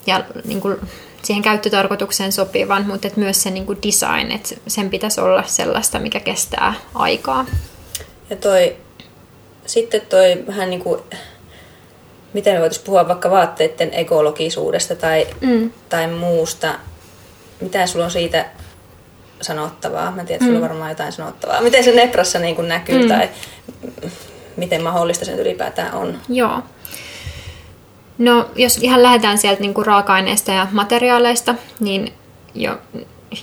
ja 0.06 0.24
niin 0.44 0.60
kuin 0.60 0.76
siihen 1.22 1.42
käyttötarkoitukseen 1.42 2.32
sopivan, 2.32 2.86
mutta 2.86 3.08
et 3.08 3.16
myös 3.16 3.42
se 3.42 3.50
niin 3.50 3.66
kuin 3.66 3.78
design, 3.86 4.32
että 4.32 4.54
sen 4.66 4.90
pitäisi 4.90 5.20
olla 5.20 5.42
sellaista, 5.46 5.98
mikä 5.98 6.20
kestää 6.20 6.74
aikaa. 6.94 7.46
Ja 8.30 8.36
toi, 8.36 8.76
sitten 9.66 10.00
toi 10.00 10.44
vähän 10.46 10.70
niin 10.70 10.82
kuin, 10.82 11.00
miten 12.32 12.54
me 12.54 12.60
voitaisiin 12.60 12.86
puhua 12.86 13.08
vaikka 13.08 13.30
vaatteiden 13.30 13.94
ekologisuudesta 13.94 14.96
tai, 14.96 15.26
mm. 15.40 15.70
tai 15.88 16.08
muusta. 16.08 16.74
Mitä 17.60 17.86
sulla 17.86 18.04
on 18.04 18.10
siitä 18.10 18.46
sanottavaa? 19.42 20.10
Mä 20.10 20.24
tiedän, 20.24 20.34
että 20.34 20.44
sulla 20.44 20.58
mm. 20.58 20.62
on 20.64 20.68
varmaan 20.68 20.90
jotain 20.90 21.12
sanottavaa. 21.12 21.60
Miten 21.60 21.84
se 21.84 21.92
Neprassa 21.92 22.38
niin 22.38 22.56
kuin 22.56 22.68
näkyy 22.68 23.02
mm. 23.02 23.08
tai 23.08 23.28
miten 24.56 24.82
mahdollista 24.82 25.24
se 25.24 25.32
ylipäätään 25.32 25.94
on? 25.94 26.18
Joo. 26.28 26.62
No, 28.18 28.50
jos 28.56 28.78
ihan 28.78 29.02
lähdetään 29.02 29.38
sieltä 29.38 29.60
niin 29.60 29.74
kuin 29.74 29.86
raaka-aineista 29.86 30.52
ja 30.52 30.66
materiaaleista, 30.72 31.54
niin 31.80 32.12
jo, 32.54 32.78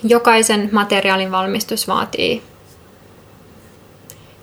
jokaisen 0.03 0.69
materiaalin 0.71 1.31
valmistus 1.31 1.87
vaatii 1.87 2.43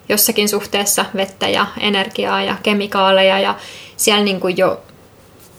jossakin 0.09 0.49
suhteessa 0.49 1.05
vettä 1.17 1.49
ja 1.49 1.67
energiaa 1.81 2.43
ja 2.43 2.57
kemikaaleja 2.63 3.39
ja 3.39 3.55
siellä 3.97 4.25
niin 4.25 4.41
kuin 4.41 4.57
jo 4.57 4.83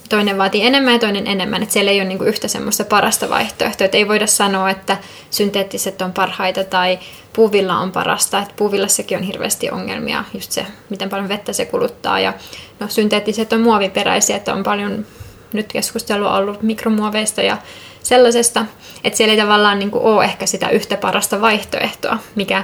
toinen 0.10 0.38
vaatii 0.38 0.66
enemmän 0.66 0.94
ja 0.94 1.00
toinen 1.00 1.28
enemmän, 1.28 1.64
että 1.64 1.74
siellä 1.74 1.92
ei 1.92 2.00
ole 2.00 2.08
niin 2.08 2.18
kuin 2.18 2.28
yhtä 2.28 2.48
semmoista 2.48 2.84
parasta 2.84 3.30
vaihtoehtoa, 3.30 3.86
että 3.86 3.98
ei 3.98 4.08
voida 4.08 4.28
sanoa, 4.28 4.70
että 4.70 4.98
synteettiset 5.30 6.02
on 6.02 6.14
parhaita 6.14 6.64
tai 6.64 7.00
puuvilla 7.34 7.78
on 7.78 7.92
parasta, 7.92 8.40
että 8.40 8.54
puuvillassakin 8.58 9.18
on 9.18 9.24
hirveästi 9.24 9.70
ongelmia, 9.70 10.24
just 10.34 10.52
se, 10.52 10.66
miten 10.90 11.10
paljon 11.10 11.30
vettä 11.30 11.54
se 11.54 11.66
kuluttaa. 11.66 12.20
Ja 12.20 12.34
no, 12.80 12.88
synteettiset 12.90 13.54
on 13.54 13.62
muoviperäisiä, 13.62 14.36
että 14.36 14.54
on 14.54 14.64
paljon 14.64 15.06
nyt 15.54 15.74
keskustelua 15.74 16.38
ollut 16.38 16.62
mikromuoveista 16.62 17.42
ja 17.42 17.58
sellaisesta, 18.04 18.66
että 19.04 19.18
siellä 19.18 19.34
ei 19.34 19.40
tavallaan 19.40 19.80
niin 19.80 19.92
kuin 19.92 20.04
ole 20.04 20.24
ehkä 20.24 20.46
sitä 20.46 20.70
yhtä 20.70 20.98
parasta 20.98 21.42
vaihtoehtoa, 21.42 22.18
mikä 22.36 22.64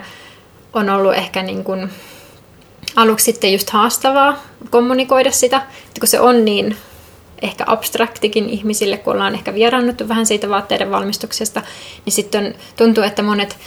on 0.74 0.90
ollut 0.90 1.14
ehkä 1.14 1.44
niin 1.44 1.64
kuin 1.64 1.90
aluksi 2.96 3.26
sitten 3.26 3.54
just 3.54 3.70
haastavaa 3.70 4.44
kommunikoida 4.70 5.32
sitä, 5.32 5.58
että 5.58 6.00
kun 6.00 6.08
se 6.08 6.20
on 6.20 6.46
niin 6.46 6.78
ehkä 7.44 7.64
abstraktikin 7.68 8.50
ihmisille, 8.50 8.98
kun 8.98 9.14
ollaan 9.14 9.34
ehkä 9.34 9.54
vieraannuttu 9.54 10.08
vähän 10.08 10.26
siitä 10.26 10.50
vaatteiden 10.50 10.92
valmistuksesta, 10.92 11.62
niin 12.06 12.14
sitten 12.14 12.56
tuntuu, 12.76 13.04
että 13.04 13.24
monet 13.24 13.58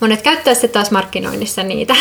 monet 0.00 0.22
käyttää 0.22 0.54
sitten 0.54 0.70
taas 0.70 0.90
markkinoinnissa 0.90 1.62
niitä, 1.62 1.94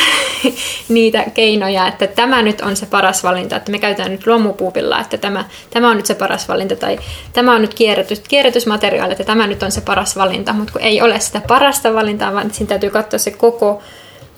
niitä 0.89 1.23
keinoja, 1.33 1.87
että 1.87 2.07
tämä 2.07 2.41
nyt 2.41 2.61
on 2.61 2.75
se 2.75 2.85
paras 2.85 3.23
valinta, 3.23 3.55
että 3.55 3.71
me 3.71 3.79
käytetään 3.79 4.11
nyt 4.11 4.27
luomupuuvilla, 4.27 4.99
että 4.99 5.17
tämä, 5.17 5.45
tämä 5.69 5.89
on 5.89 5.97
nyt 5.97 6.05
se 6.05 6.15
paras 6.15 6.47
valinta, 6.47 6.75
tai 6.75 6.99
tämä 7.33 7.55
on 7.55 7.61
nyt 7.61 7.73
kierrätys, 7.73 8.19
kierrätysmateriaali, 8.19 9.11
että 9.11 9.23
tämä 9.23 9.47
nyt 9.47 9.63
on 9.63 9.71
se 9.71 9.81
paras 9.81 10.15
valinta, 10.15 10.53
mutta 10.53 10.73
kun 10.73 10.81
ei 10.81 11.01
ole 11.01 11.19
sitä 11.19 11.41
parasta 11.47 11.93
valintaa, 11.93 12.33
vaan 12.33 12.53
siinä 12.53 12.69
täytyy 12.69 12.89
katsoa 12.89 13.19
se 13.19 13.31
koko, 13.31 13.81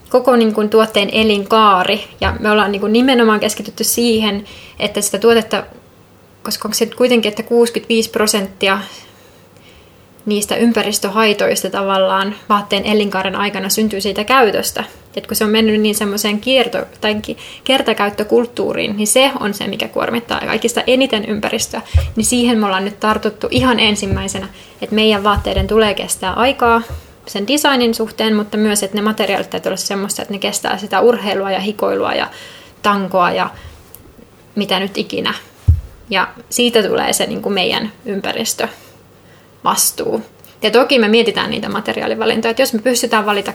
koko 0.09 0.35
niin 0.35 0.53
kuin 0.53 0.69
tuotteen 0.69 1.09
elinkaari, 1.11 2.07
ja 2.21 2.35
me 2.39 2.51
ollaan 2.51 2.71
niin 2.71 2.79
kuin 2.79 2.93
nimenomaan 2.93 3.39
keskitytty 3.39 3.83
siihen, 3.83 4.45
että 4.79 5.01
sitä 5.01 5.19
tuotetta, 5.19 5.63
koska 6.47 6.67
onko 6.67 6.75
se 6.75 6.85
kuitenkin, 6.85 7.29
että 7.29 7.43
65 7.43 8.09
prosenttia 8.09 8.79
niistä 10.25 10.55
ympäristöhaitoista 10.55 11.69
tavallaan 11.69 12.35
vaatteen 12.49 12.85
elinkaaren 12.85 13.35
aikana 13.35 13.69
syntyy 13.69 14.01
siitä 14.01 14.23
käytöstä. 14.23 14.83
että 15.15 15.27
kun 15.27 15.35
se 15.35 15.43
on 15.43 15.49
mennyt 15.49 15.81
niin 15.81 15.95
semmoiseen 15.95 16.41
kierto- 16.41 16.85
tai 17.01 17.15
kertakäyttökulttuuriin, 17.63 18.97
niin 18.97 19.07
se 19.07 19.31
on 19.39 19.53
se, 19.53 19.67
mikä 19.67 19.87
kuormittaa 19.87 20.39
kaikista 20.39 20.83
eniten 20.87 21.25
ympäristöä. 21.25 21.81
Niin 22.15 22.25
siihen 22.25 22.57
me 22.57 22.65
ollaan 22.65 22.85
nyt 22.85 22.99
tartuttu 22.99 23.47
ihan 23.51 23.79
ensimmäisenä, 23.79 24.47
että 24.81 24.95
meidän 24.95 25.23
vaatteiden 25.23 25.67
tulee 25.67 25.93
kestää 25.93 26.33
aikaa 26.33 26.81
sen 27.25 27.47
designin 27.47 27.95
suhteen, 27.95 28.35
mutta 28.35 28.57
myös, 28.57 28.83
että 28.83 28.97
ne 28.97 29.01
materiaalit 29.01 29.49
täytyy 29.49 29.69
olla 29.69 29.77
semmoista, 29.77 30.21
että 30.21 30.33
ne 30.33 30.39
kestää 30.39 30.77
sitä 30.77 30.99
urheilua 31.01 31.51
ja 31.51 31.59
hikoilua 31.59 32.13
ja 32.13 32.27
tankoa 32.81 33.31
ja 33.31 33.49
mitä 34.55 34.79
nyt 34.79 34.97
ikinä. 34.97 35.33
Ja 36.09 36.27
siitä 36.49 36.83
tulee 36.83 37.13
se 37.13 37.25
niin 37.25 37.41
kuin 37.41 37.53
meidän 37.53 37.91
ympäristövastuu. 38.05 40.21
Ja 40.61 40.71
toki 40.71 40.99
me 40.99 41.07
mietitään 41.07 41.49
niitä 41.49 41.69
materiaalivalintoja, 41.69 42.49
että 42.49 42.61
jos 42.61 42.73
me 42.73 42.79
pystytään 42.79 43.25
valita 43.25 43.53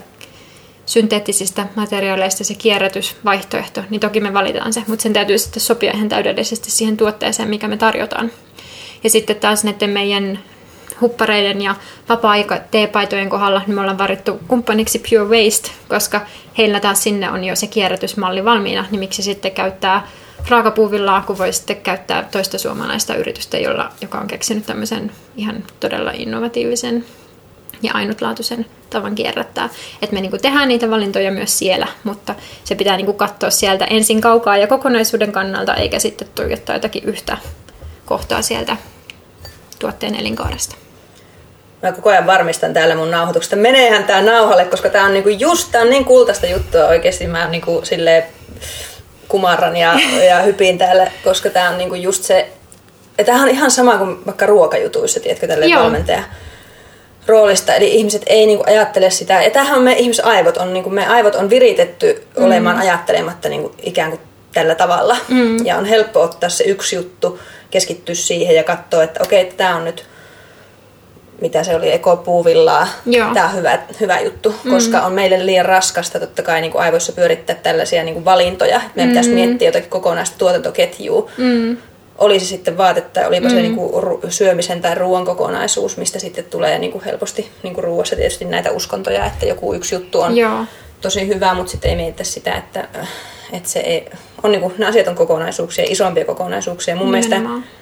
synteettisistä 0.87 1.67
materiaaleista 1.75 2.45
se 2.45 2.55
kierrätysvaihtoehto, 2.55 3.83
niin 3.91 4.01
toki 4.01 4.21
me 4.21 4.35
valitaan 4.35 4.73
se, 4.73 4.83
mutta 4.87 5.03
sen 5.03 5.13
täytyy 5.13 5.39
sitten 5.39 5.61
sopia 5.61 5.93
ihan 5.95 6.09
täydellisesti 6.09 6.71
siihen 6.71 6.97
tuotteeseen, 6.97 7.49
mikä 7.49 7.69
me 7.69 7.77
tarjotaan. 7.77 8.31
Ja 9.05 9.11
sitten 9.11 9.37
taas 9.37 9.65
näiden 9.65 9.91
meidän 9.91 10.39
huppareiden 11.01 11.63
ja 11.63 11.75
vapaa-aika 12.09 12.59
teepaitojen 12.71 13.31
kohdalla 13.31 13.63
niin 13.67 13.75
me 13.75 13.81
ollaan 13.81 13.99
varittu 13.99 14.41
kumppaniksi 14.49 15.03
Pure 15.11 15.25
Waste, 15.25 15.71
koska 15.89 16.21
heillä 16.59 16.81
taas 16.81 17.03
sinne 17.03 17.31
on 17.31 17.45
jo 17.45 17.57
se 17.57 17.67
kierrätysmalli 17.67 18.45
valmiina, 18.45 18.85
niin 18.91 19.01
miksi 19.01 19.23
sitten 19.23 19.53
käyttää 19.53 20.09
raakapuuvillaa, 20.49 21.23
kun 21.23 21.39
voi 21.39 21.53
sitten 21.53 21.77
käyttää 21.77 22.29
toista 22.31 22.59
suomalaista 22.59 23.15
yritystä, 23.15 23.59
jolla, 23.59 23.93
joka 24.01 24.19
on 24.19 24.27
keksinyt 24.27 24.67
tämmöisen 24.67 25.13
ihan 25.37 25.65
todella 25.81 26.11
innovatiivisen 26.11 27.05
ja 27.83 27.93
ainutlaatuisen 27.95 28.67
tavan 28.91 29.15
kierrättää. 29.15 29.69
Että 30.03 30.15
me 30.15 30.21
niinku 30.21 30.39
tehdään 30.39 30.69
niitä 30.69 30.91
valintoja 30.91 31.33
myös 31.33 31.59
siellä, 31.59 31.87
mutta 32.05 32.35
se 32.65 32.75
pitää 32.75 32.97
niinku 32.97 33.13
katsoa 33.13 33.51
sieltä 33.51 33.85
ensin 33.85 34.21
kaukaa 34.21 34.57
ja 34.57 34.67
kokonaisuuden 34.67 35.33
kannalta, 35.33 35.75
eikä 35.75 35.99
sitten 35.99 36.29
tuijottaa 36.35 36.77
jotakin 36.77 37.05
yhtä 37.05 37.39
kohtaa 38.07 38.43
sieltä 38.43 38.77
tuotteen 39.79 40.15
elinkaaresta. 40.15 40.77
Mä 41.83 41.93
koko 41.93 42.11
ajan 42.11 42.27
varmistan 42.27 42.73
täällä 42.73 42.95
mun 42.95 43.11
nauhoituksesta. 43.11 43.57
Meneehän 43.57 44.05
tää 44.05 44.23
nauhalle, 44.23 44.65
koska 44.65 44.91
tää 44.91 45.05
on 45.05 45.13
niinku 45.13 45.29
just 45.29 45.69
tää 45.73 45.83
on 45.83 45.91
niin 45.91 46.05
kultaista 46.05 46.47
juttua 46.47 46.85
oikeesti. 46.85 47.27
Mä 47.27 47.49
niinku 47.49 47.81
silleen 47.85 48.25
kumarran 49.33 49.77
ja, 49.77 49.95
ja 50.29 50.43
hypin 50.43 50.79
täällä, 50.79 51.11
koska 51.25 51.51
tää 51.51 51.71
on 51.71 51.79
niinku 51.79 51.95
just 51.95 52.25
se... 52.25 52.49
Ja 53.19 53.25
tämähän 53.25 53.49
on 53.49 53.55
ihan 53.55 53.71
sama 53.71 53.99
kuin 53.99 54.27
vaikka 54.27 54.47
ruokajutuissa, 54.47 55.21
tiedätkö, 55.21 55.47
tälle 55.47 55.67
valmentaja 55.77 56.23
roolista, 57.27 57.75
eli 57.75 57.95
ihmiset 57.95 58.23
ei 58.27 58.47
niinku 58.47 58.65
ajattele 58.67 59.11
sitä, 59.11 59.43
ja 59.43 59.51
tämähän 59.51 59.79
on 59.79 59.85
me 59.85 59.93
ihmisaivot, 59.93 60.57
on, 60.57 60.73
niinku, 60.73 60.91
me 60.91 61.07
aivot 61.07 61.35
on 61.35 61.51
viritetty 61.51 62.27
mm. 62.37 62.45
olemaan 62.45 62.79
ajattelematta 62.79 63.49
niinku, 63.49 63.75
ikään 63.83 64.11
kuin 64.11 64.21
tällä 64.55 64.75
tavalla, 64.75 65.17
mm. 65.29 65.67
ja 65.67 65.77
on 65.77 65.85
helppo 65.85 66.21
ottaa 66.21 66.49
se 66.49 66.65
yksi 66.65 66.97
juttu, 66.97 67.39
keskittyä 67.71 68.15
siihen 68.15 68.57
ja 68.57 68.65
katsoa, 68.65 69.03
että 69.03 69.23
okei, 69.23 69.43
okay, 69.43 69.57
tämä 69.57 69.77
on 69.77 69.85
nyt 69.85 70.05
mitä 71.43 71.65
se 71.65 71.77
oli, 71.77 71.93
ekopuuvillaa. 71.93 72.87
Tämä 73.35 73.49
on 73.49 73.55
hyvä, 73.55 73.79
hyvä 74.01 74.21
juttu, 74.21 74.55
mm. 74.65 74.71
koska 74.71 75.01
on 75.01 75.13
meille 75.13 75.47
liian 75.47 75.65
raskasta 75.67 76.21
totta 76.21 76.43
kai 76.43 76.61
niin 76.61 76.73
kuin 76.73 76.83
aivoissa 76.83 77.13
pyörittää 77.13 77.57
tällaisia 77.57 78.03
niin 78.03 78.15
kuin 78.15 78.25
valintoja. 78.25 78.81
Meidän 78.95 79.09
mm. 79.09 79.09
pitäisi 79.09 79.31
miettiä 79.31 79.69
jotakin 79.69 79.91
kokonaista 79.91 80.39
tuotantoketjua. 80.39 81.31
Mm. 81.37 81.77
Oli 82.19 82.41
se 82.41 82.47
sitten 82.47 82.79
vaatetta, 82.79 83.27
olipa 83.27 83.49
mm. 83.49 83.55
se 83.55 83.63
niin 83.63 83.77
kuin 83.77 83.93
syömisen 84.29 84.83
tai 84.83 84.95
ruoan 84.95 85.25
kokonaisuus, 85.25 85.97
mistä 85.97 86.19
sitten 86.19 86.45
tulee 86.45 86.79
niin 86.79 86.93
kuin 86.93 87.05
helposti 87.05 87.51
niin 87.63 87.75
kuin 87.75 87.85
ruoassa 87.85 88.17
tietysti 88.17 88.45
näitä 88.45 88.71
uskontoja, 88.71 89.27
että 89.27 89.47
joku 89.47 89.75
yksi 89.75 89.95
juttu 89.95 90.21
on 90.21 90.37
Joo. 90.37 90.65
tosi 91.01 91.29
hyvä, 91.29 91.55
mutta 91.55 91.73
sitten 91.73 91.91
ei 91.91 91.97
mietitä 91.97 92.25
sitä, 92.25 92.55
että, 92.55 92.89
että 93.53 93.69
se 93.69 93.81
ei, 93.81 94.11
on 94.43 94.53
niin 94.53 94.61
kuin, 94.61 94.75
nämä 94.79 94.89
asiat 94.89 95.09
on 95.09 95.15
kokonaisuuksia, 95.15 95.85
isompia 95.89 96.25
kokonaisuuksia. 96.25 96.97
Mun 96.97 97.13
Nimenomaan. 97.13 97.51
mielestä 97.51 97.82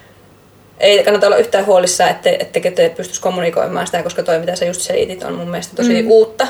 ei 0.81 1.05
kannata 1.05 1.27
olla 1.27 1.37
yhtään 1.37 1.67
huolissa, 1.67 2.09
että, 2.09 2.31
ettekö 2.31 2.71
te 2.71 2.93
pystyisi 2.97 3.21
kommunikoimaan 3.21 3.87
sitä, 3.87 4.03
koska 4.03 4.23
toi, 4.23 4.39
mitä 4.39 4.57
sä 4.57 4.65
just 4.65 4.81
selitit, 4.81 5.23
on 5.23 5.35
mun 5.35 5.51
mielestä 5.51 5.77
tosi 5.77 6.03
mm. 6.03 6.11
uutta. 6.11 6.47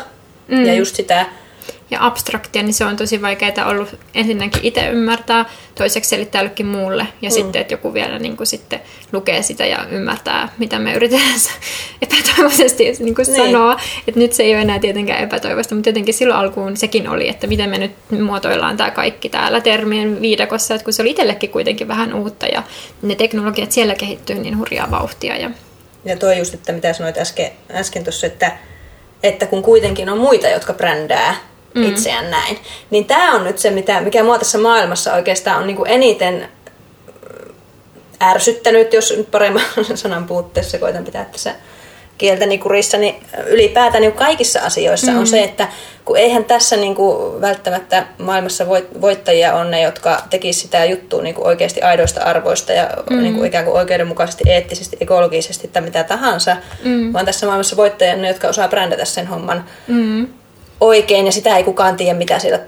Mm. 0.48 0.66
Ja 0.66 0.74
just 0.74 0.96
sitä 0.96 1.26
ja 1.90 2.06
abstraktia, 2.06 2.62
niin 2.62 2.74
se 2.74 2.84
on 2.84 2.96
tosi 2.96 3.22
vaikeaa 3.22 3.66
ollut 3.66 3.98
ensinnäkin 4.14 4.64
itse 4.64 4.88
ymmärtää, 4.88 5.44
toiseksi 5.74 6.10
selittää 6.10 6.40
jollekin 6.40 6.66
muulle, 6.66 7.06
ja 7.22 7.28
mm. 7.30 7.34
sitten, 7.34 7.60
että 7.60 7.74
joku 7.74 7.94
vielä 7.94 8.18
niin 8.18 8.36
kuin, 8.36 8.46
sitten 8.46 8.80
lukee 9.12 9.42
sitä 9.42 9.66
ja 9.66 9.86
ymmärtää, 9.90 10.48
mitä 10.58 10.78
me 10.78 10.94
yritetään 10.94 11.40
epätoivoisesti 12.02 12.96
niin 12.98 13.14
kuin 13.14 13.26
niin. 13.26 13.36
sanoa. 13.36 13.80
Että 14.08 14.20
nyt 14.20 14.32
se 14.32 14.42
ei 14.42 14.54
ole 14.54 14.62
enää 14.62 14.78
tietenkään 14.78 15.22
epätoivoista, 15.22 15.74
mutta 15.74 15.88
jotenkin 15.88 16.14
silloin 16.14 16.40
alkuun 16.40 16.76
sekin 16.76 17.08
oli, 17.08 17.28
että 17.28 17.46
miten 17.46 17.70
me 17.70 17.78
nyt 17.78 17.92
muotoillaan 18.22 18.76
tämä 18.76 18.90
kaikki 18.90 19.28
täällä 19.28 19.60
termien 19.60 20.20
viidakossa, 20.20 20.74
että 20.74 20.84
kun 20.84 20.92
se 20.92 21.02
oli 21.02 21.10
itsellekin 21.10 21.50
kuitenkin 21.50 21.88
vähän 21.88 22.14
uutta, 22.14 22.46
ja 22.46 22.62
ne 23.02 23.14
teknologiat 23.14 23.72
siellä 23.72 23.94
kehittyy 23.94 24.36
niin 24.36 24.58
hurjaa 24.58 24.90
vauhtia. 24.90 25.36
Ja, 25.36 25.50
ja 26.04 26.16
tuo 26.16 26.32
just, 26.32 26.54
että 26.54 26.72
mitä 26.72 26.92
sanoit 26.92 27.18
äsken, 27.18 27.50
äsken 27.70 28.04
tuossa, 28.04 28.26
että 28.26 28.52
että 29.22 29.46
kun 29.46 29.62
kuitenkin 29.62 30.08
on 30.08 30.18
muita, 30.18 30.48
jotka 30.48 30.72
brändää 30.72 31.36
mm. 31.74 31.82
itseään 31.82 32.30
näin. 32.30 32.58
Niin 32.90 33.04
tämä 33.04 33.34
on 33.34 33.44
nyt 33.44 33.58
se, 33.58 33.70
mitä, 33.70 34.00
mikä 34.00 34.22
mua 34.22 34.38
tässä 34.38 34.58
maailmassa 34.58 35.14
oikeastaan 35.14 35.58
on 35.58 35.66
niinku 35.66 35.84
eniten 35.84 36.48
ärsyttänyt, 38.22 38.92
jos 38.92 39.14
nyt 39.16 39.30
paremman 39.30 39.62
sanan 39.94 40.24
puutteessa 40.24 40.78
koitan 40.78 41.04
pitää 41.04 41.24
tässä 41.24 41.54
kieltäni 42.18 42.58
kurissa, 42.58 42.96
niin 42.96 43.14
ylipäätään 43.46 44.02
niin 44.02 44.12
kaikissa 44.12 44.60
asioissa 44.60 45.12
mm. 45.12 45.18
on 45.18 45.26
se, 45.26 45.42
että 45.42 45.68
kun 46.04 46.16
eihän 46.16 46.44
tässä 46.44 46.76
niin 46.76 46.94
kuin 46.94 47.40
välttämättä 47.40 48.06
maailmassa 48.18 48.66
voittajia 49.00 49.54
on 49.54 49.70
ne, 49.70 49.82
jotka 49.82 50.22
tekisivät 50.30 50.62
sitä 50.62 50.84
juttua 50.84 51.22
niin 51.22 51.34
kuin 51.34 51.46
oikeasti 51.46 51.82
aidoista 51.82 52.22
arvoista 52.22 52.72
ja 52.72 52.90
mm. 53.10 53.22
niin 53.22 53.34
kuin 53.34 53.46
ikään 53.46 53.64
kuin 53.64 53.76
oikeudenmukaisesti, 53.76 54.44
eettisesti, 54.46 54.96
ekologisesti 55.00 55.68
tai 55.68 55.82
mitä 55.82 56.04
tahansa, 56.04 56.56
mm. 56.84 57.12
vaan 57.12 57.26
tässä 57.26 57.46
maailmassa 57.46 57.76
voittajia 57.76 58.14
on 58.14 58.22
ne, 58.22 58.28
jotka 58.28 58.48
osaa 58.48 58.68
brändätä 58.68 59.04
sen 59.04 59.26
homman 59.26 59.64
mm 59.88 60.28
oikein 60.80 61.26
ja 61.26 61.32
sitä 61.32 61.56
ei 61.56 61.64
kukaan 61.64 61.96
tiedä, 61.96 62.18
mitä 62.18 62.38
siellä 62.38 62.60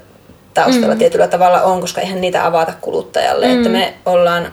taustalla 0.55 0.95
mm. 0.95 0.99
tietyllä 0.99 1.29
tavalla 1.29 1.63
on, 1.63 1.81
koska 1.81 2.01
eihän 2.01 2.21
niitä 2.21 2.47
avata 2.47 2.73
kuluttajalle. 2.81 3.47
Mm. 3.47 3.57
Että 3.57 3.69
me 3.69 3.95
ollaan, 4.07 4.53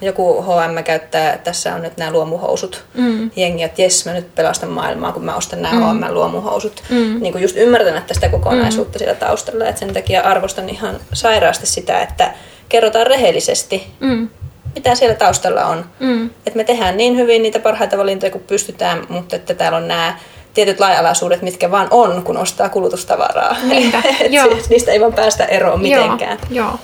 joku 0.00 0.42
H&M 0.42 0.84
käyttää, 0.84 1.38
tässä 1.38 1.74
on 1.74 1.82
nyt 1.82 1.96
nämä 1.96 2.10
luomuhousut. 2.10 2.84
Mm. 2.94 3.30
Jengi, 3.36 3.62
että 3.62 3.82
jes, 3.82 4.06
mä 4.06 4.12
nyt 4.12 4.34
pelastan 4.34 4.68
maailmaa, 4.68 5.12
kun 5.12 5.24
mä 5.24 5.36
ostan 5.36 5.62
nämä 5.62 5.74
mm. 5.74 6.00
H&M 6.00 6.14
luomuhousut. 6.14 6.82
Mm. 6.90 7.18
Niin 7.20 7.32
kuin 7.32 7.42
just 7.42 7.56
ymmärtänyt 7.56 8.06
tästä 8.06 8.28
kokonaisuutta 8.28 8.96
mm. 8.96 8.98
siellä 8.98 9.14
taustalla. 9.14 9.66
Että 9.66 9.78
sen 9.78 9.94
takia 9.94 10.20
arvostan 10.20 10.68
ihan 10.68 11.00
sairaasti 11.12 11.66
sitä, 11.66 12.02
että 12.02 12.34
kerrotaan 12.68 13.06
rehellisesti, 13.06 13.86
mm. 14.00 14.28
mitä 14.74 14.94
siellä 14.94 15.16
taustalla 15.16 15.64
on. 15.64 15.84
Mm. 16.00 16.26
Että 16.26 16.56
me 16.56 16.64
tehdään 16.64 16.96
niin 16.96 17.16
hyvin 17.16 17.42
niitä 17.42 17.58
parhaita 17.58 17.98
valintoja 17.98 18.30
kuin 18.30 18.44
pystytään, 18.46 19.06
mutta 19.08 19.36
että 19.36 19.54
täällä 19.54 19.78
on 19.78 19.88
nämä 19.88 20.18
tietyt 20.54 20.80
laajalaisuudet, 20.80 21.42
mitkä 21.42 21.70
vaan 21.70 21.88
on, 21.90 22.22
kun 22.22 22.36
ostaa 22.36 22.68
kulutustavaraa. 22.68 23.56
Niinpä, 23.62 24.02
joo. 24.30 24.54
Siis 24.54 24.70
niistä 24.70 24.92
ei 24.92 25.00
vaan 25.00 25.14
päästä 25.14 25.44
eroon 25.44 25.80
mitenkään. 25.80 26.38
Joo, 26.50 26.66
joo. 26.66 26.78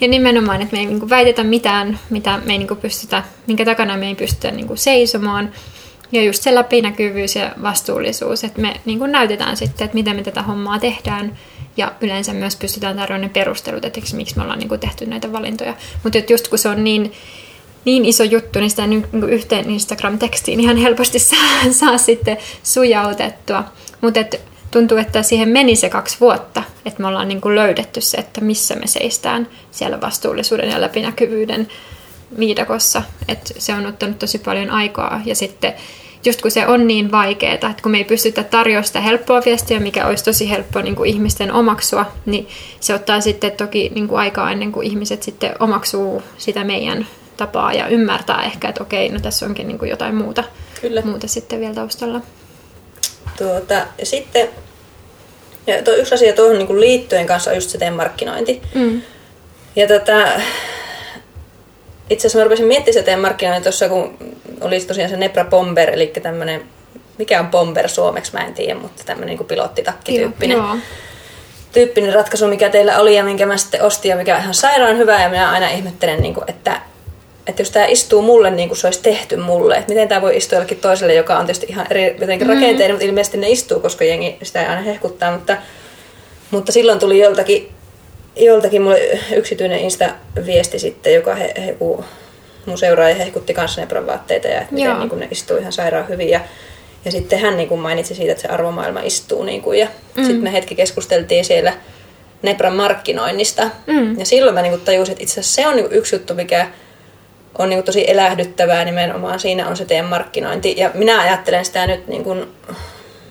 Ja 0.00 0.08
nimenomaan, 0.08 0.62
että 0.62 0.72
me 0.72 0.80
ei 0.80 0.86
niinku 0.86 1.10
väitetä 1.10 1.44
mitään, 1.44 1.98
mitä 2.10 2.40
me 2.44 2.52
ei 2.52 2.58
niinku 2.58 2.74
pystytä, 2.74 3.22
minkä 3.46 3.64
takana 3.64 3.96
me 3.96 4.06
ei 4.06 4.14
pystytä 4.14 4.50
niinku 4.50 4.76
seisomaan. 4.76 5.52
Ja 6.12 6.22
just 6.22 6.42
se 6.42 6.54
läpinäkyvyys 6.54 7.36
ja 7.36 7.52
vastuullisuus, 7.62 8.44
että 8.44 8.60
me 8.60 8.80
niinku 8.84 9.06
näytetään 9.06 9.56
sitten, 9.56 9.84
että 9.84 9.94
miten 9.94 10.16
me 10.16 10.22
tätä 10.22 10.42
hommaa 10.42 10.78
tehdään. 10.78 11.38
Ja 11.76 11.92
yleensä 12.00 12.32
myös 12.32 12.56
pystytään 12.56 12.96
tarjoamaan 12.96 13.20
ne 13.20 13.28
perustelut, 13.28 13.84
että 13.84 14.00
miksi 14.14 14.36
me 14.36 14.42
ollaan 14.42 14.58
niinku 14.58 14.78
tehty 14.78 15.06
näitä 15.06 15.32
valintoja. 15.32 15.74
Mutta 16.02 16.18
just 16.28 16.48
kun 16.48 16.58
se 16.58 16.68
on 16.68 16.84
niin 16.84 17.12
niin 17.86 18.04
iso 18.04 18.24
juttu, 18.24 18.58
niin 18.58 18.70
sitä 18.70 18.86
niin 18.86 19.06
yhteen 19.28 19.70
Instagram-tekstiin 19.70 20.60
ihan 20.60 20.76
helposti 20.76 21.18
saa, 21.18 21.72
saa 21.80 21.98
sitten 21.98 22.36
sujautettua. 22.62 23.64
Mutta 24.00 24.20
tuntuu, 24.70 24.98
että 24.98 25.22
siihen 25.22 25.48
meni 25.48 25.76
se 25.76 25.88
kaksi 25.88 26.16
vuotta, 26.20 26.62
että 26.84 27.02
me 27.02 27.08
ollaan 27.08 27.28
niin 27.28 27.40
kuin 27.40 27.54
löydetty 27.54 28.00
se, 28.00 28.16
että 28.16 28.40
missä 28.40 28.74
me 28.74 28.86
seistään 28.86 29.48
siellä 29.70 30.00
vastuullisuuden 30.00 30.70
ja 30.70 30.80
läpinäkyvyyden 30.80 31.68
viidakossa. 32.38 33.02
että 33.28 33.54
se 33.58 33.74
on 33.74 33.86
ottanut 33.86 34.18
tosi 34.18 34.38
paljon 34.38 34.70
aikaa 34.70 35.20
ja 35.24 35.34
sitten 35.34 35.74
just 36.24 36.42
kun 36.42 36.50
se 36.50 36.66
on 36.66 36.86
niin 36.86 37.10
vaikeaa, 37.10 37.54
että 37.54 37.82
kun 37.82 37.92
me 37.92 37.98
ei 37.98 38.04
pystytä 38.04 38.44
tarjoamaan 38.44 38.84
sitä 38.84 39.00
helppoa 39.00 39.42
viestiä, 39.44 39.80
mikä 39.80 40.06
olisi 40.06 40.24
tosi 40.24 40.50
helppo 40.50 40.82
niin 40.82 40.96
kuin 40.96 41.10
ihmisten 41.10 41.52
omaksua, 41.52 42.12
niin 42.26 42.48
se 42.80 42.94
ottaa 42.94 43.20
sitten 43.20 43.52
toki 43.52 43.92
niin 43.94 44.08
kuin 44.08 44.18
aikaa 44.18 44.50
ennen 44.50 44.72
kuin 44.72 44.86
ihmiset 44.86 45.22
sitten 45.22 45.54
omaksuu 45.60 46.22
sitä 46.38 46.64
meidän 46.64 47.06
tapaa 47.36 47.72
ja 47.72 47.88
ymmärtää 47.88 48.42
ehkä, 48.42 48.68
että 48.68 48.82
okei, 48.82 49.08
no 49.08 49.20
tässä 49.20 49.46
onkin 49.46 49.68
niin 49.68 49.78
kuin 49.78 49.90
jotain 49.90 50.14
muuta, 50.14 50.44
Kyllä. 50.80 51.02
muuta 51.02 51.28
sitten 51.28 51.60
vielä 51.60 51.74
taustalla. 51.74 52.20
Tuota, 53.38 53.74
ja 53.74 54.06
sitten 54.06 54.48
ja 55.66 55.82
tuo 55.82 55.94
yksi 55.94 56.14
asia 56.14 56.32
tuohon 56.32 56.58
niin 56.58 56.66
kuin 56.66 56.80
liittyen 56.80 57.26
kanssa 57.26 57.50
on 57.50 57.56
just 57.56 57.70
se 57.70 57.78
teidän 57.78 57.94
markkinointi. 57.94 58.62
Mm. 58.74 59.02
Ja 59.76 59.88
tota, 59.88 60.26
itse 62.10 62.26
asiassa 62.26 62.38
mä 62.38 62.44
rupesin 62.44 62.66
miettimään 62.66 62.92
sitä 62.92 63.04
teidän 63.04 63.20
markkinointi 63.20 63.62
tuossa, 63.62 63.88
kun 63.88 64.18
oli 64.60 64.80
tosiaan 64.80 65.10
se 65.10 65.16
Nebra 65.16 65.44
Bomber, 65.44 65.90
eli 65.90 66.06
tämmöinen, 66.06 66.62
mikä 67.18 67.40
on 67.40 67.48
bomber 67.48 67.88
suomeksi, 67.88 68.32
mä 68.32 68.44
en 68.44 68.54
tiedä, 68.54 68.74
mutta 68.74 69.02
tämmöinen 69.06 69.36
niin 69.36 69.48
pilottitakki-tyyppinen. 69.48 70.56
Joo 70.56 70.76
tyyppinen 71.76 72.14
ratkaisu, 72.14 72.48
mikä 72.48 72.68
teillä 72.68 72.98
oli 72.98 73.16
ja 73.16 73.24
minkä 73.24 73.46
mä 73.46 73.56
sitten 73.56 73.82
ostin 73.82 74.08
ja 74.08 74.16
mikä 74.16 74.34
on 74.36 74.42
ihan 74.42 74.54
sairaan 74.54 74.98
hyvä. 74.98 75.22
Ja 75.22 75.28
minä 75.28 75.50
aina 75.50 75.68
ihmettelen, 75.68 76.22
niin 76.22 76.34
kuin, 76.34 76.44
että, 76.50 76.80
että 77.46 77.62
jos 77.62 77.70
tämä 77.70 77.86
istuu 77.86 78.22
mulle 78.22 78.50
niin 78.50 78.68
kuin 78.68 78.78
se 78.78 78.86
olisi 78.86 79.02
tehty 79.02 79.36
mulle, 79.36 79.74
että 79.76 79.88
miten 79.88 80.08
tämä 80.08 80.22
voi 80.22 80.36
istua 80.36 80.56
jollekin 80.56 80.78
toiselle, 80.78 81.14
joka 81.14 81.38
on 81.38 81.46
tietysti 81.46 81.66
ihan 81.68 81.86
eri 81.90 82.16
jotenkin 82.20 82.48
mm. 82.48 82.54
rakenteinen, 82.54 82.90
mutta 82.90 83.06
ilmeisesti 83.06 83.38
ne 83.38 83.50
istuu, 83.50 83.80
koska 83.80 84.04
jengi 84.04 84.36
sitä 84.42 84.62
ei 84.62 84.68
aina 84.68 84.82
hehkuttaa. 84.82 85.32
Mutta, 85.32 85.56
mutta 86.50 86.72
silloin 86.72 86.98
tuli 86.98 87.18
joltakin, 87.18 87.68
joltakin 88.36 88.82
mulle 88.82 89.00
yksityinen 89.36 89.80
Insta-viesti 89.80 90.78
sitten, 90.78 91.14
joka 91.14 91.34
he, 91.34 91.54
he, 91.66 91.76
mun 92.66 92.78
seuraaja 92.78 93.14
hehkutti 93.14 93.54
kanssa 93.54 93.80
ne 93.80 94.06
vaatteita 94.06 94.48
ja 94.48 94.60
että 94.60 94.74
miten 94.74 94.98
niin 94.98 95.08
kuin 95.08 95.20
ne 95.20 95.28
istuu 95.30 95.56
ihan 95.56 95.72
sairaan 95.72 96.08
hyvin. 96.08 96.28
Ja, 96.28 96.40
ja 97.04 97.10
sitten 97.12 97.38
hän 97.38 97.56
niin 97.56 97.68
kuin 97.68 97.80
mainitsi 97.80 98.14
siitä, 98.14 98.32
että 98.32 98.42
se 98.42 98.48
arvomaailma 98.48 99.00
istuu. 99.00 99.44
Niin 99.44 99.62
kuin, 99.62 99.78
ja 99.78 99.86
mm. 100.16 100.24
sitten 100.24 100.42
me 100.42 100.52
hetki 100.52 100.74
keskusteltiin 100.74 101.44
siellä 101.44 101.72
Nepran 102.42 102.76
markkinoinnista. 102.76 103.70
Mm. 103.86 104.18
Ja 104.18 104.26
silloin 104.26 104.54
mä 104.54 104.62
niin 104.62 104.72
kuin 104.72 104.84
tajusin, 104.84 105.12
että 105.12 105.22
itse 105.22 105.40
asiassa 105.40 105.54
se 105.62 105.68
on 105.68 105.76
niin 105.76 105.88
kuin 105.88 105.98
yksi 105.98 106.16
juttu, 106.16 106.34
mikä 106.34 106.68
on 107.58 107.68
niin 107.68 107.76
kuin 107.76 107.86
tosi 107.86 108.10
elähdyttävää 108.10 108.84
nimenomaan. 108.84 109.40
Siinä 109.40 109.68
on 109.68 109.76
se 109.76 109.84
teidän 109.84 110.06
markkinointi. 110.06 110.74
Ja 110.76 110.90
minä 110.94 111.20
ajattelen 111.20 111.64
sitä 111.64 111.86
nyt, 111.86 112.08
niin 112.08 112.24
kuin, 112.24 112.46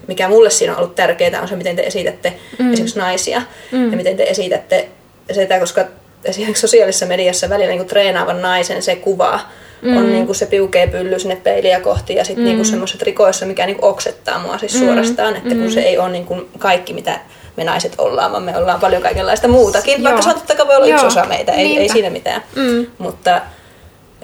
mikä 0.07 0.27
mulle 0.27 0.49
siinä 0.49 0.73
on 0.73 0.79
ollut 0.79 0.95
tärkeää, 0.95 1.41
on 1.41 1.47
se, 1.47 1.55
miten 1.55 1.75
te 1.75 1.81
esitätte 1.81 2.33
mm. 2.59 2.73
esimerkiksi 2.73 2.99
naisia. 2.99 3.41
Mm. 3.71 3.91
Ja 3.91 3.97
miten 3.97 4.17
te 4.17 4.23
esitätte 4.23 4.87
sitä, 5.31 5.59
koska 5.59 5.85
esimerkiksi 6.25 6.61
sosiaalisessa 6.61 7.05
mediassa 7.05 7.49
välillä 7.49 7.69
niin 7.69 7.79
kuin 7.79 7.87
treenaavan 7.87 8.41
naisen 8.41 8.81
se 8.81 8.95
kuva 8.95 9.39
mm. 9.81 9.97
on 9.97 10.11
niin 10.11 10.25
kuin 10.25 10.35
se 10.35 10.45
piukea 10.45 10.87
pylly 10.87 11.19
sinne 11.19 11.35
peiliä 11.35 11.79
kohti 11.79 12.15
ja 12.15 12.25
sitten 12.25 12.45
mm. 12.45 12.51
niin 12.51 12.65
semmoiset 12.65 13.01
rikoissa, 13.01 13.45
mikä 13.45 13.65
niin 13.65 13.77
kuin 13.77 13.89
oksettaa 13.89 14.39
mua 14.39 14.57
siis 14.57 14.73
mm. 14.73 14.79
suorastaan, 14.79 15.35
että 15.35 15.55
mm. 15.55 15.61
kun 15.61 15.71
se 15.71 15.81
ei 15.81 15.97
ole 15.97 16.09
niin 16.09 16.25
kuin 16.25 16.49
kaikki, 16.59 16.93
mitä 16.93 17.19
me 17.55 17.63
naiset 17.63 17.93
ollaan, 17.97 18.31
vaan 18.31 18.43
me 18.43 18.57
ollaan 18.57 18.79
paljon 18.79 19.01
kaikenlaista 19.01 19.47
muutakin, 19.47 19.93
Joo. 19.93 20.03
vaikka 20.03 20.21
se 20.21 20.29
on 20.29 20.35
totta 20.35 20.55
kai 20.55 20.67
voi 20.67 20.75
olla 20.75 20.87
Joo. 20.87 20.95
yksi 20.95 21.05
osa 21.05 21.25
meitä, 21.25 21.51
ei, 21.51 21.77
ei 21.77 21.89
siinä 21.89 22.09
mitään. 22.09 22.43
Mm. 22.55 22.87
Mutta 22.97 23.41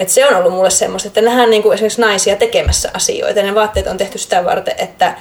et 0.02 0.10
se 0.10 0.28
on 0.28 0.36
ollut 0.36 0.54
mulle 0.54 0.70
semmoista, 0.70 1.08
että 1.08 1.22
nähdään 1.22 1.50
niin 1.50 1.64
kuin 1.64 1.74
esimerkiksi 1.74 2.02
naisia 2.02 2.36
tekemässä 2.36 2.92
asioita. 2.94 3.40
Ja 3.40 3.46
ne 3.46 3.56
vaatteet 3.56 3.88
on 3.88 3.98
tehty 3.98 4.18
sitä 4.18 4.46
varten, 4.46 4.76
että 4.78 5.16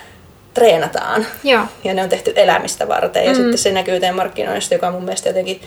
treenataan. 0.54 1.26
Joo. 1.44 1.62
Ja 1.84 1.94
ne 1.94 2.02
on 2.02 2.08
tehty 2.08 2.32
elämistä 2.36 2.88
varten. 2.88 3.24
Ja 3.24 3.30
mm. 3.30 3.36
sitten 3.36 3.58
se 3.58 3.72
näkyy 3.72 4.00
teidän 4.00 4.16
markkinoinnista, 4.16 4.74
joka 4.74 4.86
on 4.86 4.92
mun 4.92 5.04
mielestä 5.04 5.28
jotenkin 5.28 5.60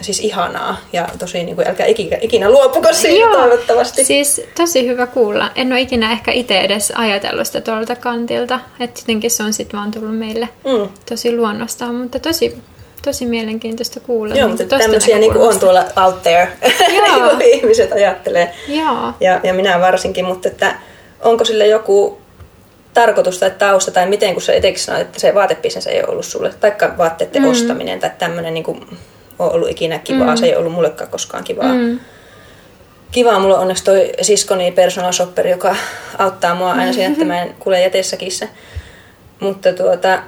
siis 0.00 0.20
ihanaa 0.20 0.76
ja 0.92 1.08
tosi 1.18 1.44
niin 1.44 1.56
kuin, 1.56 1.68
älkää 1.68 1.86
ikinä, 1.86 2.18
ikinä 2.20 2.50
luopuko 2.50 2.92
siitä 2.92 3.20
Joo, 3.20 3.36
toivottavasti. 3.36 4.04
Siis 4.04 4.40
tosi 4.56 4.86
hyvä 4.86 5.06
kuulla. 5.06 5.50
En 5.54 5.72
ole 5.72 5.80
ikinä 5.80 6.12
ehkä 6.12 6.32
itse 6.32 6.60
edes 6.60 6.92
ajatellut 6.96 7.46
sitä 7.46 7.60
tuolta 7.60 7.96
kantilta, 7.96 8.60
että 8.80 9.00
jotenkin 9.00 9.30
se 9.30 9.42
on 9.42 9.52
sitten 9.52 9.78
vaan 9.78 9.90
tullut 9.90 10.18
meille 10.18 10.48
mm. 10.64 10.88
tosi 11.08 11.36
luonnostaan, 11.36 11.94
mutta 11.94 12.18
tosi 12.18 12.62
tosi 13.06 13.26
mielenkiintoista 13.26 14.00
kuulla. 14.00 14.34
Joo, 14.34 14.48
niin 14.48 14.58
mutta 14.60 14.78
tämmöisiä 14.78 15.18
niin 15.18 15.36
on 15.36 15.60
tuolla 15.60 15.84
out 16.04 16.22
there, 16.22 16.48
Joo. 16.96 17.36
niin 17.38 17.58
ihmiset 17.58 17.92
ajattelee. 17.92 18.54
Joo. 18.68 19.12
Ja, 19.20 19.40
ja 19.42 19.54
minä 19.54 19.80
varsinkin, 19.80 20.24
mutta 20.24 20.48
että 20.48 20.76
onko 21.20 21.44
sille 21.44 21.66
joku 21.66 22.18
tarkoitus 22.94 23.38
tai 23.38 23.50
tausta 23.50 23.90
tai 23.90 24.08
miten, 24.08 24.32
kun 24.32 24.42
sä 24.42 24.54
itsekin 24.54 24.80
sanoit, 24.80 25.06
että 25.06 25.20
se 25.20 25.34
vaatebisnes 25.34 25.86
ei 25.86 26.00
ole 26.02 26.08
ollut 26.08 26.24
sulle, 26.24 26.52
taikka 26.60 26.94
vaatteiden 26.98 27.42
mm. 27.42 27.50
ostaminen 27.50 28.00
tai 28.00 28.10
tämmöinen 28.18 28.54
niin 28.54 28.64
kuin 28.64 28.86
ole 29.38 29.52
ollut 29.52 29.70
ikinä 29.70 29.98
kivaa. 29.98 30.30
Mm. 30.30 30.36
Se 30.36 30.46
ei 30.46 30.56
ollut 30.56 30.72
mullekaan 30.72 31.10
koskaan 31.10 31.44
kivaa. 31.44 31.74
Mm. 31.74 32.00
Kivaa 33.10 33.38
mulla 33.38 33.54
on 33.54 33.60
onneksi 33.60 33.84
toi 33.84 34.12
siskoni 34.22 34.72
personal 34.72 35.12
shopper, 35.12 35.46
joka 35.46 35.76
auttaa 36.18 36.54
mua 36.54 36.72
aina 36.72 36.92
siinä, 36.92 37.12
että 37.12 37.24
mä 37.34 37.42
en 37.42 37.54
kulje 37.58 37.82
jätessäkissä. 37.82 38.48
Mutta 39.40 39.72
tuota, 39.72 40.22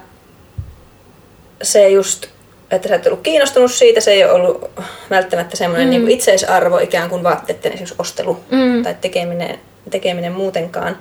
se 1.62 1.88
just, 1.88 2.26
että 2.70 2.88
sä 2.88 2.94
et 2.94 3.06
ollut 3.06 3.20
kiinnostunut 3.20 3.72
siitä, 3.72 4.00
se 4.00 4.10
ei 4.10 4.24
ole 4.24 4.32
ollut 4.32 4.70
välttämättä 5.10 5.56
semmoinen 5.56 5.88
mm. 5.88 5.90
niin 5.90 6.10
itseisarvo 6.10 6.78
ikään 6.78 7.10
kuin 7.10 7.22
vaatteiden 7.22 7.72
esimerkiksi 7.72 7.94
ostelu 7.98 8.40
mm. 8.50 8.82
tai 8.82 8.96
tekeminen, 9.00 9.58
tekeminen 9.90 10.32
muutenkaan. 10.32 10.98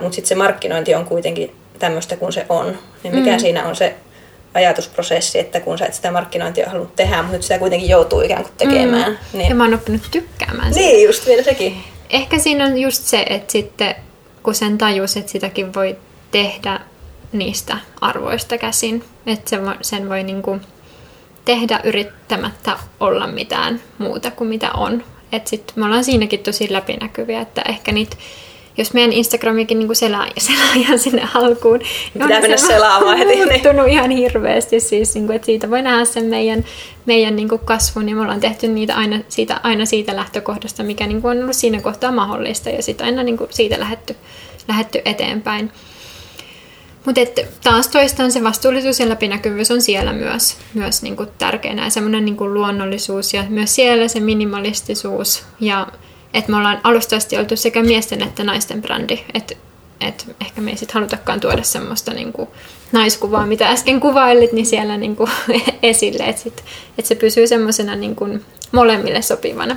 Mutta 0.00 0.14
sitten 0.14 0.28
se 0.28 0.34
markkinointi 0.34 0.94
on 0.94 1.04
kuitenkin 1.04 1.54
tämmöistä 1.78 2.16
kuin 2.16 2.32
se 2.32 2.46
on. 2.48 2.78
Niin 3.02 3.14
mikä 3.14 3.32
mm. 3.32 3.38
siinä 3.38 3.64
on 3.64 3.76
se 3.76 3.94
ajatusprosessi, 4.54 5.38
että 5.38 5.60
kun 5.60 5.78
sä 5.78 5.86
et 5.86 5.94
sitä 5.94 6.10
markkinointia 6.10 6.66
halunnut 6.66 6.96
tehdä, 6.96 7.16
mutta 7.16 7.32
nyt 7.32 7.42
sitä 7.42 7.58
kuitenkin 7.58 7.88
joutuu 7.88 8.20
ikään 8.20 8.42
kuin 8.42 8.54
tekemään. 8.56 9.10
Mm. 9.10 9.38
Niin. 9.38 9.48
Ja 9.48 9.54
mä 9.54 9.64
oon 9.64 9.74
oppinut 9.74 10.02
tykkäämään 10.10 10.74
siitä. 10.74 10.88
Niin, 10.88 11.06
just 11.06 11.26
vielä 11.26 11.42
sekin. 11.42 11.76
Ehkä 12.10 12.38
siinä 12.38 12.64
on 12.64 12.78
just 12.78 13.02
se, 13.02 13.24
että 13.30 13.52
sitten 13.52 13.94
kun 14.42 14.54
sen 14.54 14.78
tajus, 14.78 15.16
että 15.16 15.32
sitäkin 15.32 15.74
voi 15.74 15.96
tehdä 16.30 16.80
niistä 17.32 17.76
arvoista 18.00 18.58
käsin, 18.58 19.04
että 19.26 19.50
sen, 19.50 19.60
sen 19.82 20.08
voi 20.08 20.22
niinku 20.22 20.60
tehdä 21.46 21.80
yrittämättä 21.84 22.78
olla 23.00 23.26
mitään 23.26 23.80
muuta 23.98 24.30
kuin 24.30 24.48
mitä 24.48 24.72
on. 24.72 25.04
Että 25.32 25.50
sitten 25.50 25.74
me 25.76 25.84
ollaan 25.84 26.04
siinäkin 26.04 26.40
tosi 26.40 26.72
läpinäkyviä, 26.72 27.40
että 27.40 27.62
ehkä 27.68 27.92
niitä 27.92 28.16
jos 28.78 28.92
meidän 28.92 29.12
Instagramikin 29.12 29.78
niin 29.78 29.96
selaa, 29.96 30.26
selaa 30.38 30.74
ihan 30.74 30.98
sinne 30.98 31.28
alkuun, 31.34 31.78
niin 31.78 32.22
Pitää 32.22 32.40
mennä 32.40 32.56
selaamaan 32.56 33.18
heti. 33.18 33.30
Niin. 33.30 33.48
muuttunut 33.52 33.88
ihan 33.88 34.10
hirveästi. 34.10 34.80
Siis, 34.80 35.14
niin 35.14 35.26
kuin, 35.26 35.36
että 35.36 35.46
siitä 35.46 35.70
voi 35.70 35.82
nähdä 35.82 36.04
sen 36.04 36.24
meidän, 36.24 36.64
meidän 37.06 37.36
niin 37.36 37.48
kuin 37.48 37.60
kasvun 37.64 38.08
ja 38.08 38.14
me 38.14 38.22
ollaan 38.22 38.40
tehty 38.40 38.68
niitä 38.68 38.96
aina 38.96 39.20
siitä, 39.28 39.60
aina 39.62 39.86
siitä 39.86 40.16
lähtökohdasta, 40.16 40.82
mikä 40.82 41.06
niin 41.06 41.22
kuin 41.22 41.36
on 41.36 41.42
ollut 41.42 41.56
siinä 41.56 41.80
kohtaa 41.80 42.12
mahdollista 42.12 42.70
ja 42.70 42.82
sitten 42.82 43.06
aina 43.06 43.22
niin 43.22 43.36
kuin 43.36 43.50
siitä 43.52 43.80
lähetty, 43.80 44.16
lähetty 44.68 45.02
eteenpäin. 45.04 45.72
Mutta 47.06 47.20
taas 47.64 47.88
toistaan 47.88 48.32
se 48.32 48.44
vastuullisuus 48.44 49.00
ja 49.00 49.08
läpinäkyvyys 49.08 49.70
on 49.70 49.82
siellä 49.82 50.12
myös, 50.12 50.56
myös 50.74 51.02
niinku 51.02 51.26
tärkeänä 51.38 51.84
ja 51.84 51.90
semmoinen 51.90 52.24
niinku 52.24 52.54
luonnollisuus 52.54 53.34
ja 53.34 53.44
myös 53.48 53.74
siellä 53.74 54.08
se 54.08 54.20
minimalistisuus 54.20 55.42
ja 55.60 55.86
että 56.34 56.50
me 56.50 56.56
ollaan 56.56 56.80
alusta 56.84 57.16
asti 57.16 57.38
oltu 57.38 57.56
sekä 57.56 57.82
miesten 57.82 58.22
että 58.22 58.44
naisten 58.44 58.82
brändi. 58.82 59.18
Että 59.34 59.54
et 60.00 60.36
ehkä 60.40 60.60
me 60.60 60.70
ei 60.70 60.76
sitten 60.76 60.94
halutakaan 60.94 61.40
tuoda 61.40 61.62
semmoista 61.62 62.12
niinku 62.12 62.48
naiskuvaa, 62.92 63.46
mitä 63.46 63.68
äsken 63.68 64.00
kuvailit, 64.00 64.52
niin 64.52 64.66
siellä 64.66 64.96
niinku 64.96 65.28
esille. 65.82 66.24
Että 66.24 66.62
et 66.98 67.06
se 67.06 67.14
pysyy 67.14 67.46
semmoisena 67.46 67.96
niinku 67.96 68.28
molemmille 68.72 69.22
sopivana. 69.22 69.76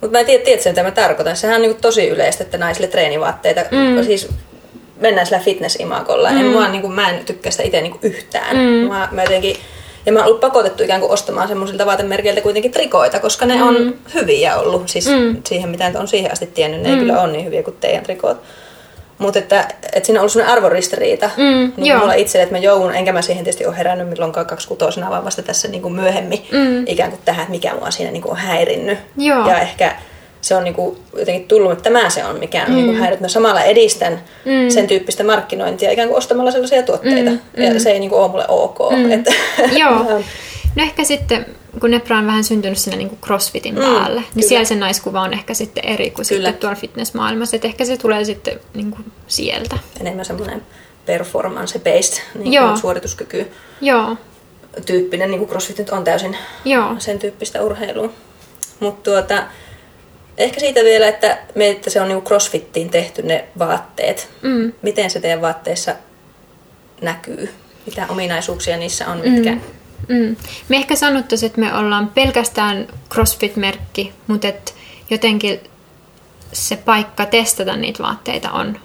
Mutta 0.00 0.12
mä 0.12 0.20
en 0.20 0.26
tiedä, 0.26 0.44
tiedä 0.44 0.70
mitä 0.70 0.82
mä 0.82 0.90
tarkoitan. 0.90 1.36
Sehän 1.36 1.56
on 1.56 1.62
niinku 1.62 1.78
tosi 1.80 2.08
yleistä, 2.08 2.44
että 2.44 2.58
naisille 2.58 2.86
treenivaatteita, 2.86 3.60
mm. 3.60 4.04
siis 4.04 4.28
mennään 5.00 5.26
sillä 5.26 5.42
fitness-imakolla. 5.42 6.30
Mm. 6.30 6.40
En, 6.40 6.46
mua, 6.46 6.68
niinku, 6.68 6.88
mä 6.88 7.10
en 7.10 7.24
tykkää 7.24 7.52
sitä 7.52 7.62
itse 7.62 7.80
niinku 7.80 7.98
yhtään. 8.02 8.56
Mm. 8.56 8.88
Mä, 8.88 9.08
mä 9.12 9.22
jotenkin 9.22 9.56
ja 10.06 10.12
mä 10.12 10.18
oon 10.18 10.26
ollut 10.26 10.40
pakotettu 10.40 10.82
ikään 10.82 11.00
kuin 11.00 11.12
ostamaan 11.12 11.48
semmoisilta 11.48 11.86
vaatemerkeiltä 11.86 12.40
kuitenkin 12.40 12.72
trikoita, 12.72 13.20
koska 13.20 13.46
ne 13.46 13.54
mm. 13.54 13.62
on 13.62 13.94
hyviä 14.14 14.56
ollut. 14.56 14.88
Siis 14.88 15.06
mm. 15.06 15.36
siihen, 15.44 15.70
mitä 15.70 15.92
on 15.98 16.08
siihen 16.08 16.32
asti 16.32 16.46
tiennyt, 16.46 16.80
ne 16.80 16.88
mm. 16.88 16.94
ei 16.94 17.00
kyllä 17.00 17.20
ole 17.20 17.32
niin 17.32 17.44
hyviä 17.44 17.62
kuin 17.62 17.76
teidän 17.80 18.04
trikoot. 18.04 18.42
Mutta 19.18 19.38
että, 19.38 19.68
että 19.92 20.06
siinä 20.06 20.18
on 20.18 20.22
ollut 20.22 20.32
sellainen 20.32 20.56
arvoristiriita 20.56 21.30
mm, 21.36 21.72
niin 21.76 21.98
mulla 21.98 22.14
itselle, 22.14 22.42
että 22.42 22.54
mä 22.54 22.58
joudun, 22.58 22.94
enkä 22.94 23.12
mä 23.12 23.22
siihen 23.22 23.44
tietysti 23.44 23.66
ole 23.66 23.78
herännyt 23.78 24.08
milloinkaan 24.08 24.46
kutosena, 24.68 25.10
vaan 25.10 25.24
vasta 25.24 25.42
tässä 25.42 25.68
niin 25.68 25.82
kuin 25.82 25.94
myöhemmin 25.94 26.46
mm. 26.52 26.86
ikään 26.86 27.10
kuin 27.10 27.20
tähän, 27.24 27.42
että 27.42 27.50
mikä 27.50 27.74
mua 27.74 27.90
siinä 27.90 28.12
niin 28.12 28.22
kuin 28.22 28.30
on 28.30 28.36
häirinnyt. 28.36 28.98
Joo. 29.16 29.48
Ja 29.48 29.60
ehkä 29.60 29.96
se 30.44 30.56
on 30.56 30.64
niinku 30.64 30.96
jotenkin 31.18 31.48
tullut, 31.48 31.72
että 31.72 31.84
tämä 31.84 32.10
se 32.10 32.24
on, 32.24 32.38
mikä 32.38 32.62
on 32.62 32.68
mm. 32.68 32.74
niinku 32.74 32.92
häirinyt. 32.92 33.20
Mä 33.20 33.28
samalla 33.28 33.62
edistän 33.62 34.20
mm. 34.44 34.70
sen 34.70 34.86
tyyppistä 34.86 35.24
markkinointia 35.24 35.90
ikään 35.90 36.08
kuin 36.08 36.18
ostamalla 36.18 36.50
sellaisia 36.50 36.82
tuotteita. 36.82 37.30
Mm. 37.30 37.62
Ja 37.62 37.72
mm. 37.72 37.78
se 37.78 37.90
ei 37.90 38.00
niinku 38.00 38.16
ole 38.16 38.28
mulle 38.28 38.44
ok. 38.48 38.78
Mm. 38.90 39.10
Että, 39.12 39.32
Joo. 39.76 40.04
No 40.76 40.82
ehkä 40.82 41.04
sitten, 41.04 41.46
kun 41.80 41.90
Nepra 41.90 42.18
on 42.18 42.26
vähän 42.26 42.44
syntynyt 42.44 42.78
sinne 42.78 42.96
niin 42.96 43.18
crossfitin 43.22 43.74
mm, 43.74 43.80
päälle, 43.80 44.20
niin 44.20 44.30
kyllä. 44.34 44.48
siellä 44.48 44.64
se 44.64 44.74
naiskuva 44.74 45.20
on 45.20 45.32
ehkä 45.32 45.54
sitten 45.54 45.84
eri 45.84 46.10
kuin 46.10 46.26
kyllä. 46.28 46.48
sitten 46.48 46.60
tuolla 46.60 46.76
fitnessmaailmassa. 46.76 47.56
Että 47.56 47.68
ehkä 47.68 47.84
se 47.84 47.96
tulee 47.96 48.24
sitten 48.24 48.60
niin 48.74 48.90
kuin 48.90 49.04
sieltä. 49.26 49.78
Enemmän 50.00 50.24
semmoinen 50.24 50.62
performance-based 51.06 52.20
niin 52.38 52.52
Joo. 52.52 52.76
suorituskyky. 52.76 53.50
Joo. 53.80 54.16
Tyyppinen, 54.86 55.30
niin 55.30 55.38
kuin 55.38 55.48
crossfit 55.48 55.78
nyt 55.78 55.90
on 55.90 56.04
täysin 56.04 56.36
Joo. 56.64 56.94
sen 56.98 57.18
tyyppistä 57.18 57.62
urheilua. 57.62 58.10
Mutta 58.80 59.10
tuota, 59.10 59.42
Ehkä 60.38 60.60
siitä 60.60 60.80
vielä, 60.80 61.08
että, 61.08 61.38
me, 61.54 61.68
että 61.68 61.90
se 61.90 62.00
on 62.00 62.08
niin 62.08 62.22
crossfittiin 62.22 62.90
tehty 62.90 63.22
ne 63.22 63.44
vaatteet. 63.58 64.30
Mm. 64.42 64.72
Miten 64.82 65.10
se 65.10 65.20
teidän 65.20 65.40
vaatteissa 65.40 65.94
näkyy? 67.00 67.54
Mitä 67.86 68.06
ominaisuuksia 68.08 68.76
niissä 68.76 69.06
on, 69.06 69.20
mitkä... 69.24 69.50
Mm. 69.50 69.60
Mm. 70.08 70.36
Me 70.68 70.76
ehkä 70.76 70.96
sanottaisiin, 70.96 71.46
että 71.46 71.60
me 71.60 71.74
ollaan 71.74 72.08
pelkästään 72.08 72.86
CrossFit-merkki, 73.14 74.12
mutta 74.26 74.48
et 74.48 74.74
jotenkin 75.10 75.60
se 76.52 76.76
paikka 76.76 77.26
testata 77.26 77.76
niitä 77.76 78.02
vaatteita 78.02 78.50
on 78.50 78.78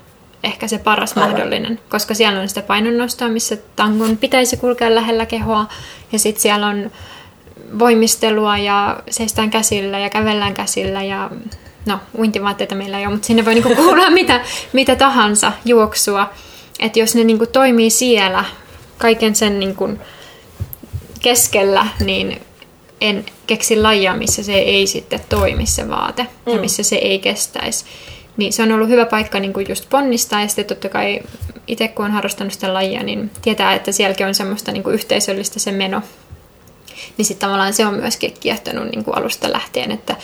ehkä 0.43 0.67
se 0.67 0.77
paras 0.77 1.17
Aivan. 1.17 1.31
mahdollinen, 1.31 1.79
koska 1.89 2.13
siellä 2.13 2.39
on 2.41 2.49
sitä 2.49 2.61
painonnostoa, 2.61 3.29
missä 3.29 3.57
tangon 3.75 4.17
pitäisi 4.17 4.57
kulkea 4.57 4.95
lähellä 4.95 5.25
kehoa, 5.25 5.65
ja 6.11 6.19
sitten 6.19 6.41
siellä 6.41 6.67
on 6.67 6.91
voimistelua 7.79 8.57
ja 8.57 8.99
seistään 9.09 9.49
käsillä 9.49 9.99
ja 9.99 10.09
kävellään 10.09 10.53
käsillä 10.53 11.03
ja 11.03 11.29
no 11.85 11.99
uintivaatteita 12.17 12.75
meillä 12.75 12.99
ei 12.99 13.05
ole, 13.05 13.13
mutta 13.13 13.27
sinne 13.27 13.45
voi 13.45 13.53
niinku 13.53 13.75
kuulla 13.75 14.09
mitä, 14.19 14.41
mitä 14.73 14.95
tahansa 14.95 15.51
juoksua. 15.65 16.29
Että 16.79 16.99
jos 16.99 17.15
ne 17.15 17.23
niinku 17.23 17.45
toimii 17.45 17.89
siellä 17.89 18.45
kaiken 18.97 19.35
sen 19.35 19.59
niinku 19.59 19.89
keskellä, 21.21 21.87
niin 22.05 22.41
en 23.01 23.25
keksi 23.47 23.81
lajia, 23.81 24.15
missä 24.15 24.43
se 24.43 24.53
ei 24.53 24.87
sitten 24.87 25.19
toimi 25.29 25.65
se 25.65 25.89
vaate 25.89 26.27
mm. 26.45 26.53
ja 26.53 26.59
missä 26.59 26.83
se 26.83 26.95
ei 26.95 27.19
kestäisi. 27.19 27.85
Niin 28.37 28.53
se 28.53 28.63
on 28.63 28.71
ollut 28.71 28.89
hyvä 28.89 29.05
paikka 29.05 29.39
niin 29.39 29.53
kuin 29.53 29.65
just 29.69 29.89
ponnistaa 29.89 30.41
ja 30.41 30.47
sitten 30.47 30.65
totta 30.65 30.89
kai 30.89 31.19
itse 31.67 31.87
kun 31.87 32.05
on 32.05 32.11
harrastanut 32.11 32.53
sitä 32.53 32.73
lajia, 32.73 33.03
niin 33.03 33.31
tietää, 33.41 33.73
että 33.73 33.91
sielläkin 33.91 34.27
on 34.27 34.35
semmoista 34.35 34.71
niin 34.71 34.83
kuin 34.83 34.93
yhteisöllistä 34.93 35.59
se 35.59 35.71
meno. 35.71 36.01
Niin 37.17 37.25
sitten 37.25 37.47
tavallaan 37.47 37.73
se 37.73 37.85
on 37.85 37.93
myöskin 37.93 38.33
kiehtonut 38.39 38.91
niin 38.91 39.03
kuin 39.03 39.17
alusta 39.17 39.51
lähtien, 39.51 39.91
että, 39.91 40.15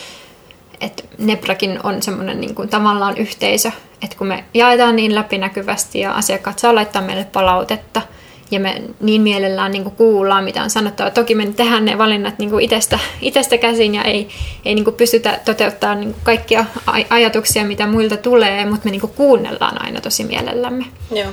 että 0.80 1.02
Nebrakin 1.18 1.80
on 1.82 2.02
semmoinen 2.02 2.40
niin 2.40 2.54
kuin 2.54 2.68
tavallaan 2.68 3.18
yhteisö, 3.18 3.70
että 4.02 4.16
kun 4.18 4.26
me 4.26 4.44
jaetaan 4.54 4.96
niin 4.96 5.14
läpinäkyvästi 5.14 6.00
ja 6.00 6.12
asiakkaat 6.12 6.58
saa 6.58 6.74
laittaa 6.74 7.02
meille 7.02 7.24
palautetta– 7.24 8.02
ja 8.50 8.60
me 8.60 8.82
niin 9.00 9.22
mielellään 9.22 9.72
niin 9.72 9.82
kuin 9.82 9.96
kuullaan, 9.96 10.44
mitä 10.44 10.62
on 10.62 10.70
sanottava. 10.70 11.10
Toki 11.10 11.34
me 11.34 11.46
tehdään 11.46 11.84
ne 11.84 11.98
valinnat 11.98 12.38
niin 12.38 12.50
kuin 12.50 12.64
itestä, 12.64 12.98
itestä 13.20 13.58
käsin 13.58 13.94
ja 13.94 14.02
ei, 14.02 14.28
ei 14.64 14.74
niin 14.74 14.84
kuin 14.84 14.96
pystytä 14.96 15.40
toteuttamaan 15.44 16.00
niin 16.00 16.12
kuin 16.12 16.22
kaikkia 16.24 16.64
aj- 16.86 17.06
ajatuksia, 17.10 17.64
mitä 17.64 17.86
muilta 17.86 18.16
tulee, 18.16 18.66
mutta 18.66 18.84
me 18.84 18.90
niin 18.90 19.00
kuin 19.00 19.12
kuunnellaan 19.12 19.82
aina 19.82 20.00
tosi 20.00 20.24
mielellämme. 20.24 20.84
Joo. 21.10 21.32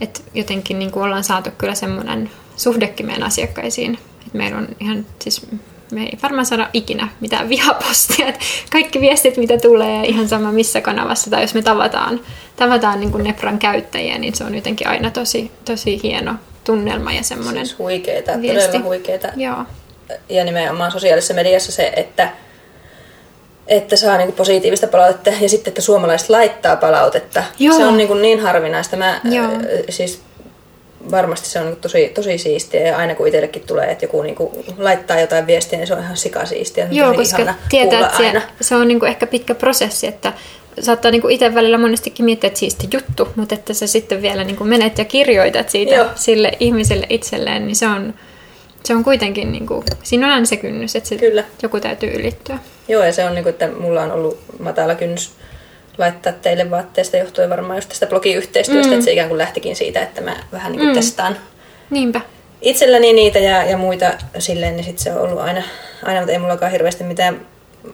Et 0.00 0.24
jotenkin 0.34 0.78
niin 0.78 0.90
kuin 0.90 1.04
ollaan 1.04 1.24
saatu 1.24 1.50
kyllä 1.58 1.74
semmoinen 1.74 2.30
suhdekin 2.56 3.06
meidän 3.06 3.22
asiakkaisiin. 3.22 3.98
Meillä 4.32 4.58
on 4.58 4.68
ihan, 4.80 5.06
siis 5.18 5.46
me 5.92 6.02
ei 6.02 6.18
varmaan 6.22 6.46
saada 6.46 6.68
ikinä 6.72 7.08
mitään 7.20 7.48
vihapostia. 7.48 8.26
Et 8.26 8.38
kaikki 8.72 9.00
viestit, 9.00 9.36
mitä 9.36 9.58
tulee, 9.58 10.04
ihan 10.04 10.28
sama 10.28 10.52
missä 10.52 10.80
kanavassa, 10.80 11.30
tai 11.30 11.42
jos 11.42 11.54
me 11.54 11.62
tavataan, 11.62 12.20
tavataan 12.56 13.00
niin 13.00 13.12
kuin 13.12 13.24
Nepran 13.24 13.58
käyttäjiä, 13.58 14.18
niin 14.18 14.34
se 14.34 14.44
on 14.44 14.54
jotenkin 14.54 14.88
aina 14.88 15.10
tosi, 15.10 15.50
tosi 15.64 16.00
hieno 16.02 16.34
tunnelma 16.64 17.12
ja 17.12 17.22
semmoinen 17.22 17.66
Siis 17.66 17.78
huikeeta, 17.78 18.32
viesti. 18.40 18.66
todella 18.66 18.84
huikeeta. 18.84 19.28
Joo. 19.36 19.64
Ja 20.28 20.44
nimenomaan 20.44 20.92
sosiaalisessa 20.92 21.34
mediassa 21.34 21.72
se, 21.72 21.92
että, 21.96 22.28
että 23.66 23.96
saa 23.96 24.16
niin 24.16 24.32
positiivista 24.32 24.86
palautetta 24.86 25.30
ja 25.40 25.48
sitten, 25.48 25.70
että 25.70 25.82
suomalaiset 25.82 26.30
laittaa 26.30 26.76
palautetta. 26.76 27.42
Joo. 27.58 27.76
Se 27.76 27.84
on 27.84 27.96
niin, 27.96 28.22
niin 28.22 28.40
harvinaista. 28.40 28.96
Mä, 28.96 29.20
Joo. 29.24 29.48
siis 29.90 30.22
varmasti 31.10 31.48
se 31.48 31.60
on 31.60 31.66
niin 31.66 31.76
tosi, 31.76 32.08
tosi 32.14 32.38
siistiä 32.38 32.80
ja 32.80 32.96
aina 32.96 33.14
kun 33.14 33.26
itsellekin 33.26 33.62
tulee, 33.66 33.90
että 33.90 34.04
joku 34.04 34.22
niin 34.22 34.34
kuin 34.34 34.50
laittaa 34.78 35.20
jotain 35.20 35.46
viestiä, 35.46 35.78
niin 35.78 35.86
se 35.86 35.94
on 35.94 36.02
ihan 36.02 36.16
sikasiistiä. 36.16 36.88
Joo, 36.90 37.14
tosi 37.14 37.34
koska 37.36 37.54
tietää, 37.68 38.00
että 38.00 38.16
se, 38.16 38.42
se 38.60 38.76
on 38.76 38.88
niin 38.88 39.00
kuin 39.00 39.08
ehkä 39.08 39.26
pitkä 39.26 39.54
prosessi, 39.54 40.06
että 40.06 40.32
saattaa 40.80 41.10
niin 41.10 41.22
kuin 41.22 41.34
itse 41.34 41.54
välillä 41.54 41.78
monestikin 41.78 42.24
miettiä, 42.24 42.48
että 42.48 42.60
siisti 42.60 42.88
juttu, 42.92 43.28
mutta 43.36 43.54
että 43.54 43.74
sä 43.74 43.86
sitten 43.86 44.22
vielä 44.22 44.44
niin 44.44 44.56
kuin 44.56 44.68
menet 44.68 44.98
ja 44.98 45.04
kirjoitat 45.04 45.68
siitä 45.68 45.94
Joo. 45.94 46.06
sille 46.14 46.52
ihmiselle 46.60 47.06
itselleen, 47.08 47.66
niin 47.66 47.76
se 47.76 47.86
on, 47.86 48.14
se 48.84 48.94
on 48.94 49.04
kuitenkin, 49.04 49.52
niin 49.52 49.66
kuin, 49.66 49.84
siinä 50.02 50.26
on 50.26 50.32
aina 50.32 50.46
se 50.46 50.56
kynnys, 50.56 50.96
että 50.96 51.08
se 51.08 51.16
Kyllä. 51.16 51.44
joku 51.62 51.80
täytyy 51.80 52.10
ylittyä. 52.10 52.58
Joo, 52.88 53.04
ja 53.04 53.12
se 53.12 53.24
on 53.24 53.34
niin 53.34 53.42
kuin, 53.42 53.50
että 53.50 53.68
mulla 53.80 54.02
on 54.02 54.12
ollut 54.12 54.38
matala 54.58 54.94
kynnys 54.94 55.30
laittaa 55.98 56.32
teille 56.32 56.70
vaatteista 56.70 57.16
johtuen 57.16 57.50
varmaan 57.50 57.76
just 57.76 57.88
tästä 57.88 58.06
blogiyhteistyöstä, 58.06 58.86
mm. 58.86 58.92
että 58.92 59.04
se 59.04 59.12
ikään 59.12 59.28
kuin 59.28 59.38
lähtikin 59.38 59.76
siitä, 59.76 60.02
että 60.02 60.20
mä 60.20 60.36
vähän 60.52 60.72
niin 60.72 60.80
kuin 60.80 60.88
mm. 60.88 60.94
testaan 60.94 61.36
Niinpä. 61.90 62.20
itselläni 62.62 63.12
niitä 63.12 63.38
ja, 63.38 63.64
ja 63.64 63.76
muita 63.76 64.10
silleen, 64.38 64.76
niin 64.76 64.84
sitten 64.84 65.04
se 65.04 65.12
on 65.12 65.20
ollut 65.20 65.40
aina, 65.40 65.62
aina, 66.02 66.20
mutta 66.20 66.32
ei 66.32 66.38
mullakaan 66.38 66.72
hirveästi 66.72 67.04
mitään 67.04 67.46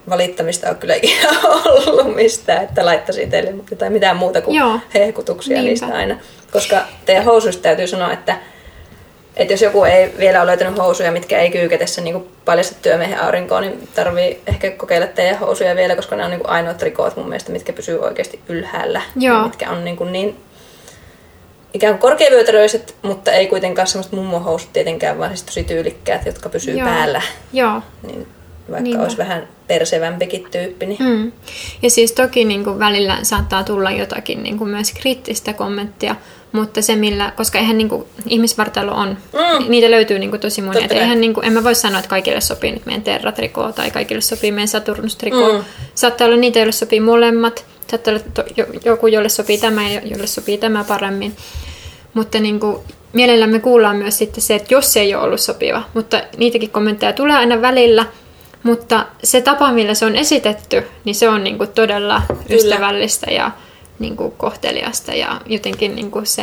valittamista 0.08 0.68
ole 0.68 0.76
kyllä 0.76 0.94
ikinä 0.94 1.28
ollut 1.88 2.14
mistään, 2.14 2.64
että 2.64 2.86
laittaisin 2.86 3.30
teille 3.30 3.54
jotain 3.70 3.92
mitään 3.92 4.16
muuta 4.16 4.40
kuin 4.40 4.56
Joo. 4.56 4.80
hehkutuksia 4.94 5.54
Niinpä. 5.54 5.68
niistä 5.68 5.86
aina. 5.86 6.16
Koska 6.52 6.84
teidän 7.06 7.24
housuista 7.24 7.62
täytyy 7.62 7.86
sanoa, 7.86 8.12
että, 8.12 8.36
että 9.38 9.52
jos 9.52 9.62
joku 9.62 9.84
ei 9.84 10.14
vielä 10.18 10.40
ole 10.40 10.46
löytänyt 10.46 10.78
housuja, 10.78 11.12
mitkä 11.12 11.38
ei 11.38 11.50
kyykätessä 11.50 12.00
niin 12.00 12.28
paljasta 12.44 12.76
työmiehen 12.82 13.20
aurinkoon, 13.20 13.62
niin 13.62 13.88
tarvii 13.94 14.40
ehkä 14.46 14.70
kokeilla 14.70 15.06
teidän 15.06 15.38
housuja 15.38 15.76
vielä, 15.76 15.96
koska 15.96 16.16
ne 16.16 16.24
on 16.24 16.30
niin 16.30 16.48
ainoat 16.48 16.82
rikoot 16.82 17.16
mun 17.16 17.28
mielestä, 17.28 17.52
mitkä 17.52 17.72
pysyy 17.72 17.98
oikeasti 17.98 18.40
ylhäällä. 18.48 19.02
Joo. 19.16 19.36
Ja 19.36 19.44
mitkä 19.44 19.70
on 19.70 19.84
niin, 19.84 19.96
kuin 19.96 20.12
niin 20.12 20.36
ikään 21.74 21.94
kuin 21.94 22.00
korkeavyötäröiset, 22.00 22.94
mutta 23.02 23.32
ei 23.32 23.46
kuitenkaan 23.46 23.88
semmoista 23.88 24.16
mummohousut 24.16 24.72
tietenkään, 24.72 25.18
vaan 25.18 25.30
siis 25.30 25.42
tosi 25.42 25.64
tyylikkäät, 25.64 26.26
jotka 26.26 26.48
pysyy 26.48 26.78
Joo. 26.78 26.88
päällä. 26.88 27.22
Joo. 27.52 27.82
Niin 28.02 28.26
vaikka 28.70 28.82
Niinpä. 28.82 29.02
olisi 29.02 29.18
vähän 29.18 29.48
persevämpikin 29.66 30.46
tyyppi, 30.50 30.86
niin 30.86 30.98
Mm. 31.02 31.32
Ja 31.82 31.90
siis 31.90 32.12
toki 32.12 32.44
niin 32.44 32.64
kuin 32.64 32.78
välillä 32.78 33.18
saattaa 33.22 33.64
tulla 33.64 33.90
jotakin 33.90 34.42
niin 34.42 34.58
kuin 34.58 34.70
myös 34.70 34.92
kriittistä 34.92 35.52
kommenttia, 35.52 36.16
mutta 36.52 36.82
se 36.82 36.96
millä, 36.96 37.32
koska 37.36 37.58
eihän 37.58 37.78
niin 37.78 37.88
kuin, 37.88 38.04
ihmisvartalo 38.26 38.92
on, 38.92 39.08
Mm. 39.32 39.70
niitä 39.70 39.90
löytyy 39.90 40.18
niin 40.18 40.30
kuin 40.30 40.40
tosi 40.40 40.62
monia. 40.62 40.88
Kai. 40.88 40.98
eihän 40.98 41.20
niin 41.20 41.34
kuin, 41.34 41.46
en 41.46 41.52
mä 41.52 41.64
voi 41.64 41.74
sanoa, 41.74 41.98
että 41.98 42.08
kaikille 42.08 42.40
sopii 42.40 42.72
nyt 42.72 42.86
meidän 42.86 43.02
terratrikoo 43.02 43.72
tai 43.72 43.90
kaikille 43.90 44.20
sopii 44.20 44.52
meidän 44.52 44.68
saturnustrikoo. 44.68 45.52
Mm. 45.58 45.64
Saattaa 45.94 46.26
olla 46.26 46.36
niitä, 46.36 46.58
joille 46.58 46.72
sopii 46.72 47.00
molemmat. 47.00 47.64
Saattaa 47.90 48.14
olla 48.14 48.22
to, 48.34 48.44
jo, 48.56 48.66
joku, 48.84 49.06
jolle 49.06 49.28
sopii 49.28 49.58
tämä 49.58 49.88
ja 49.88 50.00
jolle 50.04 50.26
sopii 50.26 50.58
tämä 50.58 50.84
paremmin. 50.84 51.36
Mutta 52.14 52.38
niin 52.38 52.60
kuin, 52.60 52.78
mielellämme 53.12 53.60
kuullaan 53.60 53.96
myös 53.96 54.18
sitten 54.18 54.42
se, 54.42 54.54
että 54.54 54.74
jos 54.74 54.92
se 54.92 55.00
ei 55.00 55.14
ole 55.14 55.24
ollut 55.24 55.40
sopiva. 55.40 55.82
Mutta 55.94 56.22
niitäkin 56.36 56.70
kommentteja 56.70 57.12
tulee 57.12 57.36
aina 57.36 57.62
välillä. 57.62 58.06
Mutta 58.62 59.06
se 59.24 59.40
tapa, 59.40 59.72
millä 59.72 59.94
se 59.94 60.06
on 60.06 60.16
esitetty, 60.16 60.82
niin 61.04 61.14
se 61.14 61.28
on 61.28 61.44
niin 61.44 61.58
kuin 61.58 61.70
todella 61.70 62.22
ystävällistä 62.50 63.30
ja 63.30 63.50
niin 63.98 64.16
kuin 64.16 64.32
kohteliasta. 64.32 65.14
Ja 65.14 65.40
jotenkin 65.46 65.96
niin 65.96 66.10
kuin 66.10 66.26
se 66.26 66.42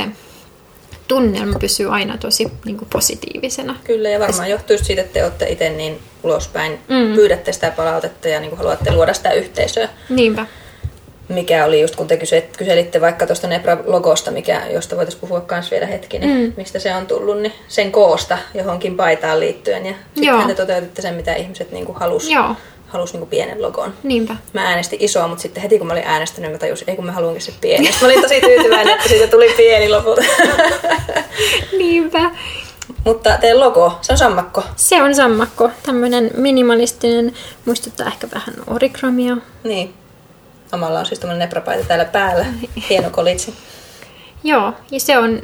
tunnelma 1.08 1.60
pysyy 1.60 1.94
aina 1.94 2.18
tosi 2.18 2.52
niin 2.66 2.78
kuin 2.78 2.90
positiivisena. 2.90 3.76
Kyllä, 3.84 4.10
ja 4.10 4.20
varmaan 4.20 4.50
johtuu 4.50 4.78
siitä, 4.78 5.02
että 5.02 5.14
te 5.14 5.24
olette 5.24 5.50
itse 5.50 5.70
niin 5.70 6.00
ulospäin, 6.24 6.80
mm. 6.88 7.16
pyydätte 7.16 7.54
sitä 7.54 7.72
palautetta 7.72 8.28
ja 8.28 8.40
niin 8.40 8.50
kuin 8.50 8.58
haluatte 8.58 8.94
luoda 8.94 9.14
sitä 9.14 9.32
yhteisöä. 9.32 9.90
Niinpä. 10.10 10.46
Mikä 11.30 11.66
oli 11.66 11.82
just, 11.82 11.96
kun 11.96 12.08
te 12.08 12.18
kyse- 12.18 12.50
kyselitte 12.58 13.02
vaikka 13.02 13.26
tuosta 13.28 13.48
Nebra-logosta, 13.48 14.32
mikä, 14.32 14.62
josta 14.74 14.96
voitaisiin 14.96 15.22
puhua 15.22 15.46
myös 15.52 15.72
vielä 15.72 15.86
hetki, 15.86 16.20
niin 16.20 16.38
Mm. 16.48 16.54
mistä 16.58 16.80
se 16.80 16.96
on 16.96 17.08
tullut, 17.08 17.42
niin 17.42 17.54
sen 17.68 17.92
koosta 17.92 18.38
johonkin 18.54 18.98
paitaan 18.98 19.40
liittyen. 19.40 19.86
Ja 19.86 19.92
Joo. 19.92 19.98
sittenhän 20.16 20.48
te 20.48 20.56
toteutitte 20.56 21.02
sen, 21.02 21.14
mitä 21.16 21.34
ihmiset 21.36 21.72
niin 21.72 21.86
kuin 21.86 21.98
halus, 21.98 22.30
Joo, 22.30 22.56
halus 22.88 23.14
niin 23.14 23.20
kuin 23.20 23.30
pienen 23.30 23.62
logon. 23.62 23.94
niinpä. 24.04 24.36
Mä 24.54 24.64
äänestin 24.70 25.02
isoa, 25.02 25.28
mutta 25.28 25.42
sitten 25.42 25.64
heti 25.64 25.78
kun 25.78 25.88
mä 25.88 25.94
olin 25.94 26.04
äänestänyt, 26.08 26.52
mä 26.52 26.58
tajusin, 26.58 26.90
ei 26.90 26.96
kun 26.96 27.06
mä 27.06 27.12
haluankin 27.12 27.42
se 27.42 27.52
pieni. 27.62 27.86
Sitten 27.86 28.02
mä 28.08 28.14
olin 28.14 28.22
tosi 28.22 28.42
tyytyväinen, 28.42 28.96
että 28.96 29.10
siitä 29.10 29.28
tuli 29.28 29.54
pieni 29.58 29.90
lopulta. 29.90 30.22
Niinpä. 31.78 32.32
mutta 33.06 33.38
teidän 33.42 33.60
logo, 33.60 33.98
se 34.02 34.12
on 34.12 34.18
sammakko. 34.18 34.64
Se 34.76 35.02
on 35.02 35.16
sammakko. 35.16 35.70
Tämmöinen 35.86 36.32
minimalistinen, 36.38 37.34
muistuttaa 37.66 38.08
ehkä 38.08 38.28
vähän 38.34 38.56
origramia. 38.68 39.38
Niin. 39.64 39.94
Omalla 40.72 41.00
on 41.00 41.06
siis 41.06 41.20
tämmöinen 41.20 41.40
neprapaita 41.40 41.88
täällä 41.88 42.06
päällä. 42.06 42.46
Hieno 42.90 43.10
kolitsi. 43.10 43.54
Joo, 44.44 44.74
ja 44.92 45.00
se 45.00 45.18
on 45.18 45.42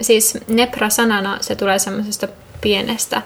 siis 0.00 0.38
nepra-sanana, 0.48 1.38
se 1.40 1.56
tulee 1.56 1.78
semmoisesta 1.78 2.28
pienestä 2.60 3.22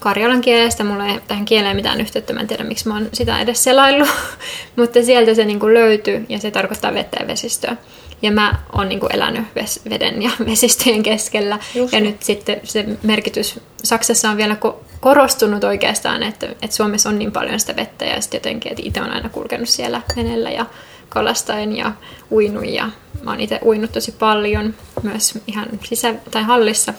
karjalan 0.00 0.40
kielestä. 0.40 0.84
Mulla 0.84 1.06
ei 1.06 1.20
tähän 1.28 1.44
kieleen 1.44 1.76
mitään 1.76 2.00
yhteyttä, 2.00 2.32
mä 2.32 2.40
en 2.40 2.46
tiedä 2.46 2.64
miksi 2.64 2.88
mä 2.88 2.94
oon 2.94 3.08
sitä 3.12 3.40
edes 3.40 3.64
selaillut. 3.64 4.08
Mutta 4.76 5.02
sieltä 5.02 5.34
se 5.34 5.44
niinku 5.44 5.68
löytyy 5.68 6.26
ja 6.28 6.38
se 6.38 6.50
tarkoittaa 6.50 6.94
vettä 6.94 7.16
ja 7.20 7.26
vesistöä. 7.26 7.76
Ja 8.24 8.32
mä 8.32 8.58
oon 8.72 8.88
niinku 8.88 9.06
elänyt 9.06 9.44
ves- 9.54 9.90
veden 9.90 10.22
ja 10.22 10.30
vesistöjen 10.50 11.02
keskellä. 11.02 11.58
Just 11.74 11.92
ja 11.92 12.00
niin. 12.00 12.12
nyt 12.12 12.22
sitten 12.22 12.60
se 12.64 12.84
merkitys 13.02 13.60
Saksassa 13.82 14.30
on 14.30 14.36
vielä 14.36 14.56
ko- 14.64 14.76
korostunut 15.00 15.64
oikeastaan, 15.64 16.22
että, 16.22 16.46
että 16.46 16.76
Suomessa 16.76 17.08
on 17.08 17.18
niin 17.18 17.32
paljon 17.32 17.60
sitä 17.60 17.76
vettä 17.76 18.04
ja 18.04 18.20
sitten 18.20 18.38
jotenkin, 18.38 18.72
että 18.72 18.82
itse 18.86 19.02
on 19.02 19.10
aina 19.10 19.28
kulkenut 19.28 19.68
siellä 19.68 20.02
veneellä 20.16 20.50
ja 20.50 20.66
kalastaen 21.08 21.76
ja 21.76 21.92
uinut 22.30 22.66
ja 22.66 22.90
mä 23.22 23.30
oon 23.30 23.40
itse 23.40 23.60
uinut 23.64 23.92
tosi 23.92 24.12
paljon 24.12 24.74
myös 25.02 25.38
ihan 25.46 25.66
sisä- 25.84 26.14
tai 26.30 26.42
hallissa 26.42 26.94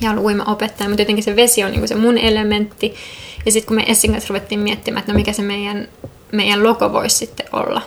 ja 0.00 0.10
ollut 0.10 0.24
uimaopettaja, 0.24 0.88
mutta 0.88 1.02
jotenkin 1.02 1.24
se 1.24 1.36
vesi 1.36 1.64
on 1.64 1.70
niinku 1.70 1.86
se 1.86 1.94
mun 1.94 2.18
elementti. 2.18 2.94
Ja 3.46 3.52
sitten 3.52 3.66
kun 3.66 3.76
me 3.76 3.84
Essin 3.86 4.12
kanssa 4.12 4.28
ruvettiin 4.28 4.60
miettimään, 4.60 5.00
että 5.00 5.12
no 5.12 5.16
mikä 5.16 5.32
se 5.32 5.42
meidän, 5.42 5.88
meidän 6.32 6.62
logo 6.62 6.92
voisi 6.92 7.16
sitten 7.16 7.46
olla. 7.52 7.82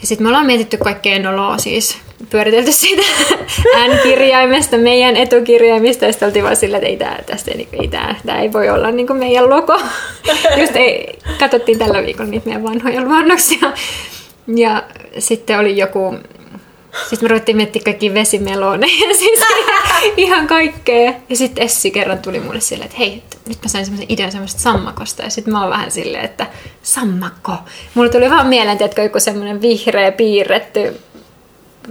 Ja 0.00 0.06
sitten 0.06 0.24
me 0.24 0.28
ollaan 0.28 0.46
mietitty 0.46 0.76
kaikkea 0.76 1.18
noloa, 1.18 1.58
siis 1.58 1.98
pyöritelty 2.30 2.72
siitä 2.72 3.02
N-kirjaimesta, 3.88 4.76
meidän 4.76 5.16
etukirjaimista, 5.16 6.04
ja 6.04 6.12
sitten 6.12 6.26
oltiin 6.26 6.44
vaan 6.44 6.56
silleen, 6.56 6.82
että 6.82 6.88
ei 6.88 6.96
tää, 6.96 7.22
tästä 7.26 7.50
ei, 7.50 7.68
ei 7.72 7.88
tää, 7.88 8.14
tää 8.26 8.40
ei 8.40 8.52
voi 8.52 8.70
olla 8.70 8.90
niinku 8.90 9.14
meidän 9.14 9.50
logo. 9.50 9.80
Just 10.60 10.76
ei, 10.76 11.18
katsottiin 11.38 11.78
tällä 11.78 12.02
viikolla 12.02 12.30
niitä 12.30 12.46
meidän 12.46 12.62
vanhoja 12.62 13.02
luonnoksia. 13.02 13.72
Ja 14.56 14.82
sitten 15.18 15.58
oli 15.58 15.76
joku, 15.76 16.14
sitten 17.02 17.24
me 17.24 17.28
ruvettiin 17.28 17.56
miettiä 17.56 17.82
kaikki 17.84 18.14
vesimeloneja, 18.14 19.14
siis 19.18 19.40
ihan 20.16 20.46
kaikkea. 20.46 21.12
Ja 21.28 21.36
sitten 21.36 21.64
Essi 21.64 21.90
kerran 21.90 22.18
tuli 22.18 22.40
mulle 22.40 22.60
silleen, 22.60 22.86
että 22.86 22.98
hei, 22.98 23.22
nyt 23.48 23.58
mä 23.62 23.68
sain 23.68 23.84
semmoisen 23.84 24.12
idean 24.12 24.32
semmoisesta 24.32 24.62
sammakosta. 24.62 25.22
Ja 25.22 25.30
sitten 25.30 25.52
mä 25.52 25.60
oon 25.60 25.70
vähän 25.70 25.90
silleen, 25.90 26.24
että 26.24 26.46
sammakko. 26.82 27.52
Mulle 27.94 28.08
tuli 28.08 28.30
vaan 28.30 28.46
mieleen, 28.46 28.82
että 28.82 29.02
joku 29.02 29.20
semmoinen 29.20 29.62
vihreä 29.62 30.12
piirretty. 30.12 31.00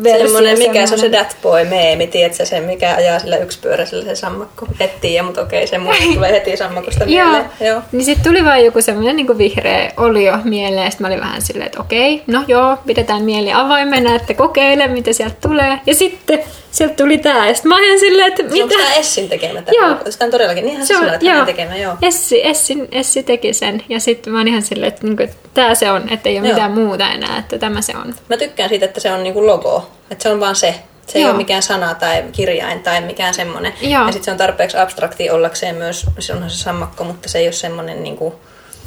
Semmoinen, 0.03 0.57
mikä 0.57 0.87
se 0.87 0.93
on 0.93 0.99
se 0.99 1.09
that 1.09 1.37
boy 1.41 1.65
meemi, 1.65 2.07
tiedätkö 2.07 2.45
se, 2.45 2.59
mikä 2.59 2.95
ajaa 2.95 3.19
sillä 3.19 3.37
yksipyöräisellä 3.37 4.05
se 4.05 4.15
sammakko. 4.15 4.67
Et 4.79 5.01
tiedä, 5.01 5.23
mutta 5.23 5.41
okei, 5.41 5.67
se 5.67 5.77
mulle 5.77 5.97
tulee 6.13 6.31
heti 6.31 6.57
sammakosta 6.57 7.05
mieleen. 7.05 7.45
Joo. 7.59 7.71
joo. 7.71 7.81
Niin 7.91 8.05
sitten 8.05 8.25
tuli 8.25 8.45
vaan 8.45 8.65
joku 8.65 8.81
semmoinen 8.81 9.15
niin 9.15 9.37
vihreä 9.37 9.91
olio 9.97 10.37
mieleen. 10.43 10.91
Sitten 10.91 11.07
mä 11.07 11.07
olin 11.07 11.21
vähän 11.21 11.41
silleen, 11.41 11.65
että 11.65 11.81
okei, 11.81 12.23
no 12.27 12.43
joo, 12.47 12.77
pidetään 12.85 13.23
mieli 13.23 13.53
avoimena, 13.53 14.15
että 14.15 14.33
kokeile, 14.33 14.87
mitä 14.87 15.13
sieltä 15.13 15.35
tulee. 15.41 15.79
Ja 15.85 15.95
sitten 15.95 16.39
sieltä 16.71 16.95
tuli 16.95 17.17
tää. 17.17 17.47
Ja 17.47 17.53
sitten 17.53 17.69
mä 17.69 17.75
olin 17.75 17.99
silleen, 17.99 18.27
että 18.27 18.43
mitä? 18.43 18.63
Onko 18.63 18.75
tämä 18.75 18.93
Essin 18.93 19.29
tekemä? 19.29 19.63
Joo. 19.71 19.95
Tämä 19.95 20.25
on 20.25 20.31
todellakin, 20.31 20.65
niinhän 20.65 20.87
se 20.87 20.97
on, 20.97 21.09
että 21.09 21.25
joo. 21.25 21.45
tekemä, 21.45 21.77
joo. 21.77 21.95
Essi, 22.01 22.47
Essi, 22.47 22.77
Essi 22.91 23.23
teki 23.23 23.53
sen. 23.53 23.83
Ja 23.89 23.99
sitten 23.99 24.33
mä 24.33 24.39
olin 24.41 24.47
ihan 24.47 24.61
silleen, 24.61 24.87
että, 24.87 25.07
niinku, 25.07 25.23
että 25.23 25.35
tämä 25.53 25.75
se 25.75 25.91
on, 25.91 26.09
että 26.09 26.29
ei 26.29 26.39
ole 26.39 26.47
joo. 26.47 26.55
mitään 26.55 26.71
muuta 26.71 27.11
enää, 27.11 27.37
että 27.37 27.57
tämä 27.57 27.81
se 27.81 27.97
on. 27.97 28.13
Mä 28.29 28.37
tykkään 28.37 28.69
siitä, 28.69 28.85
että 28.85 28.99
se 28.99 29.11
on 29.11 29.23
niinku 29.23 29.47
logo. 29.47 29.91
Että 30.11 30.23
se 30.23 30.29
on 30.29 30.39
vaan 30.39 30.55
se. 30.55 30.75
Se 31.07 31.19
Joo. 31.19 31.27
ei 31.27 31.31
ole 31.31 31.37
mikään 31.37 31.63
sana 31.63 31.95
tai 31.95 32.23
kirjain 32.31 32.83
tai 32.83 33.01
mikään 33.01 33.33
semmoinen. 33.33 33.73
Joo. 33.81 34.05
Ja 34.05 34.11
sitten 34.11 34.23
se 34.23 34.31
on 34.31 34.37
tarpeeksi 34.37 34.77
abstrakti 34.77 35.29
ollakseen 35.29 35.75
myös, 35.75 36.05
se 36.19 36.33
onhan 36.33 36.49
se 36.49 36.57
sammakko, 36.57 37.03
mutta 37.03 37.29
se 37.29 37.39
ei 37.39 37.45
ole 37.45 37.53
semmoinen 37.53 38.03
niinku 38.03 38.35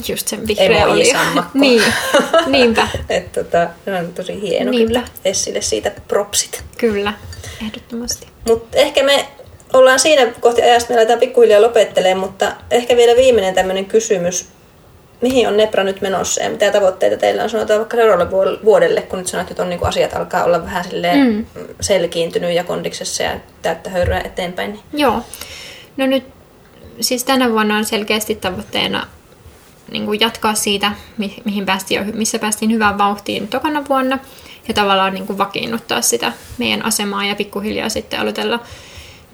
Just 0.09 0.29
sen 0.29 0.47
vihreä 0.47 0.87
oli. 0.87 1.13
niin, 1.55 1.83
niinpä. 2.47 2.89
Et 3.09 3.33
tota, 3.33 3.69
se 3.85 3.95
on 3.95 4.13
tosi 4.13 4.41
hieno 4.41 4.71
Niinpä. 4.71 4.87
kyllä. 4.87 5.09
Essille 5.25 5.61
siitä 5.61 5.93
propsit. 6.09 6.65
Kyllä, 6.79 7.13
ehdottomasti. 7.63 8.27
Mutta 8.49 8.77
ehkä 8.77 9.03
me 9.03 9.27
ollaan 9.73 9.99
siinä 9.99 10.27
kohti 10.41 10.63
ajasta, 10.63 10.93
me 10.93 10.99
aletaan 10.99 11.19
pikkuhiljaa 11.19 11.63
lopettelemaan, 11.63 12.29
mutta 12.29 12.53
ehkä 12.71 12.97
vielä 12.97 13.17
viimeinen 13.17 13.55
tämmöinen 13.55 13.87
kysymys 13.87 14.49
mihin 15.21 15.49
on 15.49 15.57
Nepra 15.57 15.85
nyt 15.85 16.01
menossa 16.01 16.43
ja 16.43 16.51
mitä 16.51 16.73
tavoitteita 16.73 17.17
teillä 17.17 17.43
on 17.43 17.51
sanotaan 17.51 17.79
vaikka 17.79 17.97
seuraavalle 17.97 18.31
vuodelle, 18.65 19.03
kun 19.03 19.19
nyt 19.19 19.29
sanoit, 19.29 19.51
että 19.51 19.63
on 19.63 19.69
niin 19.69 19.87
asiat 19.87 20.17
alkaa 20.17 20.45
olla 20.45 20.65
vähän 20.65 20.85
mm. 21.17 21.47
selkiintynyt 21.81 22.55
ja 22.55 22.65
kondiksessa 22.65 23.23
ja 23.23 23.41
täyttä 23.63 23.91
höyryä 23.91 24.21
eteenpäin. 24.21 24.73
Niin. 24.73 24.83
Joo. 24.93 25.23
No 25.97 26.07
nyt 26.07 26.25
siis 27.01 27.25
tänä 27.25 27.51
vuonna 27.51 27.77
on 27.77 27.85
selkeästi 27.85 28.35
tavoitteena 28.35 29.07
niin 29.91 30.07
kuin 30.07 30.21
jatkaa 30.21 30.55
siitä, 30.55 30.93
mihin 31.45 31.67
päästiin, 31.67 32.17
missä 32.17 32.39
päästiin 32.39 32.73
hyvään 32.73 32.99
vauhtiin 32.99 33.49
tokana 33.49 33.85
vuonna 33.89 34.19
ja 34.69 34.75
tavallaan 34.75 35.15
niin 35.15 35.27
kuin 35.27 35.39
vakiinnuttaa 35.39 36.03
sitä 36.03 36.33
meidän 36.59 36.85
asemaa 36.85 37.25
ja 37.25 37.35
pikkuhiljaa 37.35 37.89
sitten 37.89 38.21
aloitella 38.21 38.61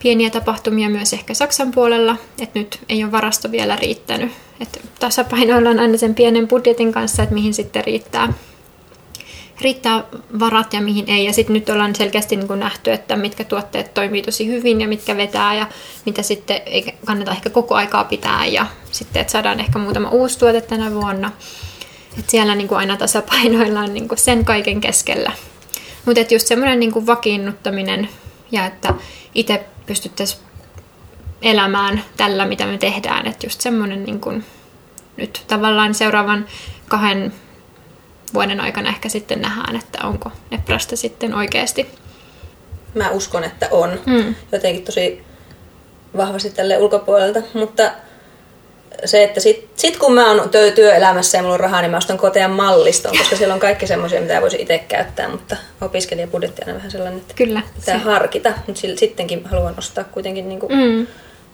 pieniä 0.03 0.31
tapahtumia 0.31 0.89
myös 0.89 1.13
ehkä 1.13 1.35
Saksan 1.35 1.71
puolella, 1.71 2.17
että 2.43 2.59
nyt 2.59 2.81
ei 2.89 3.05
ole 3.05 3.13
varasto 3.13 3.51
vielä 3.51 3.77
riittänyt. 3.77 4.33
Että 4.61 4.81
tasapainoillaan 4.99 5.79
aina 5.79 5.99
sen 5.99 6.15
pienen 6.15 6.49
budjetin 6.49 6.93
kanssa, 6.93 7.23
että 7.23 7.35
mihin 7.35 7.55
sitten 7.55 7.85
riittää, 7.85 8.33
riittää 9.61 10.05
varat 10.39 10.73
ja 10.73 10.81
mihin 10.81 11.05
ei. 11.11 11.25
Ja 11.25 11.33
sitten 11.33 11.55
nyt 11.55 11.69
ollaan 11.69 11.95
selkeästi 11.95 12.37
niin 12.37 12.49
kuin 12.49 12.61
nähty, 12.61 12.93
että 12.93 13.17
mitkä 13.17 13.45
tuotteet 13.45 13.95
toimii 13.95 14.23
tosi 14.23 14.47
hyvin 14.47 14.81
ja 14.81 14.89
mitkä 14.89 15.17
vetää 15.17 15.55
ja 15.55 15.67
mitä 16.07 16.23
sitten 16.23 16.61
ei 16.67 16.95
kannata 17.05 17.31
ehkä 17.31 17.51
koko 17.51 17.75
aikaa 17.75 18.05
pitää. 18.05 18.47
Ja 18.47 18.67
sitten, 18.91 19.21
että 19.21 19.33
saadaan 19.33 19.61
ehkä 19.61 19.79
muutama 19.79 20.11
uusi 20.11 20.39
tuote 20.39 20.61
tänä 20.61 20.95
vuonna. 20.95 21.31
Että 22.19 22.31
siellä 22.31 22.55
niin 22.55 22.69
kuin 22.69 22.79
aina 22.79 22.97
tasapainoillaan 22.97 23.95
niin 23.95 24.09
kuin 24.09 24.19
sen 24.19 24.45
kaiken 24.45 24.81
keskellä. 24.81 25.33
Mutta 26.05 26.35
just 26.35 26.47
semmoinen 26.47 26.81
niin 26.81 27.07
vakiinnuttaminen 27.07 28.09
ja 28.53 28.67
että 28.67 28.95
itse 29.35 29.65
pystyttäisiin 29.87 30.43
elämään 31.43 32.05
tällä, 32.17 32.47
mitä 32.47 32.67
me 32.67 32.79
tehdään. 32.79 33.27
Että 33.27 33.47
just 33.47 33.61
semmoinen 33.61 34.05
niin 34.05 34.21
kuin, 34.21 34.45
nyt 35.17 35.45
tavallaan 35.47 35.95
seuraavan 35.95 36.47
kahden 36.89 37.33
vuoden 38.35 38.61
aikana 38.61 38.89
ehkä 38.89 39.09
sitten 39.09 39.41
nähdään, 39.41 39.77
että 39.77 40.07
onko 40.07 40.31
Nebrasta 40.51 40.97
sitten 40.97 41.35
oikeasti. 41.35 41.87
Mä 42.95 43.11
uskon, 43.11 43.45
että 43.45 43.69
on. 43.71 44.01
Mm. 44.07 44.35
Jotenkin 44.53 44.85
tosi 44.85 45.25
vahvasti 46.17 46.51
tälle 46.51 46.79
ulkopuolelta, 46.79 47.41
mutta 47.55 47.91
se, 49.05 49.25
että 49.25 49.41
sit, 49.41 49.69
sit 49.77 49.97
kun 49.97 50.13
mä 50.13 50.31
oon 50.33 50.51
työ, 50.51 50.71
työelämässä 50.71 51.39
ja 51.39 51.43
mulla 51.43 51.55
on 51.55 51.61
rahaa, 51.61 51.81
niin 51.83 51.91
mä 51.91 51.97
ostan 51.97 52.19
kotean 52.19 52.51
malliston, 52.51 53.19
koska 53.19 53.37
siellä 53.37 53.55
on 53.55 53.61
kaikki 53.61 53.87
semmoisia, 53.87 54.21
mitä 54.21 54.41
voisi 54.41 54.57
itse 54.61 54.79
käyttää, 54.79 55.29
mutta 55.29 55.57
opiskelijabudjetti 55.81 56.63
on 56.69 56.75
vähän 56.75 56.91
sellainen, 56.91 57.21
että 57.21 57.35
Kyllä, 57.35 57.63
pitää 57.81 57.99
se. 57.99 58.05
harkita, 58.05 58.53
mutta 58.67 58.83
sittenkin 58.97 59.45
haluan 59.45 59.75
ostaa 59.79 60.05
kuitenkin 60.05 60.49
niinku 60.49 60.69
mm. 60.69 61.07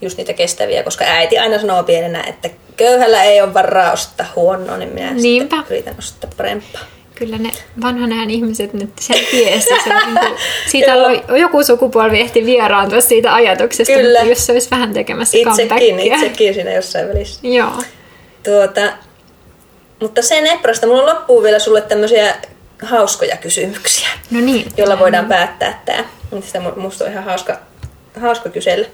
just 0.03 0.19
niitä 0.19 0.33
kestäviä, 0.33 0.83
koska 0.83 1.05
äiti 1.05 1.39
aina 1.39 1.59
sanoo 1.59 1.83
pienenä, 1.83 2.25
että 2.29 2.51
köyhällä 2.77 3.25
ei 3.25 3.41
ole 3.41 3.55
varaa 3.55 3.93
ostaa 3.93 4.27
huonoa, 4.37 4.77
niin 4.77 4.95
minä 4.95 5.11
Niinpä. 5.15 5.57
sitten 5.57 5.77
yritän 5.77 5.95
ostaa 5.99 6.31
parempaa 6.37 6.81
kyllä 7.25 7.39
ne 7.39 7.51
vanhan 7.83 8.13
ajan 8.13 8.31
ihmiset 8.31 8.73
nyt 8.73 8.91
sen 9.01 9.27
tiesi. 9.31 9.69
Se, 9.85 9.91
niin 10.07 10.19
kuin, 10.19 10.39
siitä 10.67 10.95
on, 11.05 11.39
joku 11.39 11.65
sukupolvi 11.65 12.21
ehti 12.21 12.47
vieraantua 12.47 13.01
siitä 13.01 13.35
ajatuksesta, 13.35 13.93
kyllä. 13.93 14.19
mutta 14.19 14.31
jos 14.31 14.47
se 14.47 14.53
olisi 14.53 14.71
vähän 14.71 14.93
tekemässä 14.93 15.39
itsekin, 15.39 15.69
comebackia. 15.69 16.15
Itsekin 16.15 16.55
siinä 16.55 16.73
jossain 16.73 17.09
välissä. 17.09 17.41
Joo. 17.43 17.83
Tuota, 18.45 18.93
mutta 20.01 20.23
sen 20.23 20.47
Eprasta, 20.47 20.87
mulla 20.87 21.07
loppuu 21.07 21.43
vielä 21.43 21.59
sulle 21.59 21.81
tämmöisiä 21.81 22.35
hauskoja 22.83 23.37
kysymyksiä. 23.37 24.09
No 24.31 24.41
niin. 24.41 24.67
Jolla 24.77 24.99
voidaan 24.99 25.27
päättää 25.27 25.83
tämä. 25.85 26.05
Sitä 26.41 26.61
musta 26.77 27.05
on 27.05 27.11
ihan 27.11 27.25
hauska, 27.25 27.59
hauska 28.21 28.49
kysellä. 28.49 28.87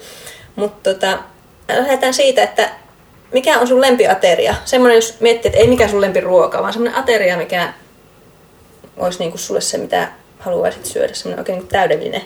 Mutta 0.57 0.95
tota, 0.95 1.18
lähdetään 1.68 2.14
siitä, 2.14 2.43
että 2.43 2.70
mikä 3.33 3.59
on 3.59 3.68
sun 3.68 3.81
lempiateria? 3.81 4.55
Semmoinen, 4.64 4.97
jos 4.97 5.20
miettii, 5.20 5.49
että 5.49 5.61
ei 5.61 5.68
mikä 5.68 5.89
sun 5.89 6.01
lempiruoka, 6.01 6.62
vaan 6.62 6.72
semmoinen 6.72 7.01
ateria, 7.01 7.37
mikä 7.37 7.72
olisi 8.99 9.18
niin 9.18 9.30
kuin 9.30 9.40
sulle 9.40 9.61
se, 9.61 9.78
mitä 9.78 10.09
haluaisit 10.38 10.86
syödä, 10.86 11.14
semmoinen 11.14 11.40
oikein 11.40 11.59
niin 11.59 11.68
täydellinen 11.68 12.22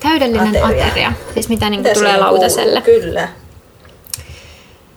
Täydellinen 0.00 0.64
ateria. 0.64 0.86
ateria. 0.86 1.12
Siis 1.34 1.48
mitä, 1.48 1.70
niin 1.70 1.82
kuin 1.82 1.94
tulee 1.94 2.16
lautaselle. 2.16 2.82
Kuuluu? 2.82 3.00
Kyllä. 3.00 3.28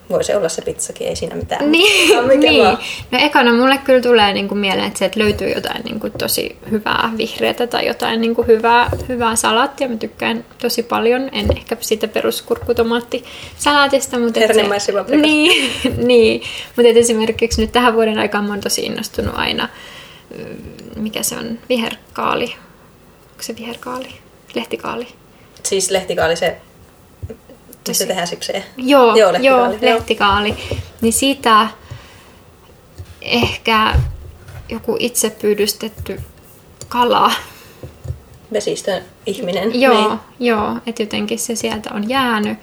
Voi 0.09 0.23
se 0.23 0.37
olla 0.37 0.49
se 0.49 0.61
pizzakin, 0.61 1.07
ei 1.07 1.15
siinä 1.15 1.35
mitään. 1.35 1.71
Niin, 1.71 2.27
niin. 2.39 2.63
no 3.11 3.19
ekana 3.21 3.53
mulle 3.53 3.77
kyllä 3.77 4.01
tulee 4.01 4.33
niin 4.33 4.47
kuin 4.47 4.57
mieleen, 4.57 4.87
että, 4.87 4.99
se, 4.99 5.05
että 5.05 5.19
löytyy 5.19 5.49
jotain 5.49 5.83
niin 5.83 5.99
kuin 5.99 6.13
tosi 6.13 6.57
hyvää 6.71 7.13
vihreätä 7.17 7.67
tai 7.67 7.87
jotain 7.87 8.21
niin 8.21 8.35
kuin 8.35 8.47
hyvää, 8.47 8.89
hyvää 9.09 9.35
salattia. 9.35 9.89
Mä 9.89 9.95
tykkään 9.95 10.45
tosi 10.61 10.83
paljon, 10.83 11.29
en 11.31 11.57
ehkä 11.57 11.77
sitä 11.79 12.07
peruskurkkutomaattisalaatista. 12.07 14.19
Mutta 14.19 14.39
se, 14.79 14.93
niin, 15.17 15.71
niin, 16.07 16.41
mutta 16.75 16.99
esimerkiksi 16.99 17.61
nyt 17.61 17.71
tähän 17.71 17.93
vuoden 17.93 18.19
aikaan 18.19 18.45
mä 18.45 18.51
oon 18.51 18.61
tosi 18.61 18.81
innostunut 18.81 19.33
aina 19.35 19.69
mikä 20.95 21.23
se 21.23 21.35
on, 21.37 21.59
viherkaali. 21.69 22.55
Onko 23.31 23.43
se 23.43 23.55
viherkaali? 23.55 24.07
Lehtikaali. 24.55 25.07
Siis 25.63 25.89
lehtikaali 25.89 26.35
se, 26.35 26.57
se 27.91 28.05
tehdään 28.05 28.27
sikseen. 28.27 28.63
Joo, 28.77 29.15
joo, 29.15 29.33
lehtikaali. 29.33 29.75
joo, 29.75 29.77
lehtikaali. 29.81 30.55
Niin 31.01 31.13
sitä 31.13 31.67
ehkä 33.21 33.95
joku 34.69 34.95
itse 34.99 35.29
pyydystetty 35.29 36.21
kala. 36.89 37.31
Vesistön 38.53 39.03
ihminen. 39.25 39.81
Joo, 39.81 40.07
niin. 40.07 40.19
joo 40.39 40.77
että 40.85 41.03
jotenkin 41.03 41.39
se 41.39 41.55
sieltä 41.55 41.89
on 41.93 42.09
jäänyt. 42.09 42.57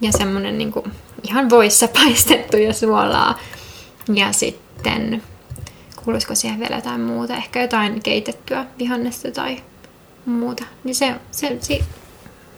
Ja 0.00 0.12
semmoinen 0.12 0.58
niin 0.58 0.72
ihan 1.28 1.50
voissa 1.50 1.88
paistettu 2.04 2.56
ja 2.56 2.72
suolaa. 2.72 3.38
Ja 4.14 4.32
sitten 4.32 5.22
kuuluisiko 6.08 6.34
siihen 6.34 6.60
vielä 6.60 6.76
jotain 6.76 7.00
muuta, 7.00 7.36
ehkä 7.36 7.62
jotain 7.62 8.02
keitettyä 8.02 8.64
vihannesta 8.78 9.30
tai 9.30 9.56
muuta. 10.26 10.64
Niin 10.84 10.94
se, 10.94 11.14
se, 11.30 11.56
se 11.60 11.78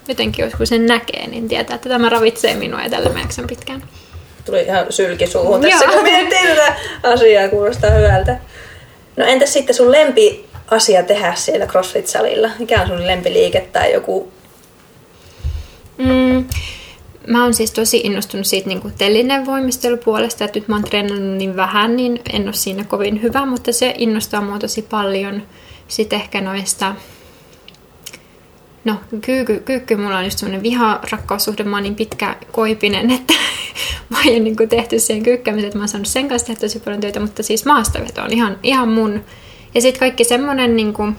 jotenkin 0.08 0.44
jos 0.44 0.54
kun 0.54 0.66
sen 0.66 0.86
näkee, 0.86 1.26
niin 1.26 1.48
tietää, 1.48 1.74
että 1.74 1.88
tämä 1.88 2.08
ravitsee 2.08 2.54
minua 2.54 2.82
ja 2.82 2.90
tällä 2.90 3.10
mä 3.10 3.20
jaksan 3.20 3.46
pitkään. 3.46 3.82
Tuli 4.44 4.62
ihan 4.62 4.86
sylki 4.90 5.26
suuhun 5.26 5.60
tässä, 5.60 5.84
kun 5.84 6.02
miettii 6.02 6.46
tätä 6.46 6.74
asiaa, 7.02 7.48
kuulostaa 7.48 7.90
hyvältä. 7.90 8.38
No 9.16 9.24
entäs 9.24 9.52
sitten 9.52 9.76
sun 9.76 9.92
lempi 9.92 10.48
asia 10.70 11.02
tehdä 11.02 11.34
siellä 11.34 11.66
CrossFit-salilla? 11.66 12.50
Mikä 12.58 12.82
on 12.82 12.86
sun 12.86 13.06
lempiliike 13.06 13.68
tai 13.72 13.92
joku? 13.92 14.32
Mm, 15.98 16.48
Mä 17.26 17.42
oon 17.42 17.54
siis 17.54 17.70
tosi 17.70 18.00
innostunut 18.04 18.46
siitä 18.46 18.68
niin 18.68 18.80
kuin 18.80 18.94
tellinen 18.98 19.46
voimistelupuolesta, 19.46 20.44
että 20.44 20.58
nyt 20.58 20.68
mä 20.68 20.74
oon 20.74 20.84
treenannut 20.84 21.36
niin 21.36 21.56
vähän, 21.56 21.96
niin 21.96 22.20
en 22.32 22.44
ole 22.44 22.52
siinä 22.52 22.84
kovin 22.84 23.22
hyvä, 23.22 23.46
mutta 23.46 23.72
se 23.72 23.94
innostaa 23.98 24.40
mua 24.40 24.58
tosi 24.58 24.82
paljon. 24.82 25.42
Sitten 25.88 26.20
ehkä 26.20 26.40
noista, 26.40 26.94
no 28.84 28.96
kyykky, 29.20 29.60
kyykky 29.64 29.96
mulla 29.96 30.18
on 30.18 30.24
just 30.24 30.38
semmoinen 30.38 30.62
viha-rakkaussuhde, 30.62 31.64
mä 31.64 31.76
oon 31.76 31.82
niin 31.82 31.94
pitkä 31.94 32.36
koipinen, 32.52 33.10
että 33.20 33.34
mä 34.08 34.18
oon 34.18 34.44
niin 34.44 34.68
tehty 34.68 34.98
siihen 34.98 35.22
kyykkämiseen, 35.22 35.66
että 35.66 35.78
mä 35.78 35.82
oon 35.82 35.88
saanut 35.88 36.08
sen 36.08 36.28
kanssa 36.28 36.46
tehdä 36.46 36.60
tosi 36.60 36.80
paljon 36.80 37.00
töitä, 37.00 37.20
mutta 37.20 37.42
siis 37.42 37.64
maastaveto 37.64 38.22
on 38.22 38.32
ihan, 38.32 38.58
ihan 38.62 38.88
mun. 38.88 39.24
Ja 39.74 39.80
sitten 39.80 40.00
kaikki 40.00 40.24
semmoinen 40.24 40.76
niin 40.76 40.92
kuin, 40.92 41.16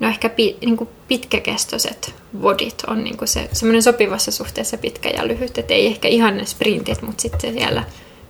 no 0.00 0.08
ehkä 0.08 0.28
pi, 0.28 0.56
niin 0.60 0.76
kuin 0.76 0.90
pitkäkestoiset 1.08 2.14
vodit 2.42 2.82
on 2.86 3.04
niin 3.04 3.16
kuin 3.16 3.28
se, 3.28 3.48
semmoinen 3.52 3.82
sopivassa 3.82 4.30
suhteessa 4.30 4.76
pitkä 4.76 5.08
ja 5.08 5.28
lyhyt, 5.28 5.58
että 5.58 5.74
ei 5.74 5.86
ehkä 5.86 6.08
ihan 6.08 6.36
ne 6.36 6.44
sprintit, 6.44 7.02
mutta 7.02 7.22
sitten 7.22 7.52
siellä, 7.52 7.80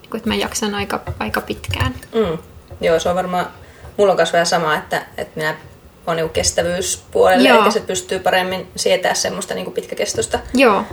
niin 0.03 0.11
kuin, 0.11 0.19
että 0.19 0.29
mä 0.29 0.35
jaksan 0.35 0.75
aika, 0.75 1.01
aika 1.19 1.41
pitkään. 1.41 1.95
Mm. 2.15 2.39
Joo, 2.81 2.99
se 2.99 3.09
on 3.09 3.17
varmaan 3.17 3.47
mulla 3.97 4.13
on 4.13 4.17
myös 4.17 4.33
vähän 4.33 4.47
sama, 4.47 4.77
että, 4.77 5.07
että 5.19 5.33
minä 5.41 5.57
on 6.07 6.17
niinku 6.17 6.33
kestävyyspuolelle, 6.33 7.49
Joo. 7.49 7.59
eikä 7.59 7.71
se 7.71 7.81
pystyy 7.81 8.19
paremmin 8.19 8.67
sietää 8.77 9.15
semmoista 9.15 9.55
niinku 9.55 9.71
pitkäkestoista. 9.71 10.39
Joo, 10.55 10.85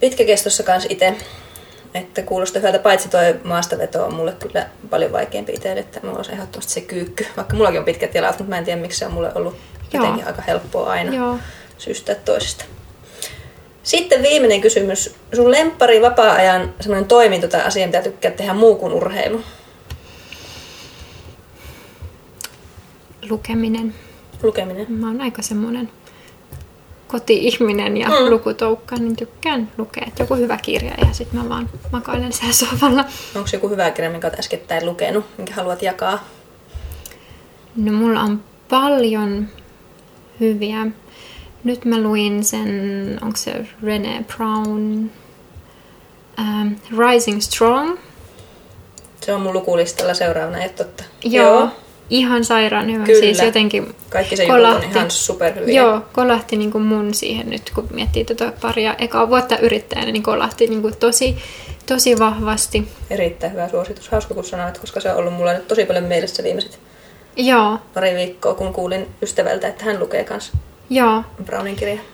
Pitkäkestossa 0.00 0.62
kanssa 0.62 0.88
itse, 0.92 1.16
että 1.94 2.22
kuulostaa 2.22 2.60
hyvältä, 2.60 2.78
paitsi 2.78 3.08
tuo 3.08 3.20
maastaveto 3.44 4.04
on 4.04 4.14
mulle 4.14 4.32
kyllä 4.32 4.66
paljon 4.90 5.12
vaikeampi 5.12 5.52
itselle, 5.52 5.80
että 5.80 6.00
mulla 6.02 6.16
olisi 6.16 6.32
ehdottomasti 6.32 6.72
se 6.72 6.80
kyykky. 6.80 7.26
Vaikka 7.36 7.56
mullakin 7.56 7.78
on 7.78 7.84
pitkät 7.84 8.14
jalat, 8.14 8.38
mutta 8.38 8.50
mä 8.50 8.58
en 8.58 8.64
tiedä 8.64 8.80
miksi 8.80 8.98
se 8.98 9.06
on 9.06 9.12
mulle 9.12 9.32
ollut. 9.34 9.56
Jotenkin 9.92 10.26
aika 10.26 10.42
helppoa 10.42 10.90
aina 10.90 11.14
joo. 11.14 11.38
syystä 11.78 12.14
toisesta. 12.14 12.64
Sitten 13.82 14.22
viimeinen 14.22 14.60
kysymys. 14.60 15.14
Sun 15.34 15.50
lemppari 15.50 16.02
vapaa-ajan 16.02 16.74
semmoinen 16.80 17.08
toiminto 17.08 17.48
tai 17.48 17.60
asia, 17.62 17.86
mitä 17.86 18.02
tykkää 18.02 18.30
tehdä 18.30 18.54
muu 18.54 18.74
kuin 18.76 18.92
urheilu? 18.92 19.42
Lukeminen. 23.30 23.94
Lukeminen. 24.42 24.92
Mä 24.92 25.06
oon 25.06 25.20
aika 25.20 25.42
semmoinen 25.42 25.90
koti-ihminen 27.08 27.96
ja 27.96 28.08
Mm. 28.08 28.30
lukutoukka, 28.30 28.96
niin 28.96 29.16
tykkään 29.16 29.72
lukea. 29.78 30.04
Et 30.08 30.18
joku 30.18 30.34
hyvä 30.34 30.56
kirja 30.56 30.92
ja 31.06 31.12
sitten 31.12 31.40
mä 31.40 31.48
vaan 31.48 31.70
makailen 31.92 32.32
siellä 32.32 32.52
sohvalla. 32.52 33.04
Onko 33.34 33.48
joku 33.52 33.68
hyvä 33.68 33.90
kirja, 33.90 34.10
minkä 34.10 34.26
olet 34.26 34.38
äskettäin 34.38 34.86
lukenut, 34.86 35.24
minkä 35.38 35.54
haluat 35.54 35.82
jakaa? 35.82 36.24
No 37.76 37.92
mulla 37.92 38.20
on 38.20 38.42
paljon 38.68 39.48
hyviä. 40.40 40.86
Nyt 41.64 41.84
mä 41.84 42.00
luin 42.00 42.44
sen, 42.44 42.68
onko 43.22 43.36
se 43.36 43.52
René 43.82 44.24
Brown, 44.36 45.10
um, 46.38 46.76
Rising 46.98 47.40
Strong. 47.40 47.98
Se 49.20 49.34
on 49.34 49.40
mun 49.40 49.52
lukulistalla 49.52 50.14
seuraavana, 50.14 50.58
ole 50.58 50.68
totta. 50.68 51.04
Joo. 51.24 51.68
Ihan 52.10 52.44
sairaan 52.44 52.92
hyvä. 52.92 53.04
Kyllä. 53.04 53.20
Siis 53.20 53.42
jotenkin 53.42 53.94
Kaikki 54.10 54.36
se 54.36 54.42
jutut 54.42 54.56
on 54.56 54.62
kolahti. 54.62 54.86
ihan 54.86 55.10
superhyviä. 55.10 55.82
Joo, 55.82 56.00
kolahti 56.12 56.56
niin 56.56 56.70
kuin 56.72 56.84
mun 56.84 57.14
siihen 57.14 57.50
nyt, 57.50 57.70
kun 57.74 57.88
miettii 57.90 58.24
tuota 58.24 58.52
paria 58.60 58.94
ekaa 58.98 59.28
vuotta 59.28 59.58
yrittäjänä, 59.58 60.12
niin 60.12 60.22
kolahti 60.22 60.66
niin 60.66 60.82
kuin 60.82 60.96
tosi, 60.96 61.36
tosi 61.86 62.18
vahvasti. 62.18 62.88
Erittäin 63.10 63.52
hyvä 63.52 63.68
suositus. 63.68 64.08
Hauska 64.08 64.34
kun 64.34 64.44
sanoit, 64.44 64.78
koska 64.78 65.00
se 65.00 65.10
on 65.10 65.16
ollut 65.16 65.34
mulla 65.34 65.52
nyt 65.52 65.68
tosi 65.68 65.84
paljon 65.84 66.04
mielessä 66.04 66.42
viimeiset 66.42 66.78
Joo, 67.36 67.78
pari 67.94 68.14
viikkoa, 68.14 68.54
kun 68.54 68.72
kuulin 68.72 69.08
ystävältä, 69.22 69.68
että 69.68 69.84
hän 69.84 70.00
lukee 70.00 70.24
kans 70.24 70.52
joo. 70.90 71.22
Brownin 71.44 71.76
kirjaa. 71.76 72.04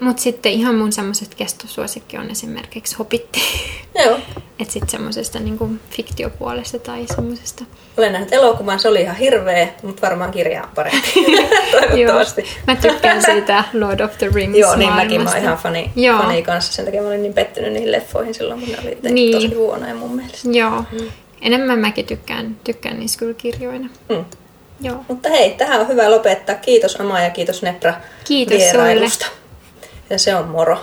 Mutta 0.00 0.22
sitten 0.22 0.52
ihan 0.52 0.74
mun 0.74 0.92
semmoiset 0.92 1.34
kestosuosikki 1.34 2.18
on 2.18 2.30
esimerkiksi 2.30 2.96
Hobitti. 2.98 3.40
Joo. 4.04 4.18
Että 4.58 4.72
sitten 4.72 4.88
semmoisesta 4.90 5.38
niinku 5.38 5.70
fiktiopuolesta 5.90 6.78
tai 6.78 7.06
semmoisesta. 7.14 7.64
Olen 7.98 8.12
nähnyt 8.12 8.32
elokuvan, 8.32 8.80
se 8.80 8.88
oli 8.88 9.00
ihan 9.00 9.16
hirveä, 9.16 9.68
mutta 9.82 10.02
varmaan 10.02 10.30
kirja 10.30 10.62
on 10.62 10.68
parempi. 10.74 11.12
Toivottavasti. 11.72 12.44
Mä 12.66 12.76
tykkään 12.76 13.22
siitä 13.22 13.64
Lord 13.72 14.00
of 14.00 14.18
the 14.18 14.28
Rings 14.34 14.58
Joo, 14.58 14.76
niin 14.76 14.92
mäkin 14.92 15.22
mä 15.22 15.30
oon 15.30 15.38
ihan 15.42 15.58
fani, 15.58 15.90
Joo. 15.96 16.18
fani 16.18 16.42
kanssa. 16.42 16.72
Sen 16.72 16.84
takia 16.84 17.02
mä 17.02 17.08
olin 17.08 17.22
niin 17.22 17.34
pettynyt 17.34 17.72
niihin 17.72 17.92
leffoihin 17.92 18.34
silloin, 18.34 18.60
kun 18.60 18.68
ne 18.68 18.78
oli 18.82 18.98
Niin. 19.12 19.32
tosi 19.34 19.54
huonoja 19.54 19.94
mun 19.94 20.16
mielestä. 20.16 20.48
Joo. 20.50 20.84
Enemmän 21.42 21.78
mäkin 21.78 22.06
tykkään, 22.06 22.56
tykkään 22.64 22.98
niissä 22.98 23.18
kyllä 23.18 23.34
kirjoina. 23.34 23.88
Mm. 24.08 24.24
Joo. 24.84 25.04
Mutta 25.08 25.28
hei, 25.28 25.50
tähän 25.50 25.80
on 25.80 25.88
hyvä 25.88 26.10
lopettaa. 26.10 26.54
Kiitos 26.54 27.00
Ama 27.00 27.20
ja 27.20 27.30
kiitos 27.30 27.62
Nepra 27.62 27.94
Kiitos 28.24 28.58
vierailusta. 28.58 29.26
Ja 30.10 30.18
se 30.18 30.34
on 30.34 30.48
moro. 30.48 30.78